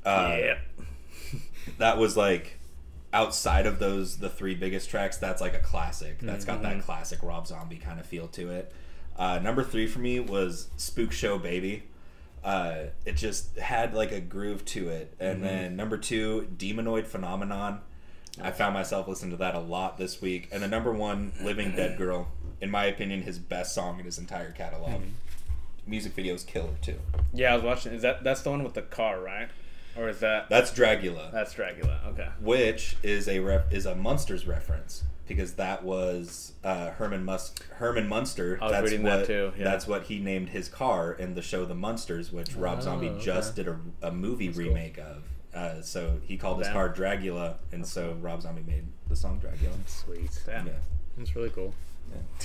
Uh, 0.05 0.35
yeah. 0.39 0.57
that 1.79 1.97
was 1.97 2.15
like 2.15 2.59
outside 3.13 3.65
of 3.65 3.79
those 3.79 4.17
the 4.17 4.29
three 4.29 4.53
biggest 4.55 4.89
tracks 4.89 5.17
that's 5.17 5.41
like 5.41 5.53
a 5.53 5.59
classic 5.59 6.19
That's 6.19 6.43
got 6.45 6.61
that 6.63 6.83
classic 6.83 7.23
rob 7.23 7.47
zombie 7.47 7.77
kind 7.77 7.97
of 7.99 8.05
feel 8.05 8.27
to 8.29 8.49
it 8.51 8.73
uh, 9.17 9.39
number 9.39 9.63
three 9.63 9.87
for 9.87 9.99
me 9.99 10.19
was 10.19 10.67
spook 10.75 11.13
show 11.13 11.37
baby 11.39 11.83
uh, 12.45 12.85
it 13.05 13.17
just 13.17 13.57
had 13.57 13.93
like 13.93 14.11
a 14.13 14.21
groove 14.21 14.63
to 14.63 14.87
it 14.87 15.13
and 15.19 15.43
then 15.43 15.75
number 15.75 15.97
two 15.97 16.47
demonoid 16.57 17.05
phenomenon 17.05 17.81
i 18.41 18.51
found 18.51 18.73
myself 18.73 19.07
listening 19.07 19.31
to 19.31 19.37
that 19.37 19.55
a 19.55 19.59
lot 19.59 19.97
this 19.97 20.21
week 20.21 20.47
and 20.51 20.61
the 20.63 20.67
number 20.67 20.93
one 20.93 21.31
living 21.41 21.75
dead 21.75 21.97
girl 21.97 22.27
in 22.61 22.69
my 22.69 22.85
opinion 22.85 23.21
his 23.23 23.39
best 23.39 23.73
song 23.73 23.97
in 23.99 24.05
his 24.05 24.17
entire 24.19 24.51
catalog 24.51 25.01
music 25.87 26.15
videos 26.15 26.45
killer 26.45 26.75
too 26.81 26.99
Yeah, 27.33 27.51
I 27.51 27.55
was 27.55 27.63
watching. 27.63 27.93
Is 27.93 28.01
that 28.01 28.23
that's 28.23 28.41
the 28.41 28.49
one 28.49 28.63
with 28.63 28.73
the 28.73 28.81
car, 28.81 29.19
right? 29.21 29.49
Or 29.97 30.09
is 30.09 30.19
that 30.19 30.49
that's 30.49 30.71
dragula 30.71 31.31
that's 31.31 31.53
Dracula? 31.53 31.99
Okay. 32.07 32.29
which 32.39 32.97
is 33.03 33.27
a 33.27 33.39
ref- 33.39 33.71
is 33.71 33.85
a 33.85 33.93
Munsters 33.95 34.45
reference 34.47 35.03
because 35.27 35.53
that 35.55 35.83
was 35.83 36.53
uh, 36.63 36.91
Herman 36.91 37.23
Mus- 37.25 37.53
Herman 37.77 38.07
Munster. 38.07 38.57
I 38.61 38.65
was 38.65 38.71
that's 38.71 38.83
reading 38.91 39.03
what 39.05 39.17
that 39.19 39.27
too, 39.27 39.53
yeah. 39.57 39.63
that's 39.63 39.87
what 39.87 40.03
he 40.03 40.19
named 40.19 40.49
his 40.49 40.67
car 40.69 41.11
in 41.13 41.33
the 41.35 41.41
show 41.41 41.65
The 41.65 41.75
Munsters, 41.75 42.31
which 42.31 42.55
Rob 42.55 42.81
Zombie 42.81 43.09
okay. 43.09 43.23
just 43.23 43.55
did 43.55 43.67
a, 43.67 43.77
a 44.01 44.11
movie 44.11 44.49
remake 44.49 44.97
of. 44.97 45.23
Uh, 45.53 45.81
so 45.81 46.19
he 46.25 46.35
called 46.37 46.57
his 46.59 46.67
Damn. 46.67 46.73
car 46.73 46.93
Dragula, 46.93 47.55
and 47.71 47.85
so 47.87 48.17
Rob 48.21 48.41
Zombie 48.41 48.63
made 48.67 48.85
the 49.07 49.15
song 49.15 49.39
Dragula. 49.39 49.73
Sweet. 49.87 50.29
Damn. 50.45 50.67
Yeah. 50.67 50.73
That's 51.17 51.33
really 51.35 51.49
cool. 51.49 51.73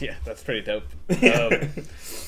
Yeah, 0.01 0.15
that's 0.25 0.43
pretty 0.43 0.63
dope. 0.63 0.85
Um, 1.11 1.71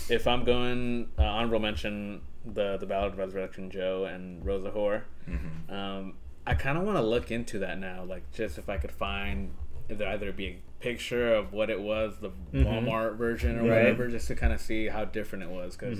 if 0.08 0.26
I'm 0.26 0.44
going 0.44 1.08
uh, 1.18 1.22
honorable 1.22 1.60
mention 1.60 2.20
the 2.44 2.76
the 2.76 2.86
Ballad 2.86 3.12
of 3.12 3.18
Resurrection 3.18 3.70
Joe 3.70 4.04
and 4.04 4.44
Rosa 4.44 4.70
Whore, 4.70 5.02
Mm-hmm. 5.28 5.72
um, 5.72 6.14
I 6.44 6.54
kind 6.54 6.76
of 6.76 6.82
want 6.82 6.96
to 6.98 7.02
look 7.02 7.30
into 7.30 7.60
that 7.60 7.78
now. 7.78 8.02
Like, 8.02 8.28
just 8.32 8.58
if 8.58 8.68
I 8.68 8.76
could 8.76 8.90
find 8.90 9.52
either 9.90 10.06
either 10.06 10.32
be 10.32 10.46
a 10.46 10.56
picture 10.82 11.34
of 11.34 11.52
what 11.52 11.70
it 11.70 11.80
was, 11.80 12.14
the 12.20 12.30
Walmart 12.52 13.16
version 13.16 13.58
or 13.58 13.62
Right. 13.62 13.78
whatever, 13.82 14.08
just 14.08 14.26
to 14.28 14.34
kind 14.34 14.52
of 14.52 14.60
see 14.60 14.86
how 14.88 15.04
different 15.04 15.44
it 15.44 15.50
was. 15.50 15.76
Because 15.76 15.98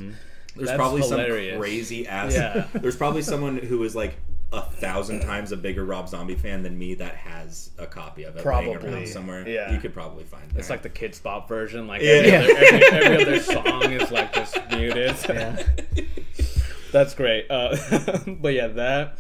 There's 0.57 0.73
probably 0.73 1.03
hilarious. 1.03 1.53
some 1.55 1.61
crazy 1.61 2.07
ass. 2.09 2.35
Yeah. 2.35 2.67
There's 2.75 2.97
probably 2.97 3.23
someone 3.23 3.59
who 3.59 3.83
is 3.85 3.95
like 3.95 4.15
a 4.53 4.61
thousand 4.63 5.21
times 5.21 5.51
a 5.53 5.57
bigger 5.57 5.83
Rob 5.85 6.09
Zombie 6.11 6.35
fan 6.35 6.63
than 6.63 6.79
me 6.79 6.95
that 6.97 7.15
has 7.15 7.71
a 7.79 7.87
copy 7.87 8.25
of 8.25 8.37
it 8.37 8.45
laying 8.45 8.73
Probably. 8.75 8.93
around 8.95 9.09
somewhere. 9.09 9.49
Yeah. 9.49 9.73
you 9.73 9.79
could 9.81 9.95
probably 9.95 10.25
find 10.25 10.51
it. 10.53 10.59
It's 10.59 10.69
like 10.69 10.83
the 10.83 10.91
Kidz 10.91 11.23
Bop 11.23 11.49
version. 11.49 11.87
Like 11.87 12.03
Yeah. 12.03 12.09
every, 12.11 12.33
other, 12.35 12.67
every, 12.67 12.87
every 13.15 13.23
other 13.23 13.41
song 13.41 13.93
is 13.93 14.11
like 14.11 14.35
just 14.35 14.59
muted. 14.71 15.17
Yeah. 15.29 15.63
That's 16.93 17.15
great. 17.15 17.47
Uh, 17.51 17.77
but 18.27 18.53
yeah, 18.53 18.67
that 18.69 19.19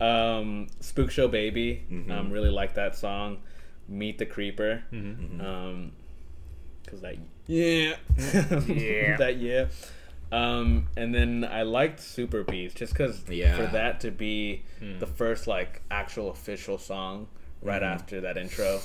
um, 0.00 0.66
Spook 0.80 1.10
Show 1.10 1.28
Baby. 1.28 1.84
Mm-hmm. 1.90 2.10
Um, 2.12 2.30
really 2.30 2.50
like 2.50 2.74
that 2.74 2.96
song. 2.96 3.38
Meet 3.88 4.18
the 4.18 4.26
Creeper. 4.26 4.82
Mm-hmm. 4.92 5.40
Um, 5.40 5.92
cause 6.86 7.00
that 7.00 7.16
yeah 7.46 7.96
Yeah. 8.66 9.16
that 9.16 9.36
yeah. 9.38 9.66
Um, 10.32 10.88
and 10.96 11.14
then 11.14 11.44
I 11.48 11.62
liked 11.62 12.00
Super 12.00 12.42
Beast 12.42 12.76
just 12.76 12.92
because 12.92 13.22
Yeah. 13.28 13.56
for 13.56 13.66
that 13.72 14.00
to 14.00 14.10
be 14.10 14.64
the 14.80 15.06
first 15.06 15.46
like 15.46 15.82
actual 15.90 16.30
official 16.30 16.78
song 16.78 17.28
right 17.62 17.82
after 17.82 18.20
that 18.22 18.36
intro, 18.36 18.80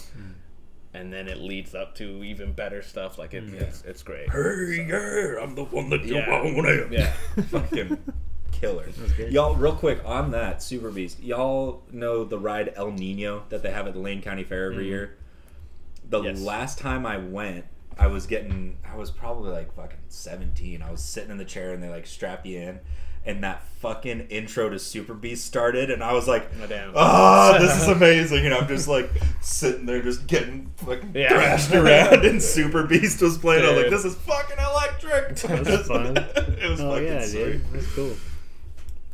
and 0.93 1.11
then 1.11 1.27
it 1.27 1.37
leads 1.39 1.73
up 1.73 1.95
to 1.95 2.23
even 2.23 2.53
better 2.53 2.81
stuff. 2.83 3.17
Like 3.17 3.33
it, 3.33 3.45
it's 3.53 3.81
it's 3.83 4.03
great. 4.03 4.29
Hey, 4.31 4.85
yeah, 4.87 5.41
I'm 5.41 5.55
the 5.55 5.63
one 5.65 5.89
that 5.89 6.03
you 6.03 6.15
Yeah. 6.15 6.29
want. 6.29 6.91
Yeah. 6.91 7.11
Fucking 7.49 7.97
killer. 8.51 8.87
Y'all, 9.29 9.55
real 9.55 9.73
quick 9.75 10.01
on 10.05 10.31
that 10.31 10.61
Super 10.63 10.91
Beast. 10.91 11.21
Y'all 11.21 11.83
know 11.91 12.23
the 12.23 12.37
ride 12.39 12.73
El 12.75 12.91
Nino 12.91 13.43
that 13.49 13.63
they 13.63 13.71
have 13.71 13.87
at 13.87 13.93
the 13.93 13.99
Lane 13.99 14.21
County 14.21 14.43
Fair 14.43 14.71
every 14.71 14.87
year. 14.87 15.15
The 16.09 16.21
Yes. 16.21 16.39
last 16.41 16.77
time 16.77 17.05
I 17.05 17.17
went, 17.17 17.65
I 17.97 18.07
was 18.07 18.25
getting, 18.25 18.77
I 18.89 18.95
was 18.97 19.11
probably 19.11 19.51
like 19.51 19.73
fucking 19.75 19.97
seventeen. 20.09 20.81
I 20.81 20.91
was 20.91 21.01
sitting 21.01 21.31
in 21.31 21.37
the 21.37 21.45
chair 21.45 21.71
and 21.73 21.81
they 21.81 21.89
like 21.89 22.05
strap 22.07 22.45
you 22.45 22.59
in. 22.59 22.79
And 23.23 23.43
that 23.43 23.61
fucking 23.79 24.29
intro 24.29 24.67
to 24.69 24.79
Super 24.79 25.13
Beast 25.13 25.45
started, 25.45 25.91
and 25.91 26.03
I 26.03 26.11
was 26.13 26.27
like, 26.27 26.49
Oh, 26.59 26.91
"Ah, 26.95 27.57
this 27.59 27.79
is 27.79 27.87
amazing!" 27.95 28.45
And 28.45 28.53
I'm 28.55 28.67
just 28.67 28.87
like 28.87 29.11
sitting 29.41 29.85
there, 29.85 30.01
just 30.01 30.25
getting 30.25 30.71
fucking 30.77 31.11
Yeah. 31.13 31.29
thrashed 31.29 31.71
around, 31.75 32.25
and 32.25 32.41
Super 32.41 32.81
Beast 32.87 33.21
was 33.21 33.37
playing. 33.37 33.63
I 33.63 33.73
was 33.73 33.81
like, 33.83 33.91
"This 33.91 34.05
is 34.05 34.15
fucking 34.15 34.57
electric!" 34.57 35.35
That's 35.63 35.87
fun. 35.87 36.17
it 36.57 36.67
was 36.67 36.81
Oh 36.81 36.89
fucking 36.93 37.05
yeah, 37.07 37.23
sweet. 37.27 37.43
dude, 37.45 37.73
that's 37.73 37.93
cool. 37.93 38.15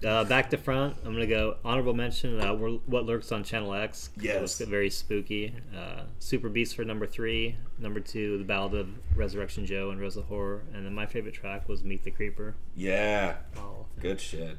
Uh, 0.05 0.23
back 0.25 0.49
to 0.51 0.57
front, 0.57 0.95
I'm 1.03 1.13
gonna 1.13 1.25
go 1.25 1.57
honorable 1.65 1.93
mention. 1.93 2.39
Uh, 2.39 2.53
what 2.53 3.05
lurks 3.05 3.31
on 3.31 3.43
Channel 3.43 3.73
X? 3.73 4.09
'cause 4.09 4.23
It 4.23 4.27
Yes. 4.27 4.59
very 4.61 4.89
spooky. 4.91 5.53
Uh, 5.75 6.03
Super 6.19 6.49
Beast 6.49 6.75
for 6.75 6.83
number 6.85 7.07
three. 7.07 7.55
Number 7.79 7.99
two, 7.99 8.37
The 8.37 8.43
Ballad 8.43 8.75
of 8.75 8.89
Resurrection 9.15 9.65
Joe 9.65 9.89
and 9.89 9.99
Rosa 9.99 10.21
Horror. 10.21 10.61
And 10.73 10.85
then 10.85 10.93
my 10.93 11.07
favorite 11.07 11.33
track 11.33 11.67
was 11.67 11.83
Meet 11.83 12.03
the 12.03 12.11
Creeper. 12.11 12.55
Yeah, 12.75 13.37
Oh, 13.57 13.87
good 13.99 14.21
shit. 14.21 14.57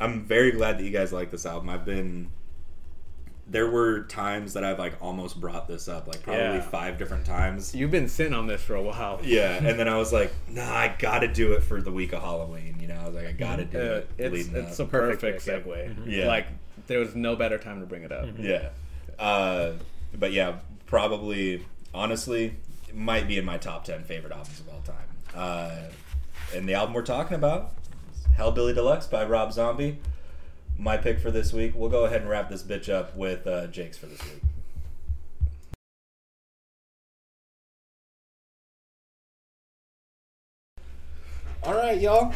I'm 0.00 0.24
very 0.24 0.52
glad 0.52 0.78
that 0.78 0.84
you 0.84 0.90
guys 0.92 1.12
like 1.12 1.32
this 1.32 1.44
album. 1.44 1.68
I've 1.68 1.84
been. 1.84 2.30
There 3.50 3.70
were 3.70 4.02
times 4.02 4.52
that 4.52 4.62
I've 4.64 4.78
like 4.78 4.94
almost 5.00 5.40
brought 5.40 5.66
this 5.68 5.88
up, 5.88 6.06
like 6.06 6.22
probably 6.22 6.42
Yeah. 6.42 6.60
five 6.60 6.98
different 6.98 7.24
times. 7.24 7.74
You've 7.74 7.90
been 7.90 8.08
sitting 8.08 8.34
on 8.34 8.46
this 8.46 8.60
for 8.62 8.74
a 8.74 8.82
while. 8.82 9.20
Yeah, 9.24 9.56
and 9.56 9.78
then 9.78 9.88
I 9.88 9.96
was 9.96 10.12
like, 10.12 10.32
"Nah, 10.48 10.62
I 10.70 10.94
gotta 10.98 11.28
do 11.28 11.52
it 11.54 11.62
for 11.62 11.80
the 11.80 11.90
week 11.90 12.12
of 12.12 12.20
Halloween." 12.20 12.76
You 12.80 12.88
know, 12.88 12.96
I 13.00 13.06
was 13.06 13.14
like, 13.14 13.26
"I 13.26 13.32
gotta 13.32 13.64
do 13.64 13.78
Uh, 13.78 13.82
it." 13.82 14.10
it's 14.18 14.32
leading 14.34 14.56
it's 14.56 14.78
up. 14.78 14.88
a 14.88 14.90
perfect, 14.90 15.44
Perfect 15.46 15.66
segue. 15.66 15.96
Yeah. 16.06 16.26
Like 16.26 16.46
there 16.88 16.98
was 16.98 17.14
no 17.14 17.36
better 17.36 17.56
time 17.58 17.80
to 17.80 17.86
bring 17.86 18.02
it 18.02 18.12
up. 18.12 18.28
Yeah. 18.38 18.68
Uh, 19.18 19.72
but 20.18 20.32
yeah, 20.32 20.56
probably, 20.86 21.64
honestly, 21.94 22.54
it 22.88 22.94
might 22.94 23.26
be 23.28 23.38
in 23.38 23.44
my 23.44 23.56
top 23.58 23.84
10 23.84 24.04
favorite 24.04 24.32
albums 24.32 24.60
of 24.60 24.68
all 24.68 24.80
time. 24.82 24.96
Uh, 25.34 25.88
and 26.54 26.68
the 26.68 26.74
album 26.74 26.94
we're 26.94 27.02
talking 27.02 27.34
about 27.34 27.72
is 28.12 28.26
Hellbilly 28.38 28.74
Deluxe 28.74 29.06
by 29.06 29.24
Rob 29.24 29.52
Zombie. 29.52 29.98
My 30.80 30.96
pick 30.96 31.18
for 31.18 31.32
this 31.32 31.52
week. 31.52 31.72
We'll 31.74 31.90
go 31.90 32.04
ahead 32.04 32.20
and 32.20 32.30
wrap 32.30 32.48
this 32.48 32.62
bitch 32.62 32.88
up 32.88 33.16
with 33.16 33.46
uh, 33.48 33.66
Jake's 33.66 33.98
for 33.98 34.06
this 34.06 34.22
week. 34.22 34.42
All 41.64 41.74
right, 41.74 42.00
y'all. 42.00 42.32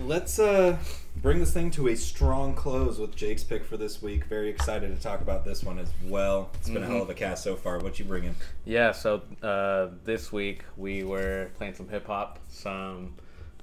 Let's 0.00 0.38
uh 0.38 0.76
bring 1.16 1.38
this 1.38 1.52
thing 1.52 1.70
to 1.72 1.88
a 1.88 1.96
strong 1.96 2.54
close 2.54 2.98
with 2.98 3.16
Jake's 3.16 3.42
pick 3.42 3.64
for 3.64 3.76
this 3.76 4.02
week. 4.02 4.24
Very 4.26 4.50
excited 4.50 4.94
to 4.94 5.02
talk 5.02 5.20
about 5.22 5.44
this 5.44 5.64
one 5.64 5.78
as 5.78 5.90
well. 6.04 6.50
It's 6.54 6.68
been 6.68 6.82
a 6.82 6.86
hell 6.86 7.02
of 7.02 7.10
a 7.10 7.14
cast 7.14 7.42
so 7.42 7.56
far. 7.56 7.78
What 7.78 7.98
you 7.98 8.04
bringing? 8.04 8.34
Yeah, 8.64 8.92
so 8.92 9.22
uh, 9.42 9.88
this 10.04 10.30
week 10.30 10.64
we 10.76 11.04
were 11.04 11.50
playing 11.56 11.74
some 11.74 11.88
hip 11.88 12.06
hop, 12.06 12.38
some 12.48 13.14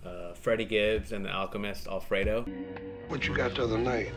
uh, 0.08 0.34
Freddie 0.34 0.66
Gibbs 0.66 1.12
and 1.12 1.26
the 1.26 1.32
Alchemist 1.32 1.88
Alfredo. 1.88 2.46
What 3.08 3.28
you 3.28 3.36
got 3.36 3.56
the 3.56 3.64
other 3.64 3.78
night 3.78 4.12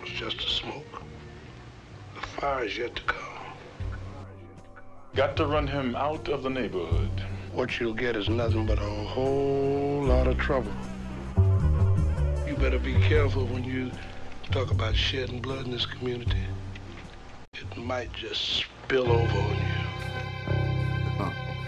was 0.00 0.10
just 0.10 0.38
a 0.38 0.48
smoke. 0.48 1.02
The 2.14 2.26
fire 2.40 2.64
is 2.64 2.76
yet 2.76 2.96
to 2.96 3.02
come. 3.02 3.18
Got 5.14 5.36
to 5.36 5.46
run 5.46 5.66
him 5.66 5.96
out 5.96 6.28
of 6.28 6.42
the 6.42 6.50
neighborhood. 6.50 7.10
What 7.52 7.80
you'll 7.80 7.94
get 7.94 8.16
is 8.16 8.28
nothing 8.28 8.66
but 8.66 8.78
a 8.78 8.82
whole 8.82 10.02
lot 10.04 10.26
of 10.26 10.36
trouble. 10.38 10.72
You 12.46 12.54
better 12.56 12.78
be 12.78 12.94
careful 13.00 13.46
when 13.46 13.64
you 13.64 13.90
talk 14.50 14.70
about 14.70 14.94
shedding 14.94 15.40
blood 15.40 15.64
in 15.64 15.70
this 15.70 15.86
community. 15.86 16.44
It 17.54 17.76
might 17.78 18.12
just 18.12 18.58
spill 18.58 19.10
over 19.10 19.38
on 19.38 19.56
you. 19.56 19.86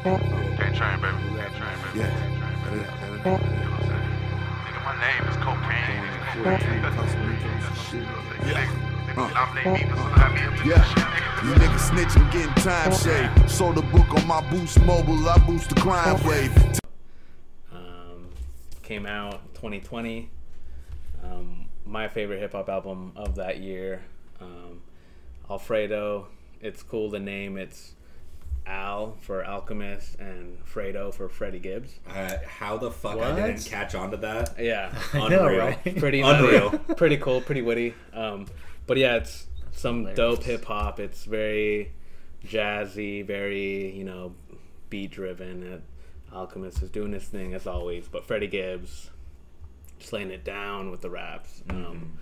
Can't 0.05 0.76
train, 0.76 1.01
baby. 1.01 1.16
Can't 1.36 1.57
train, 1.57 1.76
baby. 1.82 1.99
Yeah. 1.99 2.11
Can't 2.11 2.38
train, 2.38 2.78
baby. 2.78 2.86
You 3.03 3.08
You 11.43 11.55
niggas 11.55 11.91
snitching, 11.91 12.33
getting 12.33 12.55
time 12.62 12.93
shade. 12.93 13.51
Sold 13.51 13.79
a 13.79 13.83
book 13.83 14.14
on 14.14 14.27
my 14.27 14.41
boost 14.51 14.81
mobile, 14.83 15.29
I 15.29 15.39
boost 15.39 15.69
the 15.71 15.81
crime 15.81 16.23
wave. 16.25 16.57
Um, 17.73 18.29
came 18.83 19.07
out 19.07 19.55
2020. 19.55 20.31
Um, 21.25 21.66
my 21.85 22.09
favorite 22.09 22.41
hip 22.41 22.53
hop 22.53 22.69
album 22.69 23.12
of 23.16 23.35
that 23.37 23.59
year. 23.59 24.05
Um, 24.41 24.83
Alfredo. 25.51 26.29
It's 26.61 26.83
cool 26.83 27.11
the 27.11 27.21
name. 27.21 27.57
It's 27.57 27.95
Al 28.69 29.16
for 29.21 29.45
Alchemist 29.45 30.16
and 30.19 30.59
Fredo 30.64 31.12
for 31.12 31.29
Freddie 31.29 31.59
Gibbs. 31.59 31.99
Uh, 32.09 32.37
how 32.47 32.77
the 32.77 32.91
fuck 32.91 33.19
I 33.19 33.35
didn't 33.35 33.64
catch 33.64 33.95
on 33.95 34.11
to 34.12 34.16
that? 34.19 34.55
Yeah. 34.59 34.93
I 35.12 35.29
know, 35.29 35.47
Unreal. 35.47 35.59
right? 35.59 35.97
pretty 35.99 36.21
Unreal. 36.21 36.71
pretty 36.97 37.16
cool, 37.16 37.41
pretty 37.41 37.62
witty. 37.62 37.95
Um, 38.12 38.47
but 38.87 38.97
yeah, 38.99 39.16
it's 39.16 39.47
some 39.73 39.99
Hilarious. 40.07 40.16
dope 40.16 40.43
hip 40.45 40.64
hop. 40.64 41.01
It's 41.01 41.25
very 41.25 41.93
jazzy, 42.45 43.27
very 43.27 43.91
you 43.97 44.05
know 44.05 44.35
beat 44.91 45.11
driven. 45.11 45.62
And 45.62 45.83
Alchemist 46.33 46.83
is 46.83 46.91
doing 46.91 47.12
his 47.12 47.25
thing 47.25 47.55
as 47.55 47.66
always, 47.66 48.09
but 48.09 48.25
Freddie 48.27 48.47
Gibbs 48.49 49.11
just 49.99 50.12
laying 50.12 50.31
it 50.31 50.45
down 50.45 50.91
with 50.91 51.01
the 51.01 51.11
raps. 51.11 51.62
Um, 51.71 52.19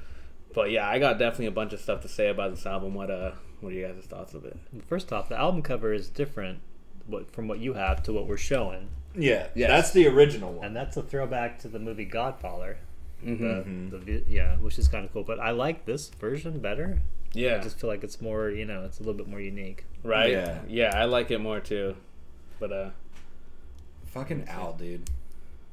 but 0.54 0.70
yeah, 0.70 0.88
I 0.88 0.98
got 0.98 1.18
definitely 1.18 1.46
a 1.46 1.50
bunch 1.50 1.72
of 1.72 1.80
stuff 1.80 2.00
to 2.02 2.08
say 2.08 2.28
about 2.28 2.54
this 2.54 2.64
album. 2.66 2.94
What 2.94 3.10
uh, 3.10 3.32
what 3.60 3.72
are 3.72 3.76
you 3.76 3.86
guys' 3.86 4.04
thoughts 4.04 4.34
of 4.34 4.44
it? 4.44 4.56
First 4.88 5.12
off, 5.12 5.28
the 5.28 5.36
album 5.38 5.62
cover 5.62 5.92
is 5.92 6.08
different 6.08 6.60
what, 7.06 7.30
from 7.30 7.48
what 7.48 7.58
you 7.58 7.74
have 7.74 8.02
to 8.04 8.12
what 8.12 8.26
we're 8.26 8.36
showing. 8.36 8.88
Yeah, 9.14 9.46
Yes. 9.54 9.68
that's 9.70 9.90
the 9.92 10.06
original 10.08 10.52
one. 10.52 10.66
And 10.66 10.76
that's 10.76 10.96
a 10.96 11.02
throwback 11.02 11.58
to 11.60 11.68
the 11.68 11.78
movie 11.78 12.04
Godfather. 12.04 12.76
Mm-hmm. 13.24 13.88
The, 13.90 13.98
the 13.98 14.24
yeah, 14.28 14.56
which 14.56 14.78
is 14.78 14.88
kind 14.88 15.04
of 15.04 15.12
cool. 15.12 15.22
But 15.24 15.40
I 15.40 15.52
like 15.52 15.86
this 15.86 16.08
version 16.10 16.58
better. 16.60 17.00
Yeah, 17.32 17.56
I 17.56 17.58
just 17.60 17.78
feel 17.80 17.88
like 17.88 18.04
it's 18.04 18.20
more, 18.20 18.50
you 18.50 18.64
know, 18.66 18.84
it's 18.84 18.98
a 18.98 19.02
little 19.02 19.14
bit 19.16 19.26
more 19.28 19.40
unique. 19.40 19.84
right. 20.02 20.30
Yeah. 20.30 20.58
yeah, 20.68 20.92
I 20.94 21.04
like 21.06 21.30
it 21.30 21.40
more 21.40 21.60
too. 21.60 21.96
But 22.60 22.72
uh, 22.72 22.90
Fucking 24.06 24.46
Al, 24.48 24.72
dude. 24.74 25.10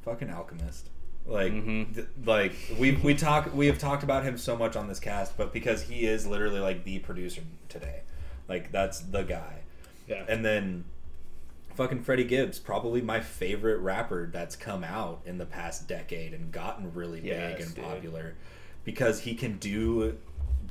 Fucking 0.04 0.30
Alchemist. 0.30 0.90
Like, 1.26 1.54
Mhm. 1.54 1.96
th- 1.96 2.08
like 2.26 2.54
we 2.78 2.92
we 2.94 3.16
talk 3.16 3.54
we 3.56 3.68
have 3.68 3.80
talked 3.80 4.04
about 4.04 4.24
him 4.24 4.38
so 4.38 4.58
much 4.58 4.76
on 4.76 4.88
this 4.88 5.00
cast, 5.00 5.38
but 5.38 5.54
because 5.54 5.84
he 5.84 6.06
is 6.06 6.28
literally 6.28 6.60
like 6.60 6.84
the 6.84 7.00
producer 7.00 7.42
today, 7.70 8.02
like 8.50 8.72
that's 8.72 9.00
the 9.00 9.24
guy. 9.24 9.60
yeah, 10.06 10.26
And 10.28 10.44
then, 10.44 10.84
fucking 11.76 12.04
Freddie 12.04 12.26
Gibbs, 12.26 12.60
probably 12.60 13.02
my 13.02 13.22
favorite 13.22 13.78
rapper 13.78 14.30
that's 14.34 14.58
come 14.58 14.84
out 14.84 15.22
in 15.26 15.38
the 15.38 15.46
past 15.46 15.88
decade 15.88 16.34
and 16.34 16.52
gotten 16.52 16.94
really 16.94 17.22
Yes, 17.24 17.54
big 17.58 17.66
and 17.68 17.76
dude. 17.76 17.84
popular, 17.86 18.34
because 18.84 19.22
he 19.22 19.34
can 19.34 19.58
do 19.60 20.18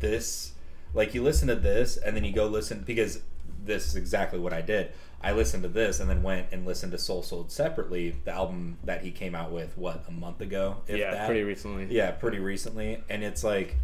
this. 0.00 0.52
Like 0.92 1.14
you 1.14 1.22
listen 1.22 1.48
to 1.48 1.54
this, 1.54 1.96
and 1.96 2.14
then 2.14 2.24
you 2.24 2.32
go 2.32 2.46
listen 2.46 2.82
because 2.86 3.22
this 3.64 3.86
is 3.86 3.96
exactly 3.96 4.38
what 4.38 4.52
I 4.52 4.60
did. 4.60 4.90
I 5.22 5.32
listened 5.32 5.62
to 5.62 5.68
this 5.68 6.00
and 6.00 6.10
then 6.10 6.22
went 6.22 6.48
and 6.52 6.66
listened 6.66 6.92
to 6.92 6.98
Soul 6.98 7.22
Sold 7.22 7.52
separately, 7.52 8.16
the 8.24 8.32
album 8.32 8.78
that 8.84 9.02
he 9.02 9.10
came 9.10 9.34
out 9.34 9.52
with 9.52 9.76
what 9.78 10.04
a 10.08 10.10
month 10.10 10.40
ago. 10.40 10.78
If 10.88 10.96
yeah, 10.98 11.12
that? 11.12 11.26
pretty 11.26 11.42
recently. 11.44 11.86
Yeah, 11.90 12.10
pretty 12.10 12.38
recently, 12.40 13.02
and 13.08 13.22
it's 13.22 13.44
like 13.44 13.76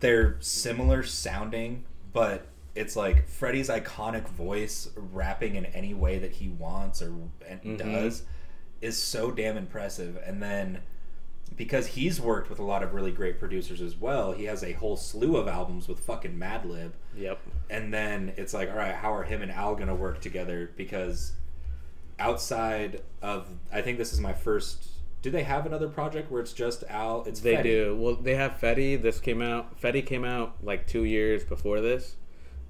they're 0.00 0.36
similar 0.40 1.02
sounding, 1.02 1.84
but 2.12 2.46
it's 2.74 2.94
like 2.96 3.26
Freddie's 3.28 3.68
iconic 3.70 4.28
voice 4.28 4.90
rapping 4.96 5.56
in 5.56 5.66
any 5.66 5.94
way 5.94 6.18
that 6.18 6.32
he 6.32 6.48
wants 6.48 7.00
or 7.02 7.12
and 7.48 7.60
Mhm. 7.62 7.78
does 7.78 8.22
is 8.80 8.96
so 9.02 9.30
damn 9.32 9.56
impressive. 9.56 10.18
And 10.24 10.40
then 10.42 10.82
because 11.56 11.88
he's 11.88 12.20
worked 12.20 12.50
with 12.50 12.58
a 12.58 12.62
lot 12.62 12.82
of 12.82 12.94
really 12.94 13.10
great 13.12 13.38
producers 13.38 13.80
as 13.80 13.96
well, 13.96 14.32
he 14.32 14.44
has 14.44 14.62
a 14.62 14.72
whole 14.72 14.96
slew 14.96 15.36
of 15.36 15.48
albums 15.48 15.88
with 15.88 16.00
fucking 16.00 16.38
Madlib. 16.38 16.92
Yep. 17.16 17.40
And 17.70 17.92
then 17.92 18.32
it's 18.36 18.54
like, 18.54 18.70
all 18.70 18.76
right, 18.76 18.94
how 18.94 19.12
are 19.14 19.24
him 19.24 19.42
and 19.42 19.50
Al 19.50 19.74
gonna 19.74 19.94
work 19.94 20.20
together? 20.20 20.70
Because 20.76 21.32
outside 22.18 23.02
of, 23.22 23.48
I 23.72 23.82
think 23.82 23.98
this 23.98 24.12
is 24.12 24.20
my 24.20 24.32
first. 24.32 24.88
Do 25.20 25.30
they 25.30 25.42
have 25.42 25.66
another 25.66 25.88
project 25.88 26.30
where 26.30 26.40
it's 26.40 26.52
just 26.52 26.84
Al? 26.88 27.24
It's 27.24 27.40
They 27.40 27.56
Fetti. 27.56 27.62
do. 27.64 27.96
Well, 27.98 28.14
they 28.14 28.36
have 28.36 28.52
Fetti. 28.60 29.00
This 29.00 29.18
came 29.18 29.42
out. 29.42 29.80
Fetti 29.80 30.04
came 30.06 30.24
out 30.24 30.54
like 30.62 30.86
two 30.86 31.04
years 31.04 31.44
before 31.44 31.80
this. 31.80 32.16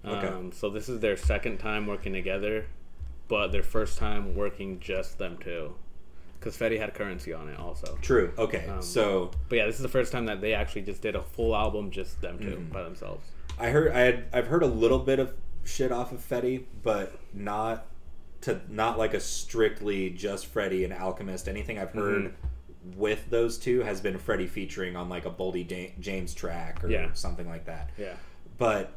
Okay. 0.05 0.26
Um, 0.29 0.53
so 0.53 0.70
this 0.70 0.89
is 0.89 1.01
their 1.01 1.16
second 1.16 1.59
time 1.59 1.87
working 1.87 2.12
together, 2.14 2.66
but 3.29 3.49
their 3.49 3.62
first 3.62 3.99
time 3.99 4.35
working 4.35 4.81
just 4.81 5.18
them 5.18 5.37
two. 5.39 5.74
Because 6.49 6.59
Fetti 6.61 6.78
had 6.78 6.94
Curren$y 6.94 7.32
on 7.34 7.49
it 7.49 7.59
also. 7.59 7.99
True. 8.01 8.32
Okay. 8.38 8.66
Um, 8.68 8.80
so 8.80 9.30
But 9.51 9.57
yeah, 9.57 9.66
this 9.66 9.76
is 9.76 9.82
the 9.82 9.88
first 9.88 10.12
time 10.12 10.24
that 10.26 10.40
they 10.40 10.55
actually 10.55 10.82
just 10.82 11.03
did 11.03 11.14
a 11.14 11.22
full 11.22 11.55
album, 11.55 11.90
just 11.90 12.20
them 12.22 12.38
2 12.38 12.44
Mm-hmm. 12.46 12.72
by 12.72 12.82
themselves. 12.82 13.26
I 13.59 13.68
heard 13.70 13.92
I 13.92 13.99
had 14.01 14.24
I've 14.32 14.46
heard 14.46 14.62
a 14.62 14.66
little 14.68 14.99
bit 15.01 15.18
of 15.18 15.34
shit 15.64 15.92
off 15.92 16.12
of 16.12 16.20
Fetti, 16.26 16.64
but 16.82 17.12
not 17.34 17.86
to 18.42 18.61
not 18.70 18.96
like 18.99 19.12
a 19.14 19.20
strictly 19.20 20.11
just 20.11 20.46
Freddie 20.46 20.84
and 20.84 20.92
Alchemist. 20.94 21.49
Anything 21.49 21.78
I've 21.78 21.92
heard 21.92 22.24
Mm-hmm. 22.24 22.99
with 22.99 23.28
those 23.30 23.59
two 23.59 23.80
has 23.80 24.01
been 24.01 24.16
Freddie 24.16 24.46
featuring 24.46 24.96
on 24.96 25.09
like 25.11 25.26
a 25.26 25.30
Boldy 25.30 25.92
James 26.01 26.32
track 26.34 26.82
or 26.82 26.88
Yeah. 26.90 27.12
something 27.12 27.49
like 27.49 27.66
that. 27.66 27.90
Yeah. 27.99 28.14
But 28.57 28.92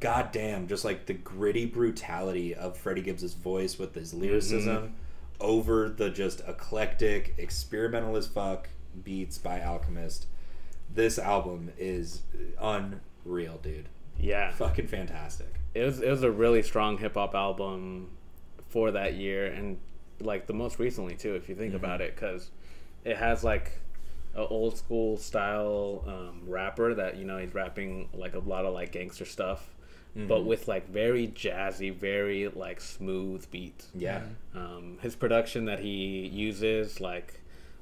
goddamn, 0.00 0.68
just 0.68 0.84
like 0.84 1.06
the 1.06 1.14
gritty 1.14 1.66
brutality 1.66 2.54
of 2.54 2.76
Freddie 2.76 3.00
Gibbs's 3.02 3.34
voice 3.34 3.78
with 3.78 3.94
his 3.94 4.12
lyricism 4.14 4.76
Mm-hmm. 4.76 4.94
Over 5.40 5.88
the 5.88 6.10
just 6.10 6.40
eclectic, 6.46 7.34
experimental 7.38 8.16
as 8.16 8.26
fuck 8.26 8.68
beats 9.02 9.38
by 9.38 9.60
Alchemist. 9.62 10.26
This 10.92 11.18
album 11.18 11.72
is 11.78 12.22
unreal, 12.60 13.58
dude. 13.62 13.88
Yeah. 14.18 14.52
Fucking 14.52 14.86
fantastic. 14.86 15.52
it 15.74 15.82
was 15.84 16.00
it 16.00 16.08
was 16.08 16.22
a 16.22 16.30
really 16.30 16.62
strong 16.62 16.98
hip 16.98 17.14
hop 17.14 17.34
album 17.34 18.10
for 18.68 18.92
that 18.92 19.14
year 19.14 19.46
and 19.46 19.78
like 20.20 20.46
the 20.46 20.52
most 20.52 20.78
recently 20.78 21.14
too 21.16 21.34
if 21.34 21.48
you 21.48 21.54
think 21.54 21.74
Mm-hmm. 21.74 21.84
about 21.84 22.00
it 22.00 22.14
because 22.14 22.50
it 23.04 23.16
has 23.16 23.42
like 23.42 23.72
a 24.36 24.46
old 24.46 24.76
school 24.78 25.16
style 25.16 26.04
um, 26.06 26.42
rapper 26.46 26.94
that 26.94 27.16
you 27.16 27.24
know 27.24 27.38
he's 27.38 27.52
rapping 27.54 28.08
like 28.14 28.34
a 28.34 28.38
lot 28.38 28.64
of 28.64 28.72
like 28.72 28.92
gangster 28.92 29.24
stuff 29.24 29.73
Mm-hmm. 30.16 30.28
but 30.28 30.44
with 30.44 30.68
like 30.68 30.88
very 30.90 31.26
jazzy 31.26 31.92
very 31.92 32.46
like 32.48 32.80
smooth 32.80 33.50
beats 33.50 33.88
Yeah. 33.96 34.22
um, 34.54 34.98
his 35.02 35.16
production 35.16 35.64
that 35.64 35.80
he 35.80 36.26
uses 36.28 37.00
like 37.00 37.40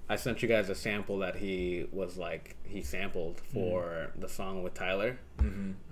i 0.09 0.17
sent 0.17 0.41
you 0.43 0.49
guys 0.49 0.71
a 0.71 0.75
sample 0.75 1.19
that 1.19 1.37
he 1.37 1.87
was 1.93 2.17
like 2.17 2.57
he 2.65 2.81
sampled 2.83 3.39
for 3.53 4.13
the 4.17 4.31
song 4.31 4.63
with 4.63 4.73
tyler 4.73 5.19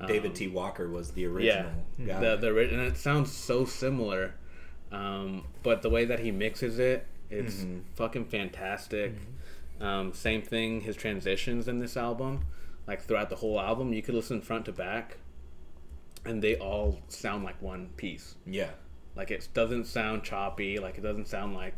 David 0.07 0.35
T. 0.35 0.49
Walker 0.49 0.89
was 0.89 1.11
the 1.13 1.27
original 1.27 1.73
yeah, 1.99 2.07
guy. 2.07 2.21
the 2.21 2.37
the 2.37 2.49
ori- 2.49 2.73
and 2.73 2.81
it 2.81 2.97
sounds 2.97 3.31
so 3.33 3.65
similar, 3.67 4.35
um, 4.93 5.45
but 5.63 5.83
the 5.83 5.91
way 5.91 6.05
that 6.05 6.21
he 6.21 6.31
mixes 6.31 6.79
it, 6.79 7.07
it's 7.29 7.57
Mm-hmm. 7.57 7.79
fucking 7.97 8.25
fantastic. 8.27 9.13
Um, 9.81 10.13
same 10.13 10.43
thing, 10.43 10.83
his 10.83 10.97
transitions 10.97 11.67
in 11.69 11.79
this 11.81 11.97
album, 11.97 12.43
like 12.87 13.03
throughout 13.03 13.31
the 13.31 13.37
whole 13.37 13.61
album, 13.61 13.93
you 13.93 14.03
could 14.03 14.15
listen 14.15 14.41
front 14.41 14.65
to 14.67 14.73
back, 14.73 15.17
and 16.25 16.43
they 16.43 16.57
all 16.57 16.99
sound 17.09 17.45
like 17.45 17.61
one 17.63 17.91
piece. 17.97 18.35
yeah. 18.47 18.71
Like 19.17 19.31
it 19.33 19.49
doesn't 19.53 19.87
sound 19.87 20.23
choppy. 20.23 20.79
Like 20.79 20.97
it 20.97 21.01
doesn't 21.03 21.27
sound 21.27 21.55
like, 21.55 21.75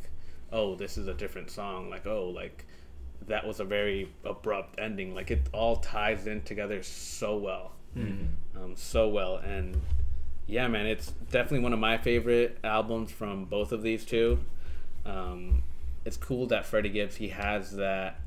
oh, 0.52 0.74
this 0.74 0.98
is 0.98 1.08
a 1.08 1.14
different 1.14 1.50
song. 1.50 1.88
Like 1.88 2.06
oh, 2.06 2.28
like 2.28 2.66
that 3.26 3.46
was 3.46 3.58
a 3.58 3.64
very 3.64 4.12
abrupt 4.24 4.78
ending. 4.78 5.14
Like 5.14 5.30
it 5.30 5.48
all 5.52 5.76
ties 5.76 6.26
in 6.26 6.42
together 6.42 6.82
so 6.82 7.36
well, 7.38 7.72
um, 8.56 8.74
so 8.76 9.08
well. 9.08 9.36
And 9.36 9.80
yeah, 10.46 10.68
man, 10.68 10.86
it's 10.86 11.12
definitely 11.30 11.60
one 11.60 11.72
of 11.72 11.78
my 11.78 11.96
favorite 11.98 12.58
albums 12.62 13.10
from 13.10 13.46
both 13.46 13.72
of 13.72 13.82
these 13.82 14.04
two. 14.04 14.38
Um, 15.06 15.62
it's 16.04 16.16
cool 16.16 16.46
that 16.48 16.66
Freddie 16.66 16.90
Gibbs 16.90 17.16
he 17.16 17.28
has 17.28 17.72
that 17.76 18.20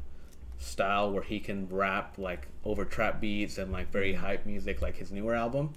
style 0.58 1.12
where 1.12 1.24
he 1.24 1.40
can 1.40 1.68
rap 1.70 2.18
like 2.18 2.48
over 2.64 2.86
trap 2.86 3.20
beats 3.22 3.58
and 3.58 3.72
like 3.72 3.92
very 3.92 4.14
hype 4.14 4.46
music 4.46 4.82
like 4.82 4.96
his 4.96 5.12
newer 5.12 5.36
album 5.36 5.74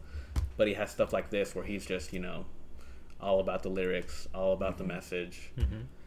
but 0.56 0.66
he 0.68 0.74
has 0.74 0.90
stuff 0.90 1.12
like 1.12 1.30
this 1.30 1.54
where 1.54 1.64
he's 1.64 1.86
just 1.86 2.12
you 2.12 2.20
know 2.20 2.44
all 3.20 3.40
about 3.40 3.62
the 3.62 3.68
lyrics 3.68 4.28
all 4.34 4.52
about 4.52 4.78
the 4.78 4.84
message 4.84 5.50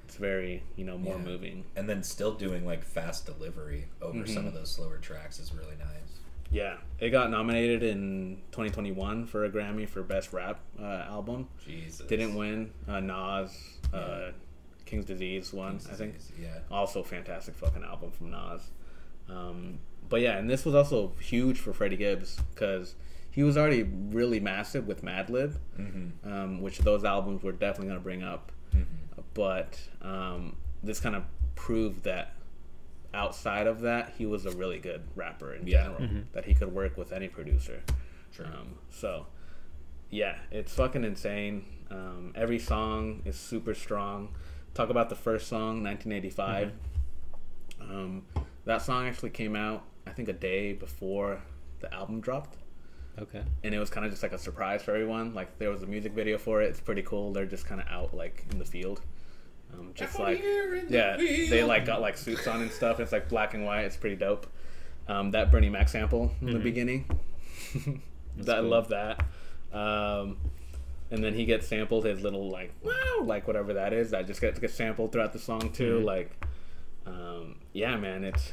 it's 0.06 0.16
very 0.16 0.64
you 0.76 0.86
know 0.86 0.98
more 0.98 1.16
Yeah. 1.18 1.24
moving 1.24 1.64
And 1.76 1.88
then 1.90 2.04
still 2.04 2.34
doing 2.34 2.66
like 2.66 2.84
fast 2.84 3.26
delivery 3.26 3.88
over 4.02 4.26
some 4.26 4.38
Mm-hmm. 4.38 4.48
of 4.48 4.54
those 4.54 4.72
slower 4.72 4.98
tracks 4.98 5.40
is 5.40 5.54
really 5.54 5.76
nice. 5.78 6.20
yeah 6.52 6.78
it 7.00 7.10
got 7.10 7.30
nominated 7.30 7.84
in 7.84 8.38
2021 8.52 9.26
for 9.26 9.46
a 9.46 9.50
grammy 9.50 9.88
for 9.88 10.04
best 10.04 10.32
rap 10.34 10.60
uh, 10.82 10.86
album 11.10 11.48
Jesus. 11.66 12.06
didn't 12.08 12.36
win 12.36 12.72
uh, 12.88 13.00
nas 13.00 13.58
uh, 13.94 14.32
king's 14.86 15.06
disease 15.06 15.52
won 15.54 15.80
i 15.92 15.96
think 15.96 16.16
Yeah. 16.42 16.60
also 16.70 17.04
fantastic 17.04 17.56
fucking 17.56 17.84
album 17.84 18.12
from 18.12 18.32
Nas. 18.32 18.62
Um, 19.30 19.80
but 20.10 20.20
yeah, 20.20 20.38
and 20.38 20.50
this 20.50 20.66
was 20.66 20.76
also 20.76 21.14
huge 21.22 21.58
for 21.58 21.72
Freddie 21.72 21.96
Gibbs 21.96 22.38
because 22.54 22.96
he 23.32 23.44
was 23.44 23.58
already 23.58 23.84
really 23.84 24.40
massive 24.40 24.86
with 24.88 25.04
Madlib, 25.04 25.56
um, 26.26 26.62
which 26.62 26.80
those 26.80 27.04
albums 27.04 27.42
were 27.44 27.52
definitely 27.54 27.88
going 27.88 28.00
to 28.00 28.04
bring 28.04 28.24
up. 28.24 28.52
But 29.34 29.80
um, 30.02 30.58
this 30.84 31.00
kind 31.00 31.16
of 31.16 31.24
proved 31.56 32.04
that 32.04 32.34
outside 33.14 33.68
of 33.68 33.82
that, 33.82 34.14
he 34.18 34.26
was 34.26 34.46
a 34.46 34.52
really 34.52 34.80
good 34.80 35.02
rapper 35.16 35.54
in 35.54 35.66
Yeah. 35.68 35.84
general. 35.84 36.24
That 36.34 36.46
he 36.46 36.54
could 36.54 36.74
work 36.74 36.98
with 36.98 37.12
any 37.14 37.28
producer. 37.30 37.82
Um, 38.40 38.76
so 38.90 39.28
yeah, 40.10 40.36
it's 40.52 40.74
fucking 40.74 41.04
insane. 41.06 41.66
Um, 41.90 42.34
every 42.36 42.60
song 42.60 43.22
is 43.26 43.38
super 43.38 43.74
strong. 43.74 44.36
Talk 44.74 44.90
about 44.90 45.10
the 45.10 45.16
first 45.16 45.48
song, 45.48 45.84
1985. 45.84 46.72
Um, 47.80 48.24
that 48.66 48.82
song 48.82 49.08
actually 49.08 49.30
came 49.32 49.56
out, 49.56 49.84
I 50.08 50.12
think, 50.12 50.28
a 50.30 50.34
day 50.34 50.74
before 50.74 51.42
the 51.80 51.94
album 51.94 52.22
dropped, 52.22 52.58
Okay. 53.22 53.44
and 53.64 53.76
it 53.76 53.80
was 53.80 53.90
kind 53.90 54.06
of 54.06 54.12
just 54.12 54.24
like 54.24 54.34
a 54.34 54.38
surprise 54.38 54.82
for 54.82 54.92
everyone. 54.92 55.34
Like 55.34 55.60
there 55.60 55.70
was 55.70 55.84
a 55.84 55.86
music 55.86 56.14
video 56.14 56.38
for 56.38 56.62
it. 56.62 56.70
It's 56.70 56.80
pretty 56.80 57.04
cool. 57.04 57.32
They're 57.34 57.46
just 57.46 57.66
kind 57.66 57.80
of 57.80 57.88
out 57.88 58.14
like 58.16 58.46
in 58.52 58.58
the 58.58 58.66
field, 58.66 59.02
um, 59.74 59.92
just 59.94 60.18
like 60.18 60.44
yeah, 60.90 61.18
they 61.18 61.64
like 61.64 61.86
got 61.86 62.02
like 62.02 62.18
suits 62.18 62.48
on 62.48 62.62
and 62.62 62.72
stuff. 62.72 63.00
It's 63.00 63.12
like 63.12 63.30
black 63.30 63.54
and 63.54 63.66
white. 63.66 63.86
It's 63.86 63.98
pretty 63.98 64.16
dope. 64.16 64.48
Um, 65.08 65.32
that 65.32 65.52
Bernie 65.52 65.70
Mac 65.70 65.90
sample 65.90 66.32
in 66.42 66.52
the 66.54 66.60
beginning, 66.60 67.06
that, 68.38 68.58
I 68.58 68.60
love 68.60 68.90
that. 68.90 69.26
Um, 69.74 70.38
and 71.12 71.24
then 71.24 71.34
he 71.34 71.46
gets 71.46 71.68
sampled 71.68 72.06
his 72.06 72.22
little 72.22 72.50
like 72.50 72.74
wow 72.84 72.94
like 73.24 73.46
whatever 73.46 73.74
that 73.74 73.94
is 73.94 74.12
that 74.12 74.28
just 74.28 74.42
gets, 74.42 74.60
gets 74.60 74.74
sampled 74.74 75.12
throughout 75.12 75.34
the 75.34 75.40
song 75.40 75.72
too 75.72 76.00
like 76.00 76.32
um, 77.06 77.56
yeah 77.74 77.96
man 77.98 78.24
it's 78.24 78.52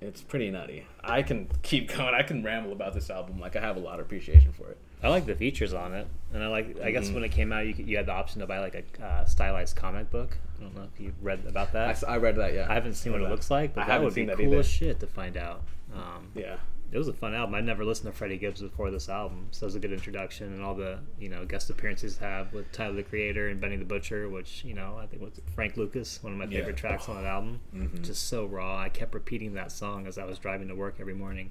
it's 0.00 0.20
pretty 0.22 0.50
nutty 0.50 0.86
i 1.02 1.22
can 1.22 1.48
keep 1.62 1.88
going 1.96 2.14
i 2.14 2.22
can 2.22 2.42
ramble 2.42 2.72
about 2.72 2.92
this 2.94 3.08
album 3.10 3.40
like 3.40 3.56
i 3.56 3.60
have 3.60 3.76
a 3.76 3.80
lot 3.80 3.98
of 3.98 4.06
appreciation 4.06 4.52
for 4.52 4.68
it 4.70 4.78
I 5.02 5.08
like 5.08 5.26
the 5.26 5.34
features 5.34 5.74
on 5.74 5.92
it, 5.92 6.06
and 6.32 6.42
I 6.42 6.46
like. 6.46 6.68
I 6.68 6.70
Mm-hmm. 6.72 6.90
guess 6.92 7.10
when 7.10 7.22
it 7.22 7.30
came 7.30 7.52
out, 7.52 7.66
you 7.66 7.74
you 7.76 7.98
had 7.98 8.06
the 8.06 8.12
option 8.12 8.40
to 8.40 8.46
buy 8.46 8.60
like 8.60 8.74
a 8.98 9.04
uh, 9.04 9.24
stylized 9.26 9.76
comic 9.76 10.10
book. 10.10 10.38
I 10.58 10.62
don't 10.62 10.74
know 10.74 10.88
if 10.92 10.98
you 10.98 11.12
read 11.20 11.44
about 11.46 11.68
i, 11.68 11.72
that. 11.72 11.88
s- 11.90 12.02
I 12.02 12.16
read 12.16 12.34
that 12.36 12.54
yeah 12.54 12.66
I 12.68 12.72
haven't 12.74 12.94
seen 12.94 13.12
what 13.12 13.20
it 13.20 13.28
looks 13.28 13.50
like, 13.50 13.74
but 13.74 13.84
I 13.84 13.88
that 13.88 14.02
would 14.02 14.14
be 14.14 14.24
that 14.24 14.38
cool 14.38 14.46
either. 14.46 14.60
as 14.60 14.66
shit 14.66 14.98
to 15.00 15.06
find 15.06 15.36
out. 15.36 15.60
Um, 15.94 16.28
yeah 16.34 16.56
it 16.92 16.98
was 16.98 17.08
a 17.08 17.12
fun 17.12 17.34
album. 17.34 17.54
I'd 17.56 17.64
never 17.64 17.84
listened 17.84 18.12
to 18.12 18.16
Freddie 18.16 18.38
Gibbs 18.38 18.62
before 18.62 18.90
this 18.90 19.08
album, 19.08 19.48
so 19.50 19.64
it 19.64 19.68
was 19.68 19.74
a 19.74 19.80
good 19.80 19.92
introduction, 19.92 20.52
and 20.52 20.62
all 20.62 20.74
the 20.74 20.98
you 21.18 21.28
know 21.28 21.44
guest 21.44 21.68
appearances 21.70 22.18
have 22.18 22.52
with 22.52 22.70
Tyler 22.72 22.94
the 22.94 23.02
Creator 23.02 23.48
and 23.48 23.60
Benny 23.60 23.76
the 23.76 23.84
Butcher, 23.84 24.28
which 24.28 24.64
you 24.64 24.74
know 24.74 24.96
I 25.00 25.06
think 25.06 25.22
was 25.22 25.40
Frank 25.54 25.76
Lucas, 25.76 26.22
one 26.22 26.32
of 26.32 26.38
my 26.38 26.44
Yeah. 26.44 26.58
favorite 26.60 26.76
tracks 26.76 27.08
on 27.08 27.16
that 27.16 27.28
album. 27.28 27.60
Just 28.02 28.28
so 28.28 28.46
raw. 28.46 28.78
I 28.80 28.88
kept 28.88 29.14
repeating 29.14 29.54
that 29.54 29.72
song 29.72 30.06
as 30.06 30.16
I 30.18 30.24
was 30.24 30.38
driving 30.38 30.68
to 30.68 30.74
work 30.74 30.96
every 31.00 31.14
morning, 31.14 31.50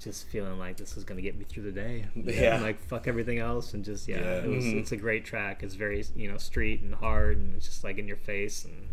just 0.00 0.26
feeling 0.28 0.58
like 0.58 0.76
this 0.76 0.96
is 0.96 1.04
gonna 1.04 1.22
get 1.22 1.36
me 1.38 1.44
through 1.44 1.62
the 1.64 1.72
day. 1.72 2.06
Yeah. 2.16 2.54
And, 2.56 2.62
like 2.62 2.78
fuck 2.80 3.08
everything 3.08 3.38
else, 3.38 3.72
and 3.74 3.84
just 3.84 4.06
yeah, 4.08 4.20
Yeah. 4.20 4.44
it 4.44 4.48
was. 4.48 4.64
Mhm. 4.64 4.80
It's 4.80 4.92
a 4.92 4.96
great 4.96 5.24
track. 5.24 5.62
It's 5.62 5.74
very 5.74 6.04
you 6.14 6.30
know 6.30 6.36
street 6.38 6.82
and 6.82 6.94
hard, 6.94 7.38
and 7.38 7.54
it's 7.56 7.66
just 7.66 7.84
like 7.84 7.98
in 7.98 8.06
your 8.06 8.16
face, 8.18 8.64
and 8.64 8.88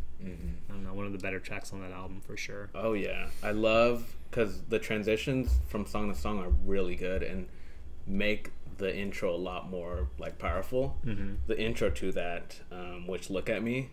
I 0.70 0.74
don't 0.74 0.84
know, 0.84 0.94
one 0.94 1.06
of 1.06 1.12
the 1.14 1.18
better 1.18 1.40
tracks 1.40 1.72
on 1.74 1.80
that 1.82 1.92
album 1.92 2.20
for 2.20 2.36
sure. 2.36 2.70
oh 2.76 2.92
yeah 2.92 3.28
i 3.42 3.52
love 3.52 4.18
because 4.30 4.62
the 4.70 4.80
transitions 4.80 5.60
from 5.68 5.86
song 5.86 6.14
to 6.14 6.20
song 6.20 6.40
are 6.40 6.50
really 6.66 6.96
good 6.96 7.24
and 7.24 7.48
make 8.06 8.52
the 8.78 8.96
intro 8.96 9.34
a 9.34 9.38
lot 9.38 9.70
more 9.70 10.08
like 10.18 10.38
powerful 10.40 10.98
Mm-hmm. 11.06 11.34
the 11.48 11.60
intro 11.60 11.90
to 11.90 12.12
that 12.14 12.60
um, 12.72 13.08
which 13.08 13.30
look 13.30 13.50
at 13.50 13.62
me 13.64 13.90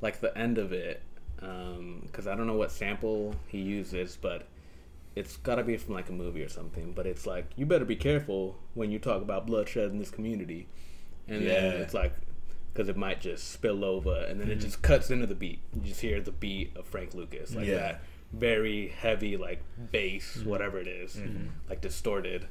like 0.00 0.20
the 0.20 0.36
end 0.36 0.58
of 0.58 0.72
it 0.72 1.02
because 1.36 2.26
i 2.26 2.34
don't 2.34 2.46
know 2.46 2.56
what 2.56 2.70
sample 2.72 3.34
he 3.46 3.58
uses 3.58 4.16
but 4.20 4.46
it's 5.14 5.36
got 5.38 5.54
to 5.56 5.62
be 5.64 5.76
from 5.76 5.94
like 5.94 6.08
a 6.08 6.12
movie 6.12 6.42
or 6.42 6.48
something 6.48 6.92
but 6.92 7.06
it's 7.06 7.26
like 7.26 7.46
you 7.56 7.64
better 7.66 7.84
be 7.84 7.96
careful 7.96 8.56
when 8.74 8.90
you 8.90 8.98
talk 8.98 9.22
about 9.22 9.46
bloodshed 9.46 9.90
in 9.90 9.98
this 9.98 10.10
community 10.10 10.66
and 11.28 11.46
then 11.46 11.64
Yeah. 11.64 11.70
it's 11.80 11.94
like 11.94 12.14
because 12.72 12.88
it 12.90 12.96
might 12.96 13.20
just 13.22 13.52
spill 13.52 13.84
over 13.84 14.14
and 14.28 14.38
then 14.40 14.50
it 14.50 14.56
just 14.56 14.82
cuts 14.82 15.10
into 15.10 15.26
the 15.26 15.34
beat 15.34 15.60
you 15.74 15.80
just 15.82 16.00
hear 16.00 16.20
the 16.20 16.32
beat 16.32 16.76
of 16.76 16.86
frank 16.86 17.14
lucas 17.14 17.54
like 17.54 17.66
Yeah. 17.66 17.74
that 17.74 18.02
very 18.38 18.88
heavy 18.88 19.36
like 19.36 19.62
bass 19.90 20.42
whatever 20.44 20.78
it 20.78 20.88
is, 20.88 21.18
like 21.68 21.80
distorted. 21.80 22.46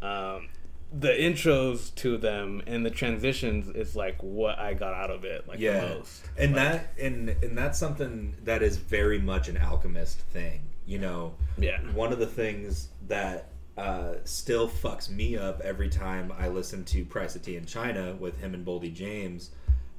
Um, 0.00 0.48
the 0.92 1.08
intros 1.08 1.94
to 1.96 2.16
them 2.16 2.62
and 2.66 2.84
the 2.84 2.90
transitions 2.90 3.68
is 3.68 3.94
like 3.94 4.22
what 4.22 4.58
I 4.58 4.72
got 4.74 4.94
out 4.94 5.10
of 5.10 5.24
it 5.24 5.46
like 5.46 5.58
yeah. 5.58 5.80
the 5.80 5.94
most. 5.96 6.24
and 6.38 6.54
Like, 6.54 6.64
that 6.64 6.92
and 6.98 7.28
and 7.42 7.58
that's 7.58 7.78
something 7.78 8.36
that 8.44 8.62
is 8.62 8.76
very 8.76 9.18
much 9.18 9.48
an 9.48 9.58
alchemist 9.58 10.20
thing 10.20 10.62
you 10.88 10.98
know? 10.98 11.34
Yeah. 11.58 11.80
one 11.92 12.12
of 12.12 12.18
the 12.18 12.26
things 12.26 12.88
that 13.06 13.50
uh, 13.76 14.14
still 14.24 14.68
fucks 14.68 15.08
me 15.08 15.36
up 15.36 15.60
every 15.60 15.88
time 15.88 16.32
i 16.36 16.48
listen 16.48 16.84
to 16.86 17.04
price 17.04 17.36
of 17.36 17.42
tea 17.42 17.56
in 17.56 17.64
china 17.64 18.16
with 18.18 18.40
him 18.40 18.54
and 18.54 18.66
boldy 18.66 18.92
james 18.92 19.50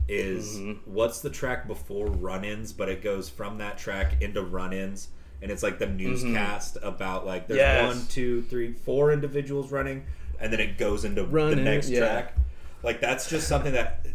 is 0.10 0.58
Mm-hmm. 0.58 0.92
what's 0.92 1.22
the 1.22 1.30
track 1.30 1.68
before 1.68 2.08
run-ins, 2.08 2.74
but 2.74 2.90
it 2.90 3.02
goes 3.02 3.30
from 3.30 3.60
that 3.60 3.78
track 3.78 4.22
into 4.22 4.42
run-ins, 4.42 5.10
and 5.42 5.52
it's 5.52 5.64
like 5.64 5.80
the 5.80 5.88
newscast 5.88 6.78
about 6.82 7.26
like 7.26 7.48
there's 7.48 7.60
Mm-hmm. 7.62 7.86
Yes. 7.88 7.96
one, 7.96 8.08
two, 8.08 8.42
three, 8.44 8.74
four 8.74 9.12
individuals 9.12 9.72
running, 9.72 10.06
and 10.40 10.52
then 10.52 10.60
it 10.60 10.78
goes 10.78 11.06
into 11.06 11.24
Run-in, 11.26 11.58
the 11.60 11.64
next 11.64 11.90
yeah. 11.90 12.00
track. 12.00 12.36
Like 12.84 13.00
that's 13.02 13.30
just 13.30 13.48
something 13.48 13.74
that, 13.74 14.06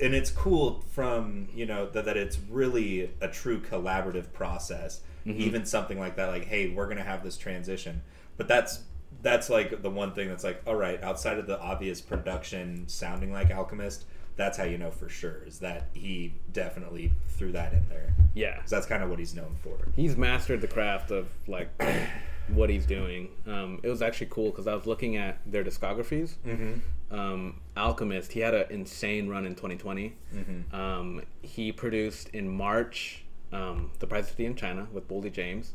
and 0.00 0.14
it's 0.14 0.30
cool 0.30 0.84
from 0.92 1.48
you 1.54 1.66
know 1.66 1.86
that, 1.90 2.04
that 2.04 2.16
it's 2.16 2.38
really 2.48 3.10
a 3.20 3.28
true 3.28 3.60
collaborative 3.60 4.32
process. 4.32 5.00
Mm-hmm. 5.26 5.40
Even 5.40 5.66
something 5.66 5.98
like 5.98 6.16
that, 6.16 6.28
like 6.28 6.46
hey, 6.46 6.68
we're 6.70 6.88
gonna 6.88 7.02
have 7.02 7.22
this 7.22 7.36
transition, 7.36 8.02
but 8.36 8.48
that's 8.48 8.84
that's 9.22 9.50
like 9.50 9.82
the 9.82 9.90
one 9.90 10.12
thing 10.12 10.28
that's 10.28 10.44
like 10.44 10.62
all 10.66 10.76
right 10.76 11.02
outside 11.02 11.38
of 11.38 11.46
the 11.46 11.60
obvious 11.60 12.00
production 12.00 12.88
sounding 12.88 13.32
like 13.32 13.50
Alchemist. 13.50 14.04
That's 14.36 14.56
how 14.56 14.64
you 14.64 14.78
know 14.78 14.90
for 14.90 15.08
sure 15.08 15.42
is 15.46 15.58
that 15.60 15.88
he 15.92 16.34
definitely 16.52 17.12
threw 17.28 17.52
that 17.52 17.72
in 17.72 17.86
there. 17.88 18.14
Yeah. 18.34 18.58
'Cause 18.60 18.70
that's 18.70 18.86
kind 18.86 19.02
of 19.02 19.10
what 19.10 19.18
he's 19.18 19.34
known 19.34 19.54
for. 19.62 19.76
he's 19.96 20.16
mastered 20.16 20.60
the 20.60 20.68
craft 20.68 21.10
of 21.10 21.28
like 21.46 21.68
what 22.48 22.70
he's 22.70 22.86
doing. 22.86 23.28
Um, 23.46 23.80
it 23.82 23.88
was 23.88 24.02
actually 24.02 24.28
cool 24.30 24.50
because 24.50 24.66
I 24.66 24.74
was 24.74 24.86
looking 24.86 25.16
at 25.16 25.38
their 25.46 25.62
discographies. 25.64 26.34
Mm-hmm. 26.46 27.14
Um, 27.14 27.60
Alchemist, 27.76 28.32
he 28.32 28.40
had 28.40 28.54
an 28.54 28.66
insane 28.70 29.28
run 29.28 29.44
in 29.44 29.54
2020. 29.54 30.14
Mm-hmm. 30.34 30.74
Um, 30.74 31.22
he 31.42 31.70
produced 31.72 32.28
in 32.30 32.48
March 32.48 33.24
um, 33.52 33.90
The 33.98 34.06
Price 34.06 34.30
of 34.30 34.36
Tea 34.36 34.46
in 34.46 34.54
China 34.54 34.86
with 34.92 35.08
Boldy 35.08 35.32
James. 35.32 35.74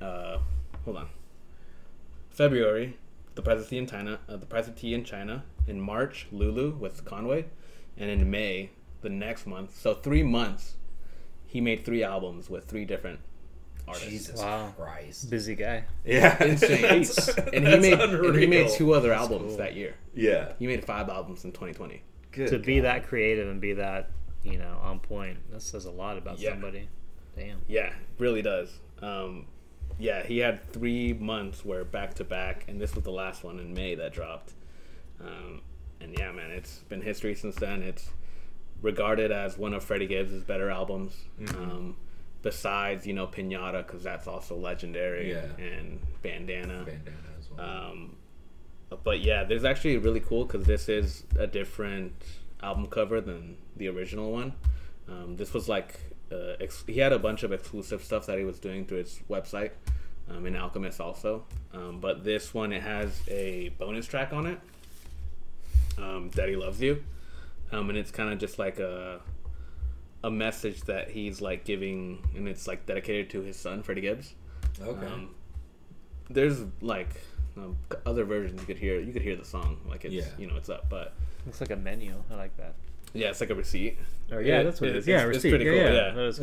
Uh, 0.00 0.38
hold 0.84 0.96
on. 0.96 1.08
February, 2.30 2.96
The 3.34 3.42
Price 3.42 3.60
of 3.60 3.68
Tea 3.68 3.78
in 3.78 3.86
China. 3.86 4.18
Uh, 4.28 4.36
the 4.36 4.46
Price 4.46 4.68
of 4.68 4.76
Tea 4.76 4.94
in 4.94 5.04
China. 5.04 5.44
In 5.66 5.80
March, 5.80 6.26
Lulu 6.32 6.70
with 6.76 7.04
Conway, 7.04 7.44
and 7.98 8.10
in 8.10 8.30
May, 8.30 8.70
the 9.02 9.08
next 9.10 9.46
month. 9.46 9.76
So 9.78 9.94
three 9.94 10.22
months, 10.22 10.74
he 11.46 11.60
made 11.60 11.84
three 11.84 12.02
albums 12.04 12.48
with 12.50 12.64
three 12.66 12.84
different 12.84 13.20
artists. 13.86 14.08
Jesus 14.08 14.40
Wow. 14.40 14.72
Christ. 14.76 15.30
Busy 15.30 15.54
guy. 15.54 15.84
Yeah, 16.04 16.42
Insane. 16.44 16.82
That's- 16.82 17.28
and 17.28 17.54
he 17.54 17.60
that's 17.60 17.82
made 17.82 18.00
and 18.00 18.36
he 18.38 18.46
made 18.46 18.70
two 18.70 18.92
other 18.94 19.12
albums 19.12 19.56
that 19.56 19.74
year. 19.74 19.94
Yeah, 20.14 20.52
He 20.58 20.66
made 20.66 20.84
five 20.84 21.08
albums 21.08 21.44
in 21.44 21.52
2020. 21.52 22.02
good. 22.32 22.48
to 22.48 22.58
be 22.58 22.80
that 22.80 23.06
creative 23.06 23.48
and 23.48 23.60
be 23.60 23.72
that, 23.74 24.10
you 24.44 24.58
know, 24.58 24.78
on 24.82 24.98
point. 25.00 25.38
That 25.50 25.62
says 25.62 25.84
a 25.86 25.90
lot 25.90 26.18
about 26.18 26.38
Yeah. 26.38 26.50
somebody. 26.50 26.88
Damn. 27.36 27.60
Yeah, 27.68 27.92
really 28.18 28.42
does. 28.42 28.78
Um, 29.00 29.46
yeah, 29.98 30.22
he 30.24 30.38
had 30.38 30.62
three 30.72 31.12
months 31.14 31.64
where 31.64 31.84
back 31.84 32.14
to 32.14 32.24
back, 32.24 32.64
and 32.68 32.80
this 32.80 32.94
was 32.94 33.04
the 33.04 33.10
last 33.12 33.42
one 33.44 33.58
in 33.58 33.72
May 33.74 33.94
that 33.94 34.12
dropped. 34.12 34.52
Um, 35.20 35.62
and 36.00 36.16
yeah, 36.18 36.32
man, 36.32 36.50
it's 36.50 36.78
been 36.88 37.00
history 37.02 37.34
since 37.34 37.56
then. 37.56 37.82
It's 37.82 38.10
regarded 38.82 39.32
as 39.32 39.58
one 39.58 39.74
of 39.74 39.82
Freddie 39.84 40.06
Gibbs' 40.06 40.42
better 40.44 40.70
albums. 40.70 41.14
Um, 41.56 41.96
besides, 42.42 43.06
you 43.06 43.12
know, 43.12 43.26
Pinata, 43.26 43.84
because 43.86 44.02
that's 44.04 44.26
also 44.26 44.56
legendary, 44.56 45.32
Yeah. 45.32 45.46
and 45.58 46.00
Bandana. 46.22 46.84
bandana 46.84 47.16
as 47.38 47.50
well. 47.50 47.90
Um, 47.90 48.16
but 49.04 49.20
yeah, 49.20 49.44
there's 49.44 49.64
actually 49.64 49.96
really 49.98 50.20
cool 50.20 50.44
because 50.44 50.64
this 50.64 50.88
is 50.88 51.24
a 51.38 51.46
different 51.46 52.12
album 52.62 52.86
cover 52.86 53.20
than 53.20 53.56
the 53.76 53.88
original 53.88 54.30
one. 54.32 54.52
Um, 55.08 55.36
this 55.36 55.52
was 55.52 55.68
like 55.68 55.98
uh, 56.30 56.54
ex- 56.60 56.84
he 56.86 56.98
had 57.00 57.12
a 57.12 57.18
bunch 57.18 57.42
of 57.42 57.52
exclusive 57.52 58.04
stuff 58.04 58.26
that 58.26 58.38
he 58.38 58.44
was 58.44 58.58
doing 58.58 58.84
through 58.86 58.98
his 58.98 59.20
website 59.28 59.70
um, 60.30 60.46
in 60.46 60.54
Alchemist 60.56 61.00
also. 61.00 61.44
Um, 61.74 62.00
but 62.00 62.22
this 62.24 62.54
one 62.54 62.72
it 62.72 62.82
has 62.82 63.20
a 63.28 63.70
bonus 63.78 64.06
track 64.06 64.32
on 64.32 64.46
it, 64.46 64.58
um, 65.98 66.30
"Daddy 66.30 66.56
Loves 66.56 66.80
You," 66.80 67.02
um, 67.72 67.88
and 67.90 67.98
it's 67.98 68.10
kind 68.10 68.32
of 68.32 68.38
just 68.38 68.58
like 68.58 68.78
a 68.78 69.20
a 70.24 70.30
message 70.30 70.80
that 70.82 71.10
he's 71.10 71.40
like 71.40 71.64
giving, 71.64 72.26
and 72.34 72.48
it's 72.48 72.66
like 72.66 72.86
dedicated 72.86 73.30
to 73.30 73.40
his 73.42 73.56
son 73.56 73.82
Freddie 73.82 74.00
Gibbs. 74.02 74.34
okay. 74.80 75.06
Um, 75.06 75.34
there's 76.30 76.60
like 76.80 77.08
um, 77.56 77.76
other 78.04 78.24
versions 78.24 78.60
you 78.60 78.66
could 78.66 78.78
hear. 78.78 78.98
You 79.00 79.12
could 79.12 79.22
hear 79.22 79.36
the 79.36 79.44
song, 79.44 79.78
like 79.88 80.04
it's 80.04 80.14
Yeah. 80.14 80.24
you 80.38 80.46
know 80.46 80.56
it's 80.56 80.68
up, 80.68 80.88
but 80.90 81.14
Looks 81.46 81.60
like 81.60 81.70
a 81.70 81.76
menu. 81.76 82.14
I 82.30 82.34
like 82.34 82.56
that. 82.58 82.74
yeah, 83.14 83.28
it's 83.30 83.40
like 83.40 83.50
a 83.50 83.54
receipt. 83.54 83.96
Or 84.30 84.42
yeah, 84.42 84.60
It- 84.60 84.64
that's 84.64 84.80
what 84.80 84.90
it 84.90 84.96
it- 84.96 84.98
is. 84.98 85.06
Yeah, 85.06 85.16
it's- 85.26 85.36
it's 85.36 85.44
receipt. 85.44 85.50
pretty 85.50 85.64
yeah, 85.64 85.70
cool, 85.70 85.80
yeah. 85.80 86.08
yeah. 86.08 86.10
That 86.14 86.24
is 86.24 86.38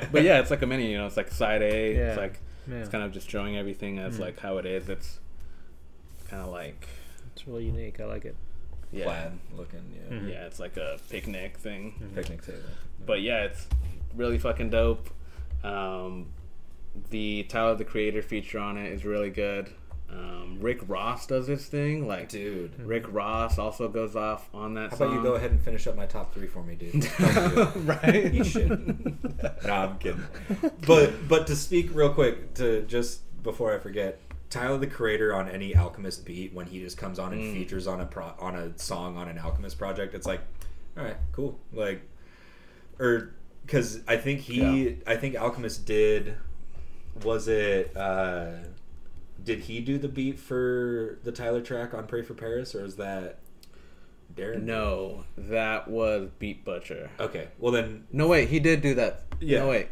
cool. 0.00 0.08
But 0.12 0.22
yeah, 0.24 0.40
it's 0.40 0.50
like 0.50 0.62
a 0.62 0.66
menu. 0.66 0.88
You 0.88 0.98
know, 0.98 1.06
it's 1.06 1.16
like 1.16 1.30
side 1.30 1.62
A. 1.62 1.94
Yeah. 1.94 2.08
It's 2.08 2.16
like 2.16 2.40
Yeah. 2.68 2.76
it's 2.78 2.88
kind 2.88 3.04
of 3.04 3.12
just 3.12 3.30
showing 3.30 3.56
everything 3.56 3.98
as 3.98 4.18
like 4.18 4.38
how 4.40 4.58
it 4.58 4.66
is. 4.66 4.88
It's 4.88 5.20
kind 6.28 6.42
of 6.42 6.48
like 6.50 6.88
It's 7.34 7.46
really 7.46 7.66
unique. 7.66 8.00
I 8.00 8.04
like 8.06 8.24
it. 8.24 8.34
Yeah, 8.92 9.04
Plaid 9.04 9.32
looking, 9.56 9.82
yeah. 9.94 10.14
Mm-hmm. 10.16 10.28
yeah. 10.28 10.46
It's 10.46 10.60
like 10.60 10.76
a 10.76 10.98
picnic 11.10 11.56
thing. 11.58 12.10
Picnic 12.14 12.44
table. 12.44 12.58
But 13.04 13.20
yeah, 13.22 13.44
it's 13.44 13.66
really 14.14 14.38
fucking 14.38 14.70
dope. 14.70 15.08
Um, 15.64 16.26
the 17.10 17.44
Tyler 17.44 17.74
the 17.74 17.84
Creator 17.84 18.22
feature 18.22 18.58
on 18.58 18.76
it 18.78 18.92
is 18.92 19.04
really 19.04 19.30
good. 19.30 19.70
Um, 20.10 20.56
Rick 20.60 20.80
Ross 20.88 21.26
does 21.26 21.48
his 21.48 21.66
thing. 21.66 22.08
Like, 22.08 22.30
Dude. 22.30 22.80
Rick 22.80 23.04
Ross 23.12 23.58
also 23.58 23.88
goes 23.88 24.16
off 24.16 24.48
on 24.54 24.72
that 24.74 24.90
How 24.90 24.96
song. 24.96 25.08
about 25.08 25.16
you 25.16 25.22
go 25.22 25.34
ahead 25.34 25.50
and 25.50 25.60
finish 25.60 25.86
up 25.86 25.96
my 25.96 26.06
top 26.06 26.32
three 26.32 26.46
for 26.46 26.62
me, 26.62 26.76
dude? 26.76 27.06
right? 27.86 28.32
Eat 28.34 28.46
shit. 28.46 28.68
no, 28.70 29.72
I'm 29.72 29.98
kidding. 29.98 30.24
But 30.86 31.28
but 31.28 31.46
to 31.48 31.56
speak 31.56 31.94
real 31.94 32.08
quick 32.14 32.54
to 32.54 32.82
just 32.82 33.20
before 33.42 33.74
I 33.74 33.78
forget, 33.78 34.18
Tyler 34.50 34.78
the 34.78 34.86
Creator 34.86 35.34
on 35.34 35.48
any 35.48 35.76
Alchemist 35.76 36.24
beat 36.24 36.54
when 36.54 36.66
he 36.66 36.80
just 36.80 36.96
comes 36.96 37.18
on 37.18 37.32
and 37.32 37.42
Mm. 37.42 37.52
features 37.52 37.86
on 37.86 38.00
a 38.00 38.06
pro, 38.06 38.32
on 38.38 38.54
a 38.56 38.78
song 38.78 39.16
on 39.16 39.28
an 39.28 39.38
Alchemist 39.38 39.78
project, 39.78 40.14
it's 40.14 40.26
like, 40.26 40.40
all 40.96 41.04
right, 41.04 41.16
cool. 41.32 41.58
Like, 41.72 42.00
or 42.98 43.34
because 43.64 44.00
I 44.08 44.16
think 44.16 44.40
he, 44.40 44.96
I 45.06 45.16
think 45.16 45.36
Alchemist 45.36 45.84
did. 45.86 46.34
Was 47.24 47.48
it? 47.48 47.94
uh 47.96 48.52
Did 49.44 49.60
he 49.60 49.80
do 49.80 49.98
the 49.98 50.08
beat 50.08 50.38
for 50.38 51.18
the 51.24 51.32
Tyler 51.32 51.60
track 51.60 51.92
on 51.94 52.06
Pray 52.06 52.22
for 52.22 52.34
Paris, 52.34 52.74
or 52.74 52.84
is 52.84 52.96
that 52.96 53.38
Darren? 54.34 54.62
No, 54.62 55.24
that 55.36 55.88
was 55.88 56.28
Beat 56.38 56.64
Butcha. 56.64 57.08
Okay, 57.20 57.48
well 57.58 57.72
then 57.72 58.04
No, 58.12 58.26
wait, 58.28 58.48
he 58.48 58.60
did 58.60 58.80
do 58.82 58.94
that. 58.94 59.24
Yeah. 59.40 59.60
No, 59.60 59.68
wait, 59.68 59.88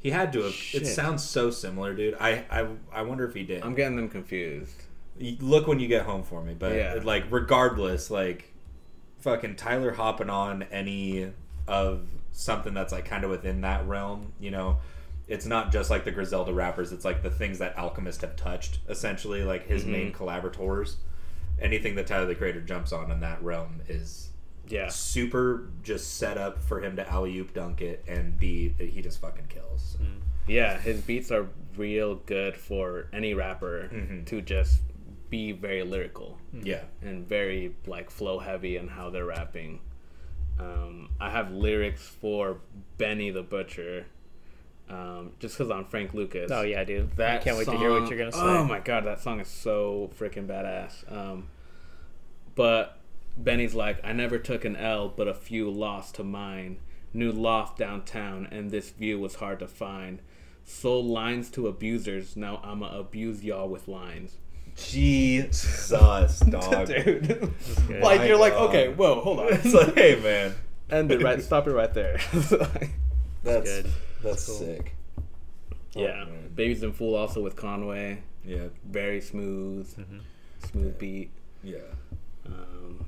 He 0.00 0.10
had 0.10 0.32
to 0.32 0.42
have. 0.42 0.52
Shit. 0.52 0.82
It 0.82 0.86
sounds 0.86 1.22
so 1.22 1.50
similar, 1.50 1.94
dude. 1.94 2.16
I, 2.18 2.44
I 2.50 2.66
I 2.92 3.02
wonder 3.02 3.24
if 3.26 3.34
he 3.34 3.42
did. 3.44 3.62
I'm 3.62 3.74
getting 3.74 3.96
them 3.96 4.08
confused. 4.08 4.74
Look 5.40 5.66
when 5.66 5.78
you 5.78 5.88
get 5.88 6.02
home 6.06 6.22
for 6.22 6.42
me, 6.42 6.54
but 6.58 6.74
Yeah. 6.74 6.98
like 7.04 7.24
regardless, 7.30 8.10
like 8.10 8.52
fucking 9.18 9.56
Tyler 9.56 9.92
hopping 9.92 10.30
on 10.30 10.62
any 10.64 11.30
of 11.68 12.06
something 12.32 12.72
that's 12.72 12.92
like 12.92 13.04
kind 13.04 13.24
of 13.24 13.30
within 13.30 13.60
that 13.60 13.86
realm, 13.86 14.32
you 14.40 14.50
know. 14.50 14.78
It's 15.28 15.46
not 15.46 15.70
just 15.70 15.90
like 15.90 16.04
the 16.04 16.10
Griselda 16.10 16.52
rappers. 16.52 16.90
It's 16.90 17.04
like 17.04 17.22
the 17.22 17.30
things 17.30 17.58
that 17.58 17.78
Alchemist 17.78 18.22
have 18.22 18.34
touched, 18.36 18.78
essentially, 18.88 19.44
like 19.44 19.68
his 19.68 19.82
Mm-hmm. 19.82 19.92
main 19.92 20.12
collaborators. 20.12 20.96
Anything 21.60 21.94
that 21.96 22.06
Tyler 22.06 22.24
the 22.26 22.34
Creator 22.34 22.62
jumps 22.62 22.90
on 22.92 23.10
in 23.10 23.20
that 23.20 23.40
realm 23.42 23.82
is 23.86 24.29
Yeah, 24.70 24.88
super 24.88 25.68
just 25.82 26.16
set 26.16 26.38
up 26.38 26.62
for 26.62 26.80
him 26.80 26.96
to 26.96 27.08
alley 27.10 27.36
oop 27.38 27.52
dunk 27.52 27.80
it 27.82 28.04
and 28.08 28.38
be 28.38 28.68
he 28.78 29.02
just 29.02 29.20
fucking 29.20 29.46
kills. 29.48 29.96
So. 29.98 30.04
yeah, 30.46 30.78
his 30.78 31.00
beats 31.02 31.30
are 31.30 31.48
real 31.76 32.14
good 32.26 32.56
for 32.56 33.08
any 33.12 33.34
rapper 33.34 33.90
Mm-hmm. 33.92 34.24
to 34.24 34.40
just 34.40 34.80
be 35.28 35.52
very 35.52 35.82
lyrical. 35.82 36.38
Yeah. 36.52 36.82
and 37.02 37.26
very 37.28 37.74
like 37.86 38.10
flow 38.10 38.38
heavy 38.38 38.76
in 38.76 38.88
how 38.88 39.10
they're 39.10 39.26
rapping. 39.26 39.80
Um, 40.58 41.10
I 41.20 41.30
have 41.30 41.50
lyrics 41.52 42.06
for 42.06 42.58
Benny 42.98 43.30
the 43.30 43.42
Butcher, 43.42 44.04
um, 44.90 45.32
just 45.40 45.56
because 45.56 45.70
I'm 45.70 45.84
Frank 45.86 46.12
Lucas. 46.14 46.50
Oh 46.52 46.62
yeah, 46.62 46.84
dude. 46.84 47.16
that 47.16 47.40
I 47.40 47.42
can't 47.42 47.56
wait 47.56 47.64
to 47.66 47.78
hear 47.78 47.90
what 47.98 48.08
you're 48.10 48.18
gonna 48.18 48.30
say. 48.32 48.38
Oh 48.40 48.64
my 48.64 48.78
god, 48.80 49.04
that 49.06 49.20
song 49.20 49.40
is 49.40 49.48
so 49.48 50.10
freaking 50.18 50.46
badass. 50.46 51.10
Um, 51.10 51.48
but 52.54 52.98
Benny's 53.44 53.74
like, 53.74 53.98
I 54.04 54.12
never 54.12 54.38
took 54.38 54.64
an 54.64 54.76
L, 54.76 55.08
but 55.08 55.28
a 55.28 55.34
few 55.34 55.70
lost 55.70 56.14
to 56.16 56.24
mine. 56.24 56.78
New 57.12 57.32
loft 57.32 57.78
downtown, 57.78 58.46
and 58.50 58.70
this 58.70 58.90
view 58.90 59.18
was 59.18 59.36
hard 59.36 59.58
to 59.60 59.66
find. 59.66 60.20
Sold 60.64 61.06
lines 61.06 61.50
to 61.50 61.66
abusers, 61.66 62.36
now 62.36 62.60
I'ma 62.62 62.96
abuse 62.96 63.42
y'all 63.42 63.68
with 63.68 63.88
lines. 63.88 64.36
Jesus, 64.76 66.38
dog. 66.48 66.86
Dude. 66.86 67.26
good. 67.26 68.00
like 68.00 68.20
My 68.20 68.26
you're 68.26 68.38
like, 68.38 68.52
God. 68.52 68.68
okay, 68.68 68.88
whoa, 68.88 69.20
hold 69.20 69.40
on. 69.40 69.48
it's 69.52 69.74
like, 69.74 69.94
hey 69.94 70.20
man, 70.20 70.54
End 70.90 71.10
it 71.10 71.22
right 71.22 71.42
stop 71.42 71.66
it 71.66 71.72
right 71.72 71.92
there. 71.92 72.18
that's 72.32 72.50
good. 73.82 73.86
that's 74.22 74.46
Cool. 74.46 74.54
sick. 74.56 74.94
yeah. 75.94 76.24
man. 76.24 76.52
Babies 76.54 76.82
in 76.82 76.92
Fool 76.92 77.14
also 77.16 77.40
with 77.42 77.56
Conway. 77.56 78.22
Yeah, 78.44 78.66
Very 78.84 79.20
smooth. 79.20 79.88
Smooth 80.70 80.98
beat. 80.98 81.30
yeah. 81.64 81.78
Um, 82.46 83.06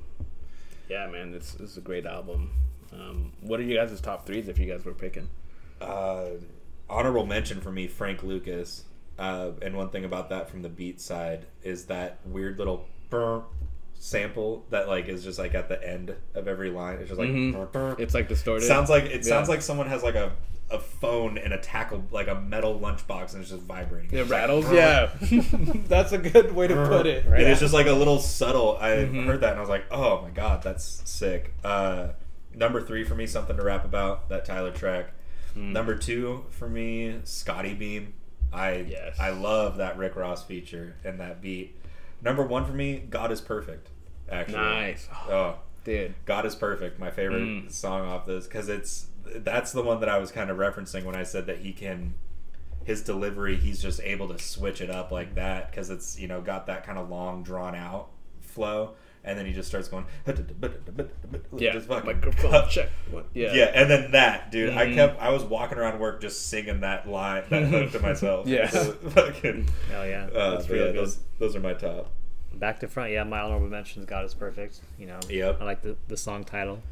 yeah, 0.89 1.07
man, 1.07 1.31
this, 1.31 1.51
this 1.53 1.71
is 1.71 1.77
a 1.77 1.81
great 1.81 2.05
album. 2.05 2.51
Um, 2.91 3.31
what 3.41 3.59
are 3.59 3.63
you 3.63 3.75
guys' 3.75 3.99
top 4.01 4.25
threes 4.25 4.47
if 4.47 4.59
you 4.59 4.65
guys 4.71 4.85
were 4.85 4.93
picking? 4.93 5.29
Uh, 5.81 6.25
honorable 6.89 7.25
mention 7.25 7.59
for 7.61 7.71
me, 7.71 7.87
Frank 7.87 8.23
Lucas. 8.23 8.85
Uh, 9.17 9.51
and 9.61 9.75
one 9.75 9.89
thing 9.89 10.05
about 10.05 10.29
that 10.29 10.49
from 10.49 10.61
the 10.61 10.69
beat 10.69 10.99
side 11.01 11.45
is 11.63 11.85
that 11.85 12.19
weird 12.25 12.57
little 12.57 12.85
burr, 13.09 13.43
sample 13.93 14.65
that 14.69 14.87
like 14.87 15.07
is 15.07 15.23
just 15.23 15.39
like 15.39 15.53
at 15.55 15.69
the 15.69 15.87
end 15.87 16.13
of 16.33 16.47
every 16.47 16.69
line. 16.69 16.97
It's 16.99 17.09
just 17.09 17.19
like 17.19 17.29
Mhm. 17.29 17.99
It's 17.99 18.13
like 18.13 18.27
distorted. 18.27 18.65
sounds 18.65 18.89
like 18.89 19.05
it 19.05 19.23
sounds 19.23 19.47
like 19.49 19.61
someone 19.61 19.87
has 19.87 20.03
like 20.03 20.15
a 20.15 20.31
a 20.73 20.79
phone 20.79 21.37
in 21.37 21.51
a 21.53 21.57
tackle 21.61 22.03
like 22.11 22.27
a 22.27 22.35
metal 22.35 22.79
lunchbox 22.79 23.33
and 23.33 23.41
it's 23.41 23.51
just 23.51 23.61
vibrating. 23.63 24.09
It 24.11 24.21
It's 24.21 24.29
like, 24.29 24.39
rattles. 24.41 24.71
Yeah, 24.71 25.09
that's 25.87 26.11
a 26.11 26.17
good 26.17 26.53
way 26.53 26.67
to 26.67 26.75
put 26.87 27.05
it. 27.05 27.25
And 27.25 27.41
it's 27.43 27.59
just 27.61 27.73
like 27.73 27.87
a 27.87 27.93
little 27.93 28.19
subtle. 28.19 28.77
I 28.81 28.89
Mhm. 29.05 29.25
heard 29.25 29.41
that 29.41 29.51
and 29.51 29.57
I 29.57 29.61
was 29.61 29.69
like, 29.69 29.85
oh 29.91 30.21
my 30.21 30.29
god, 30.31 30.63
that's 30.63 31.01
sick. 31.09 31.53
Uh, 31.63 32.09
number 32.53 32.81
three 32.81 33.03
for 33.03 33.15
me, 33.15 33.25
something 33.27 33.55
to 33.55 33.63
rap 33.63 33.85
about. 33.85 34.29
That 34.29 34.45
Tyler 34.45 34.71
track. 34.71 35.11
Hmm. 35.53 35.71
Number 35.71 35.95
two 35.95 36.45
for 36.49 36.67
me, 36.67 37.19
Scottie 37.23 37.73
Beam. 37.75 38.13
I 38.51 38.95
I 39.19 39.29
love 39.29 39.77
that 39.77 39.97
Rick 39.97 40.15
Ross 40.15 40.43
feature 40.43 40.95
and 41.03 41.19
that 41.19 41.41
beat. 41.41 41.75
Number 42.21 42.43
one 42.43 42.65
for 42.65 42.73
me, 42.73 43.03
God 43.09 43.31
is 43.31 43.41
perfect. 43.41 43.89
Actually, 44.31 44.57
Nice. 44.57 45.07
Oh, 45.29 45.57
dude, 45.83 46.13
God 46.25 46.45
is 46.45 46.55
perfect. 46.55 46.97
My 46.99 47.11
favorite 47.11 47.41
Mm. 47.41 47.71
song 47.71 48.07
off 48.07 48.25
this 48.25 48.45
because 48.47 48.69
it's 48.69 49.07
that's 49.37 49.71
the 49.71 49.81
one 49.81 49.99
that 50.01 50.09
I 50.09 50.17
was 50.17 50.31
kind 50.31 50.49
of 50.49 50.57
referencing 50.57 51.03
when 51.05 51.15
I 51.15 51.23
said 51.23 51.45
that 51.47 51.59
he 51.59 51.73
can 51.73 52.13
his 52.83 53.01
delivery 53.01 53.55
he's 53.55 53.81
just 53.81 54.01
able 54.01 54.27
to 54.27 54.37
switch 54.37 54.81
it 54.81 54.89
up 54.89 55.11
like 55.11 55.35
that 55.35 55.71
because 55.71 55.89
it's 55.89 56.19
you 56.19 56.27
know 56.27 56.41
got 56.41 56.65
that 56.67 56.85
kind 56.85 56.97
of 56.97 57.09
long 57.09 57.41
drawn 57.43 57.73
out 57.75 58.09
flow 58.41 58.91
and 59.23 59.39
then 59.39 59.45
he 59.45 59.53
just 59.53 59.69
starts 59.69 59.87
going 59.87 60.05
Yeah, 61.55 61.71
just 61.73 61.87
fucking 61.87 62.05
microphone 62.15 62.67
check. 62.69 62.89
Yeah. 63.33 63.53
yeah 63.53 63.71
and 63.73 63.89
then 63.89 64.11
that 64.11 64.51
dude 64.51 64.73
I 64.73 64.87
Mhm. 64.87 64.95
kept 64.95 65.21
I 65.21 65.29
was 65.29 65.43
walking 65.43 65.77
around 65.77 65.99
work 65.99 66.21
just 66.21 66.47
singing 66.47 66.81
that 66.81 67.07
line 67.07 67.43
that 67.49 67.63
hook 67.63 67.91
to 67.93 67.99
myself 67.99 68.47
Yeah. 68.47 68.67
fucking 68.67 69.69
Hell 69.89 70.07
yeah. 70.07 70.27
uh, 70.33 70.51
That's 70.51 70.65
but 70.67 70.73
real 70.73 70.85
yeah, 70.87 70.91
good. 70.91 70.99
those 71.01 71.19
those 71.39 71.55
are 71.55 71.59
my 71.61 71.73
top 71.73 72.11
Back 72.55 72.81
to 72.81 72.87
front, 72.87 73.11
yeah. 73.11 73.23
My 73.23 73.39
honorable 73.39 73.65
mentions, 73.67 74.05
"God 74.05 74.25
is 74.25 74.35
Perfect." 74.35 74.79
You 74.99 75.07
know, 75.07 75.19
Yep. 75.27 75.59
I 75.59 75.63
like 75.65 75.81
the 75.81 75.95
the 76.07 76.15
song 76.15 76.43
title, 76.43 76.83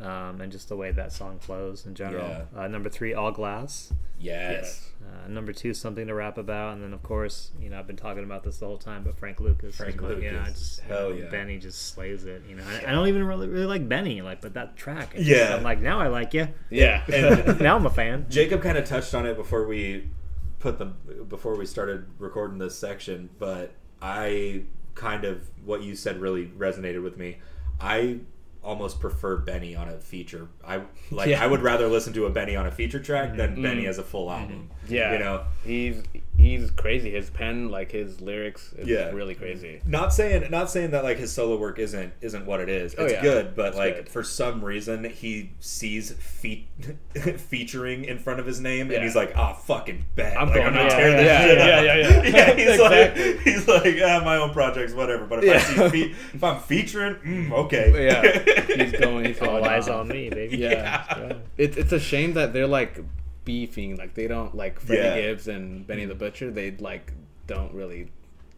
um, 0.00 0.40
and 0.40 0.52
just 0.52 0.68
the 0.68 0.76
way 0.76 0.90
that 0.92 1.12
song 1.12 1.38
flows 1.38 1.86
in 1.86 1.94
general. 1.94 2.28
Yeah. 2.28 2.44
Uh, 2.56 2.68
number 2.68 2.88
three, 2.88 3.14
"All 3.14 3.30
Glass." 3.32 3.92
yes 4.18 4.90
Uh, 5.04 5.28
number 5.28 5.52
two, 5.52 5.74
something 5.74 6.06
to 6.06 6.14
rap 6.14 6.38
about, 6.38 6.72
and 6.72 6.82
then 6.82 6.92
of 6.94 7.02
course, 7.02 7.50
you 7.60 7.68
know, 7.68 7.78
I've 7.78 7.86
been 7.86 7.96
talking 7.96 8.24
about 8.24 8.42
this 8.42 8.56
the 8.58 8.66
whole 8.66 8.78
time, 8.78 9.04
but 9.04 9.16
Frank 9.18 9.40
Lucas. 9.40 9.76
Frank 9.76 9.96
you 9.96 10.00
know, 10.00 10.16
Yeah, 10.16 10.30
Lucas. 10.30 10.46
I 10.46 10.50
just, 10.50 10.80
Hell 10.80 11.08
you 11.10 11.16
know, 11.18 11.24
yeah. 11.24 11.30
Benny 11.30 11.58
just 11.58 11.94
slays 11.94 12.24
it. 12.24 12.42
You 12.48 12.56
know, 12.56 12.64
I, 12.66 12.88
I 12.88 12.92
don't 12.92 13.06
even 13.08 13.24
really 13.24 13.46
really 13.46 13.66
like 13.66 13.88
Benny, 13.88 14.22
like, 14.22 14.40
but 14.40 14.54
that 14.54 14.74
track. 14.76 15.12
it's 15.14 15.28
Yeah. 15.28 15.54
I'm 15.54 15.62
like, 15.62 15.80
now 15.80 16.00
I 16.00 16.08
like 16.08 16.32
you. 16.34 16.48
Yeah. 16.70 17.04
And- 17.12 17.60
now 17.66 17.76
I'm 17.76 17.84
a 17.86 17.90
fan. 17.90 18.26
Jacob 18.30 18.62
kind 18.62 18.78
of 18.78 18.84
touched 18.86 19.14
on 19.14 19.26
it 19.26 19.36
before 19.36 19.66
we 19.66 20.08
put 20.58 20.78
the 20.78 20.86
before 20.86 21.56
we 21.56 21.66
started 21.66 22.06
recording 22.18 22.58
this 22.58 22.76
section, 22.76 23.28
but 23.38 23.72
I 24.02 24.62
kind 24.94 25.24
of 25.24 25.48
what 25.64 25.82
you 25.82 25.94
said 25.94 26.20
really 26.20 26.46
resonated 26.46 27.02
with 27.02 27.16
me. 27.18 27.36
I 27.80 28.20
almost 28.66 28.98
prefer 29.00 29.36
Benny 29.36 29.76
on 29.76 29.88
a 29.88 29.98
feature. 29.98 30.48
I 30.66 30.80
like 31.12 31.28
Yeah. 31.28 31.42
I 31.42 31.46
would 31.46 31.62
rather 31.62 31.86
listen 31.86 32.12
to 32.14 32.26
a 32.26 32.30
Benny 32.30 32.56
on 32.56 32.66
a 32.66 32.70
feature 32.72 32.98
track 32.98 33.36
than 33.36 33.56
Mhm. 33.56 33.62
Benny 33.62 33.86
as 33.86 33.96
a 33.98 34.02
full 34.02 34.30
album. 34.30 34.70
Yeah, 34.88 35.12
You 35.12 35.18
know, 35.20 35.44
he's 35.64 36.02
he's 36.36 36.70
crazy. 36.70 37.10
His 37.10 37.30
pen, 37.30 37.70
like 37.70 37.90
his 37.92 38.20
lyrics, 38.20 38.72
is 38.78 38.86
Yeah. 38.88 39.10
really 39.10 39.34
crazy. 39.34 39.80
not 39.86 40.12
saying 40.12 40.50
not 40.50 40.70
saying 40.70 40.90
that 40.92 41.02
like 41.04 41.18
his 41.18 41.32
solo 41.32 41.56
work 41.56 41.78
isn't 41.78 42.12
isn't 42.20 42.46
what 42.46 42.60
it 42.60 42.68
is. 42.68 42.92
It's 42.94 43.00
Oh, 43.02 43.06
yeah. 43.06 43.22
good, 43.22 43.56
but 43.56 43.68
It's 43.68 43.76
like 43.76 43.96
good. 43.96 44.08
for 44.08 44.22
some 44.22 44.64
reason 44.64 45.04
he 45.04 45.50
sees 45.60 46.12
fe- 46.12 46.66
featuring 47.36 48.04
in 48.04 48.18
front 48.18 48.40
of 48.40 48.46
his 48.46 48.60
name 48.60 48.90
Yeah. 48.90 48.96
and 48.96 49.04
he's 49.04 49.16
like, 49.16 49.32
"Ah, 49.36 49.52
fucking 49.54 50.04
bet. 50.14 50.36
I'm 50.38 50.46
like, 50.48 50.56
going 50.56 50.66
I'm 50.68 50.72
gonna 50.74 50.84
out. 50.86 50.90
tear 50.90 51.10
this 51.12 51.26
Yeah, 51.26 51.46
shit 51.46 51.58
yeah, 51.58 51.64
up." 51.64 51.84
yeah, 51.84 51.94
yeah. 51.96 52.22
yeah, 52.36 52.54
he's 52.54 52.68
Exactly. 52.80 53.32
like 53.34 53.40
he's 53.42 53.68
like, 53.68 53.96
ah, 54.04 54.22
my 54.24 54.36
own 54.36 54.50
projects, 54.52 54.92
whatever. 54.92 55.24
But 55.26 55.44
if 55.44 55.54
I 55.54 55.58
see 55.90 55.90
fe- 56.10 56.14
if 56.34 56.44
I'm 56.44 56.60
featuring, 56.60 57.14
mm, 57.16 57.52
okay. 57.52 58.06
Yeah, 58.06 58.82
he's 58.84 58.92
going. 58.92 59.24
He's 59.26 59.40
All 59.40 59.46
going 59.60 59.64
eyes 59.64 59.88
on 59.88 60.08
me, 60.08 60.28
baby. 60.30 60.58
Yeah, 60.58 61.04
Yeah. 61.18 61.32
It's 61.56 61.76
it's 61.76 61.92
a 61.92 62.00
shame 62.00 62.34
that 62.34 62.52
they're 62.52 62.66
like 62.66 62.98
beefing. 63.46 63.96
Like 63.96 64.12
they 64.12 64.26
don't 64.26 64.54
like 64.54 64.78
Freddie 64.78 65.02
Yeah. 65.02 65.20
Gibbs 65.22 65.48
and 65.48 65.86
Benny 65.86 66.04
mm. 66.04 66.08
the 66.08 66.14
Butcher. 66.14 66.50
They 66.50 66.72
like 66.72 67.14
don't 67.46 67.72
really 67.72 68.08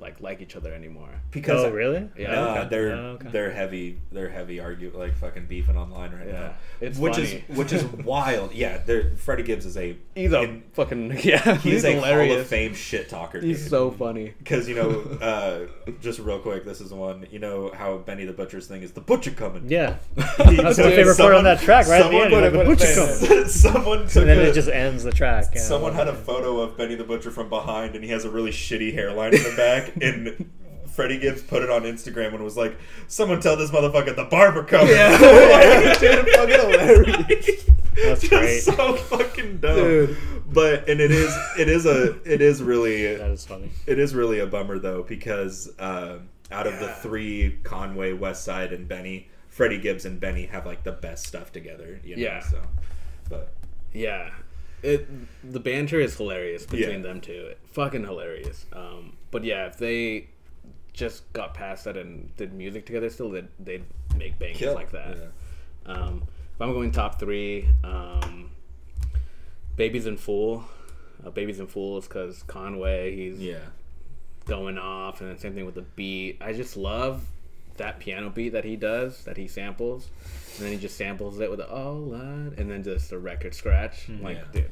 like 0.01 0.21
like 0.21 0.41
each 0.41 0.55
other 0.57 0.73
anymore. 0.73 1.09
because 1.31 1.65
Oh, 1.65 1.71
really? 1.71 2.09
Yeah. 2.17 2.33
Nah, 2.35 2.55
Okay. 2.59 2.69
they're 2.69 2.93
Oh, 2.93 2.99
okay. 3.19 3.29
they're 3.33 3.51
heavy. 3.51 3.99
They're 4.13 4.29
heavy. 4.29 4.61
Argue 4.61 4.93
like 4.95 5.17
fucking 5.17 5.47
beefing 5.47 5.77
online 5.77 6.13
right 6.13 6.27
Yeah. 6.29 6.33
now. 6.41 6.55
It's 6.81 6.99
which 6.99 7.15
funny. 7.17 7.45
is 7.49 7.57
which 7.57 7.73
is 7.73 7.85
wild. 8.05 8.53
Yeah, 8.55 8.79
they're 8.87 9.17
Freddie 9.17 9.43
Gibbs 9.43 9.67
is 9.67 9.77
a 9.77 9.97
He's 10.15 10.33
a 10.33 10.43
in- 10.43 10.63
fucking 10.73 11.19
yeah. 11.25 11.55
he's, 11.57 11.63
He's, 11.63 11.85
a 11.85 11.95
Hall 11.95 12.05
of 12.05 12.09
hilarious. 12.11 12.49
Fame 12.49 12.75
shit 12.75 13.09
talker. 13.09 13.41
He's 13.41 13.61
dude. 13.63 13.71
so 13.71 13.91
funny. 13.91 14.35
Because 14.39 14.69
you 14.69 14.77
know, 14.77 14.91
uh, 15.21 15.93
just 16.01 16.21
real 16.21 16.39
quick, 16.39 16.65
this 16.65 16.81
is 16.81 16.93
one. 16.93 17.27
You 17.31 17.41
know 17.41 17.73
how 17.75 17.99
Benny 17.99 18.25
the 18.25 18.33
Butcher's 18.33 18.67
thing 18.69 18.83
is 18.83 18.93
the 18.93 19.01
butcher 19.01 19.33
coming. 19.33 19.65
Yeah. 19.69 19.97
He- 20.17 20.23
That's 20.57 20.79
my 20.79 20.85
dude, 20.85 20.95
favorite 20.95 21.17
part 21.19 21.35
on 21.35 21.39
someone- 21.39 21.45
that 21.45 21.61
track, 21.61 21.87
right 21.89 22.03
at 22.03 22.11
the 22.11 22.19
someone 22.21 22.33
end. 22.33 22.43
like, 22.43 22.53
the 22.53 22.65
butcher 22.65 23.27
there. 23.27 23.39
comes. 23.39 23.55
someone 23.55 23.99
took 24.07 24.17
And 24.17 24.29
then 24.29 24.39
a- 24.39 24.43
it 24.51 24.55
just 24.55 24.69
ends 24.69 25.03
the 25.03 25.13
track. 25.13 25.57
Someone 25.59 25.93
I 25.93 25.97
had 25.97 26.09
a 26.09 26.15
photo 26.15 26.61
of 26.61 26.77
Benny 26.77 26.95
the 26.95 27.05
Butcher 27.05 27.31
from 27.31 27.49
behind, 27.49 27.95
and 27.97 28.05
he 28.05 28.11
has 28.11 28.25
a 28.25 28.31
really 28.31 28.51
shitty 28.53 28.93
hairline 28.95 29.35
in 29.35 29.43
the 29.43 29.55
back. 29.57 29.88
And 30.03 30.51
Freddie 30.87 31.19
Gibbs 31.19 31.43
put 31.43 31.63
it 31.63 31.71
on 31.71 31.83
Instagram 31.83 32.35
and 32.35 32.43
was 32.45 32.57
like, 32.57 32.77
"Someone 33.07 33.41
tell 33.41 33.57
this 33.57 33.71
motherfucker 33.71 34.15
the 34.17 34.25
barber 34.25 34.65
coming." 34.65 34.89
Yeah. 34.95 35.19
Dude, 35.99 36.29
fucking 36.35 36.61
hilarious. 36.61 37.65
That's 38.05 38.21
Just 38.23 38.31
great. 38.31 38.61
so 38.63 38.95
fucking 38.97 39.59
dumb. 39.59 39.75
Dude. 39.77 40.17
But 40.51 40.89
and 40.89 41.01
it 41.01 41.11
is 41.11 41.37
it 41.59 41.69
is 41.69 41.85
a 41.85 42.21
it 42.23 42.41
is 42.41 42.63
really 42.63 43.15
That 43.17 43.31
is 43.31 43.45
funny. 43.45 43.71
it 43.87 43.99
is 43.99 44.15
really 44.15 44.39
a 44.39 44.47
bummer 44.47 44.79
though 44.79 45.03
because 45.03 45.69
uh, 45.79 46.19
out 46.51 46.67
of 46.67 46.79
the 46.81 46.89
three 46.89 47.59
Conway, 47.65 48.13
West 48.15 48.45
Side, 48.45 48.73
and 48.73 48.89
Benny, 48.89 49.29
Freddie 49.49 49.79
Gibbs 49.79 50.05
and 50.07 50.19
Benny 50.19 50.47
have 50.47 50.65
like 50.65 50.85
the 50.85 50.93
best 50.93 51.27
stuff 51.27 51.53
together. 51.53 52.01
You 52.03 52.17
know? 52.17 52.23
Yeah. 52.23 52.41
So, 52.41 52.63
but 53.29 53.53
Yeah, 53.93 54.31
it 54.83 55.07
the 55.53 55.61
banter 55.61 56.01
is 56.01 56.17
hilarious 56.17 56.65
between 56.65 56.91
Yeah. 57.03 57.09
them 57.09 57.21
two. 57.21 57.49
It, 57.51 57.59
fucking 57.67 58.05
hilarious. 58.05 58.65
Um, 58.73 59.18
but 59.31 59.45
yeah, 59.45 59.67
if 59.67 59.79
they 59.79 60.29
just 60.93 61.33
got 61.33 61.55
past 61.55 61.85
that 61.85 61.97
and 61.97 62.35
did 62.37 62.53
music 62.53 62.87
together, 62.87 63.09
still 63.11 63.31
they'd, 63.31 63.49
they'd 63.61 63.85
make 64.17 64.39
bangers 64.39 64.59
Kill. 64.59 64.75
like 64.75 64.91
that. 64.91 65.17
Um, 65.87 66.23
if 66.55 66.61
I'm 66.61 66.73
going 66.73 66.91
top 66.91 67.19
three, 67.21 67.69
um, 67.85 68.51
Babies 69.77 70.07
and 70.07 70.19
Fool. 70.19 70.65
Uh, 71.25 71.31
Babies 71.31 71.59
and 71.61 71.69
Fools 71.71 72.07
because 72.07 72.43
Conway 72.45 73.15
he's 73.17 73.41
yeah, 73.41 73.59
going 74.47 74.79
off, 74.79 75.21
and 75.21 75.31
then 75.31 75.39
same 75.39 75.55
thing 75.55 75.67
with 75.67 75.75
the 75.75 75.83
beat. 75.83 76.39
I 76.41 76.53
just 76.53 76.77
love 76.77 77.25
that 77.77 77.99
piano 78.01 78.31
beat 78.31 78.51
that 78.51 78.65
he 78.65 78.77
does, 78.77 79.25
that 79.25 79.37
he 79.37 79.49
samples, 79.49 80.09
and 80.57 80.67
then 80.67 80.73
he 80.73 80.79
just 80.79 80.97
samples 80.97 81.39
it 81.41 81.51
with 81.51 81.59
the 81.59 81.69
oh, 81.69 81.93
Lord," 81.95 82.59
and 82.59 82.71
then 82.71 82.83
just 82.85 83.11
a 83.13 83.19
record 83.19 83.55
scratch. 83.55 84.09
I'm 84.09 84.23
like, 84.23 84.39
Yeah. 84.55 84.63
dude. 84.63 84.71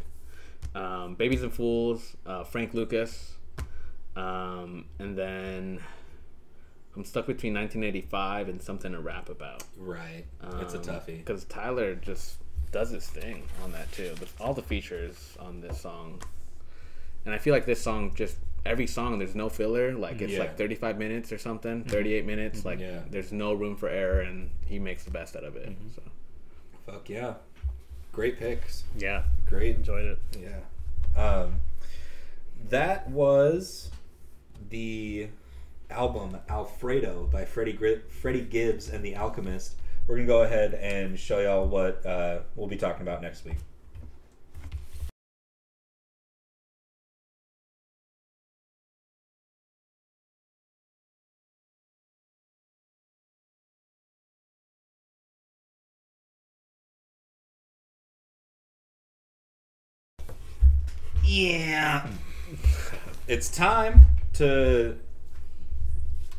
Um, 0.81 1.15
Babies 1.15 1.43
and 1.43 1.53
Fools, 1.53 2.17
uh, 2.27 2.45
Frank 2.45 2.75
Lucas, 2.75 3.33
um, 4.17 4.87
and 4.99 5.17
then 5.17 5.81
I'm 6.97 7.05
stuck 7.05 7.27
between 7.27 7.55
1985 7.55 8.49
and 8.49 8.63
something 8.63 8.93
to 8.93 9.01
rap 9.01 9.29
about. 9.29 9.63
right. 9.77 10.25
it's 10.61 10.75
a 10.75 10.79
toughie. 10.79 11.19
because 11.19 11.45
Tyler 11.45 11.95
just 11.95 12.37
does 12.73 12.91
his 12.91 13.07
thing 13.07 13.43
on 13.63 13.73
that 13.73 13.91
too. 13.93 14.15
But 14.19 14.29
all 14.41 14.55
the 14.55 14.63
features 14.63 15.37
on 15.39 15.61
this 15.61 15.81
song, 15.81 16.23
and 17.25 17.35
I 17.35 17.39
feel 17.39 17.55
like 17.55 17.67
this 17.67 17.81
song 17.83 18.13
just 18.15 18.37
every 18.65 18.87
song 18.87 19.19
there's 19.19 19.35
no 19.35 19.49
filler. 19.49 19.93
Like 19.95 20.21
it's 20.21 20.33
Yeah. 20.33 20.41
like 20.41 20.57
35 20.59 20.99
minutes 20.99 21.31
or 21.33 21.39
something, 21.39 21.85
38 21.85 22.25
minutes. 22.27 22.65
Like 22.65 22.81
Yeah. 22.81 23.01
there's 23.11 23.31
no 23.33 23.53
room 23.55 23.77
for 23.77 23.89
error, 23.89 24.21
and 24.21 24.51
he 24.65 24.79
makes 24.79 25.05
the 25.05 25.11
best 25.11 25.37
out 25.37 25.45
of 25.45 25.55
it. 25.57 25.77
So 25.95 26.03
Fuck 26.87 27.09
yeah, 27.09 27.35
great 28.13 28.39
picks. 28.39 28.85
Yeah, 28.97 29.25
Great 29.47 29.77
enjoyed 29.77 30.05
it. 30.07 30.19
Yeah. 30.41 30.61
Um, 31.21 31.61
that 32.69 33.09
was 33.11 33.91
the 34.71 35.29
album 35.91 36.39
Alfredo 36.49 37.29
by 37.33 37.45
Freddie 37.45 37.73
Gri- 37.75 38.03
Freddie 38.09 38.43
Gibbs 38.43 38.89
and 38.89 39.05
the 39.05 39.17
Alchemist. 39.17 39.77
We're 40.07 40.17
gonna 40.17 40.27
go 40.27 40.43
ahead 40.43 40.75
and 40.75 41.19
show 41.19 41.41
y'all 41.41 41.67
what 41.69 42.05
uh, 42.07 42.41
we'll 42.57 42.69
be 42.69 42.77
talking 42.77 43.03
about 43.03 43.23
next 43.23 43.45
week. 43.45 43.57
Yeah. 61.25 62.07
It's 63.29 63.49
time 63.49 64.07
to 64.39 64.97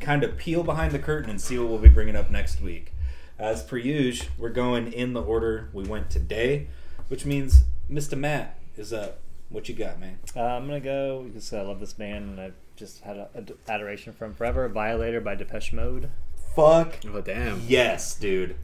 kind 0.00 0.22
of 0.22 0.36
peel 0.36 0.62
behind 0.62 0.92
the 0.92 0.98
curtain 0.98 1.30
and 1.30 1.40
see 1.40 1.58
what 1.58 1.68
we'll 1.68 1.78
be 1.78 1.88
bringing 1.88 2.16
up 2.16 2.30
next 2.30 2.60
week. 2.60 2.92
As 3.38 3.62
per 3.62 3.76
usual, 3.76 4.28
we're 4.38 4.48
going 4.50 4.92
in 4.92 5.12
the 5.12 5.22
order 5.22 5.68
we 5.72 5.84
went 5.84 6.10
today, 6.10 6.68
which 7.08 7.24
means 7.24 7.64
Mr. 7.90 8.18
Matt 8.18 8.58
is 8.76 8.92
up. 8.92 9.20
What 9.48 9.68
you 9.68 9.74
got, 9.74 9.98
man? 9.98 10.18
Uh, 10.36 10.42
I'm 10.42 10.66
gonna 10.66 10.78
go 10.80 11.22
because 11.22 11.52
I 11.54 11.62
love 11.62 11.80
this 11.80 11.94
band 11.94 12.28
and 12.30 12.40
I've 12.40 12.54
just 12.76 13.00
had 13.02 13.16
a, 13.16 13.28
a 13.34 13.70
adoration 13.70 14.12
from 14.12 14.34
forever. 14.34 14.68
Violator 14.68 15.20
by 15.22 15.34
Depeche 15.36 15.72
Mode. 15.72 16.10
fuck 16.54 16.96
Oh 17.06 17.20
damn. 17.22 17.62
yes, 17.66 18.14
dude. 18.14 18.56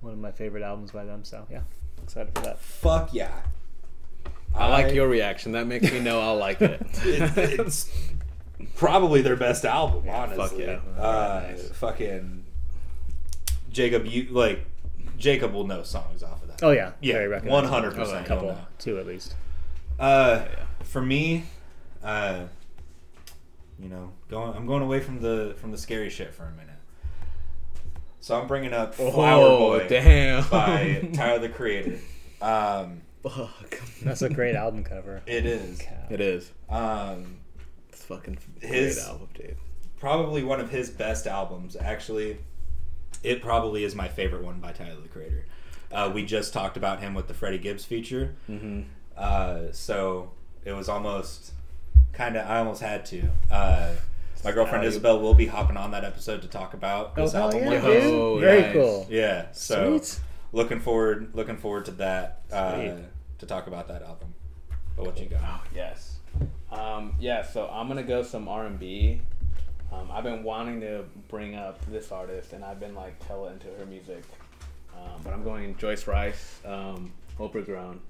One 0.00 0.14
of 0.14 0.18
my 0.18 0.32
favorite 0.32 0.62
albums 0.62 0.92
by 0.92 1.04
them. 1.04 1.22
So 1.24 1.46
yeah, 1.50 1.60
excited 2.02 2.34
for 2.34 2.42
that. 2.44 2.58
Fuck 2.60 3.12
yeah. 3.12 3.42
I 4.54 4.68
like 4.70 4.94
your 4.94 5.06
reaction. 5.06 5.52
That 5.52 5.66
makes 5.66 5.92
me 5.92 6.00
know 6.00 6.18
I'll 6.20 6.36
like 6.38 6.62
it. 6.62 6.80
it- 7.04 7.60
it's 7.60 7.90
probably 8.74 9.22
their 9.22 9.36
best 9.36 9.64
album, 9.64 10.08
honestly. 10.08 10.66
Fuck 10.66 10.86
yeah. 10.96 11.00
Uh, 11.02 11.44
Nice. 11.48 11.68
Fucking 11.70 12.44
Jacob, 13.70 14.06
you 14.06 14.28
like 14.30 14.64
Jacob 15.18 15.52
will 15.52 15.66
know 15.66 15.82
songs 15.82 16.22
off 16.22 16.42
of 16.42 16.48
that. 16.48 16.62
Oh 16.62 16.70
yeah, 16.70 16.92
yeah, 17.00 17.14
very 17.14 17.28
one 17.28 17.32
recognizable. 17.64 17.68
hundred 17.68 17.92
A 17.92 17.96
percent. 17.96 18.26
couple, 18.26 18.58
two 18.78 18.98
at 18.98 19.06
least. 19.06 19.34
Uh, 19.98 20.44
for 20.82 21.00
me, 21.02 21.44
uh, 22.02 22.44
you 23.78 23.88
know, 23.88 24.12
going 24.30 24.56
I'm 24.56 24.66
going 24.66 24.82
away 24.82 25.00
from 25.00 25.20
the 25.20 25.54
from 25.58 25.70
the 25.72 25.78
scary 25.78 26.08
shit 26.10 26.32
for 26.34 26.44
a 26.44 26.50
minute. 26.52 26.62
So 28.20 28.40
I'm 28.40 28.46
bringing 28.48 28.72
up 28.72 28.94
Flower 28.94 29.44
Oh, 29.44 29.58
Boy 29.78 29.86
damn. 29.88 30.48
by 30.48 31.08
Tyler 31.14 31.38
the 31.38 31.48
Creator. 31.48 31.98
Um, 32.42 33.02
Fuck. 33.22 33.80
That's 34.02 34.22
a 34.22 34.28
great 34.28 34.54
album 34.56 34.82
cover. 34.84 35.22
it 35.26 35.46
is. 35.46 35.80
It 36.10 36.20
is. 36.20 36.50
Um, 36.68 37.36
It's 37.96 38.04
fucking 38.04 38.36
His- 38.60 38.96
great 38.96 39.06
album, 39.08 39.28
dude. 39.34 39.56
probably 39.98 40.44
one 40.44 40.60
of 40.60 40.68
his 40.70 40.90
best 40.90 41.26
albums. 41.26 41.76
Actually, 41.80 42.36
it 43.22 43.40
probably 43.40 43.84
is 43.84 43.94
my 43.94 44.06
favorite 44.06 44.42
one 44.44 44.60
by 44.60 44.72
Tyler 44.72 45.00
the 45.00 45.08
Creator. 45.08 45.46
Uh, 45.90 46.10
we 46.14 46.22
just 46.24 46.52
talked 46.52 46.76
about 46.76 47.00
him 47.00 47.14
with 47.14 47.26
the 47.26 47.32
Freddie 47.32 47.56
Gibbs 47.58 47.86
feature, 47.86 48.34
Mm-hmm. 48.50 48.82
uh, 49.16 49.72
so 49.72 50.30
it 50.66 50.72
was 50.72 50.90
almost 50.90 51.52
kind 52.12 52.36
of 52.36 52.46
I 52.46 52.58
almost 52.58 52.82
had 52.82 53.06
to. 53.06 53.22
Uh, 53.50 53.94
my 54.44 54.52
girlfriend 54.52 54.84
Uh, 54.84 54.88
Isabel 54.88 55.18
will 55.20 55.32
be 55.34 55.46
hopping 55.46 55.78
on 55.78 55.92
that 55.92 56.04
episode 56.04 56.42
to 56.42 56.48
talk 56.48 56.74
about 56.74 57.14
this 57.16 57.34
oh, 57.34 57.38
album 57.44 57.60
yeah, 57.64 57.80
dude. 57.80 58.04
Oh, 58.12 58.38
Very 58.38 58.60
nice. 58.60 58.72
cool. 58.74 59.06
Yeah, 59.08 59.46
so 59.52 59.96
Sweet. 59.98 60.20
looking 60.52 60.80
forward, 60.80 61.30
looking 61.34 61.56
forward 61.56 61.86
to 61.86 61.92
that 61.92 62.42
uh, 62.52 62.96
to 63.38 63.46
talk 63.46 63.66
about 63.68 63.88
that 63.88 64.02
album. 64.02 64.34
But 64.96 65.06
what 65.06 65.18
you 65.18 65.26
got? 65.26 65.66
Yes. 65.74 66.15
Um, 66.78 67.14
yeah, 67.18 67.42
so 67.42 67.68
I'm 67.72 67.88
gonna 67.88 68.02
go 68.02 68.22
some 68.22 68.48
R 68.48 68.66
and 68.66 68.78
B. 68.78 69.20
Um, 69.92 70.10
I've 70.12 70.24
been 70.24 70.42
wanting 70.42 70.80
to 70.82 71.04
bring 71.28 71.54
up 71.54 71.84
this 71.86 72.12
artist, 72.12 72.52
and 72.52 72.64
I've 72.64 72.80
been 72.80 72.94
like 72.94 73.24
tell 73.26 73.46
into 73.48 73.68
her 73.78 73.86
music. 73.86 74.22
Um, 74.94 75.20
but 75.22 75.32
I'm 75.32 75.42
going 75.44 75.76
Joyce 75.76 76.06
Wrice, 76.06 76.60
um, 76.64 77.12
Overgrown. 77.38 78.00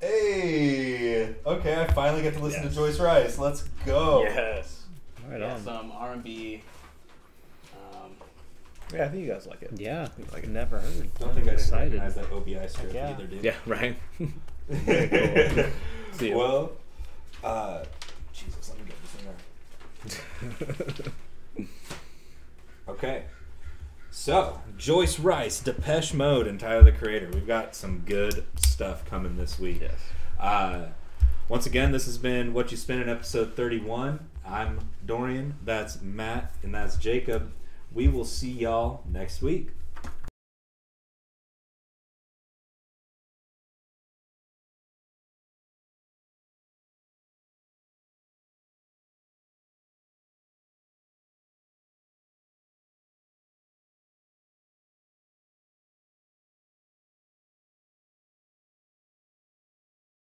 Hey, 0.00 1.34
okay, 1.46 1.80
I 1.80 1.86
finally 1.92 2.22
get 2.22 2.34
to 2.34 2.40
listen 2.40 2.62
Yes. 2.64 2.72
to 2.72 2.76
Joyce 2.76 2.98
Wrice. 2.98 3.38
Let's 3.38 3.62
go. 3.86 4.24
Yes. 4.24 4.84
Right 5.28 5.40
Yeah, 5.40 5.54
on. 5.54 5.62
some 5.62 5.92
R 5.92 6.12
and 6.12 6.24
B. 6.24 6.62
Um, 7.74 8.10
yeah, 8.92 9.04
I 9.04 9.08
think 9.08 9.24
you 9.24 9.30
guys 9.32 9.46
like 9.46 9.62
it. 9.62 9.70
Yeah, 9.76 10.08
like 10.32 10.44
it. 10.44 10.50
never 10.50 10.78
heard. 10.80 10.90
I 10.90 10.98
don't 10.98 11.08
think 11.08 11.30
I 11.30 11.34
didn't 11.34 11.48
Excited. 11.52 11.92
recognize 12.00 12.14
that 12.16 12.32
OBI 12.32 12.66
strip 12.68 12.92
yeah. 12.92 13.10
either, 13.10 13.26
dude. 13.26 13.44
Yeah, 13.44 13.54
right. 13.66 13.96
See 16.12 16.30
ya. 16.30 16.36
Well, 16.36 16.72
uh, 17.44 17.84
Jesus, 18.32 18.70
let 18.70 18.78
me 18.80 18.86
get 18.86 18.96
this 19.02 19.20
in 19.20 19.26
there. 19.26 19.34
Okay. 22.88 23.24
So, 24.10 24.60
Joyce 24.76 25.18
Wrice, 25.18 25.60
Depeche 25.60 26.12
Mode, 26.12 26.46
and 26.46 26.60
Tyler 26.60 26.82
the 26.82 26.92
Creator. 26.92 27.30
We've 27.32 27.46
got 27.46 27.74
some 27.74 28.00
good 28.04 28.44
stuff 28.56 29.04
coming 29.06 29.36
this 29.36 29.58
week. 29.58 29.80
Yes. 29.80 29.98
Uh, 30.38 30.86
once 31.48 31.64
again, 31.64 31.92
this 31.92 32.04
has 32.06 32.18
been 32.18 32.52
Whatchu 32.52 32.76
Spinnin' 32.76 33.08
episode 33.08 33.54
31. 33.54 34.28
I'm 34.46 34.90
Dorian, 35.06 35.54
that's 35.64 36.02
Matt, 36.02 36.52
and 36.62 36.74
that's 36.74 36.96
Jacob. 36.96 37.52
We 37.92 38.08
will 38.08 38.24
see 38.24 38.50
y'all 38.50 39.04
next 39.10 39.40
week. 39.40 39.70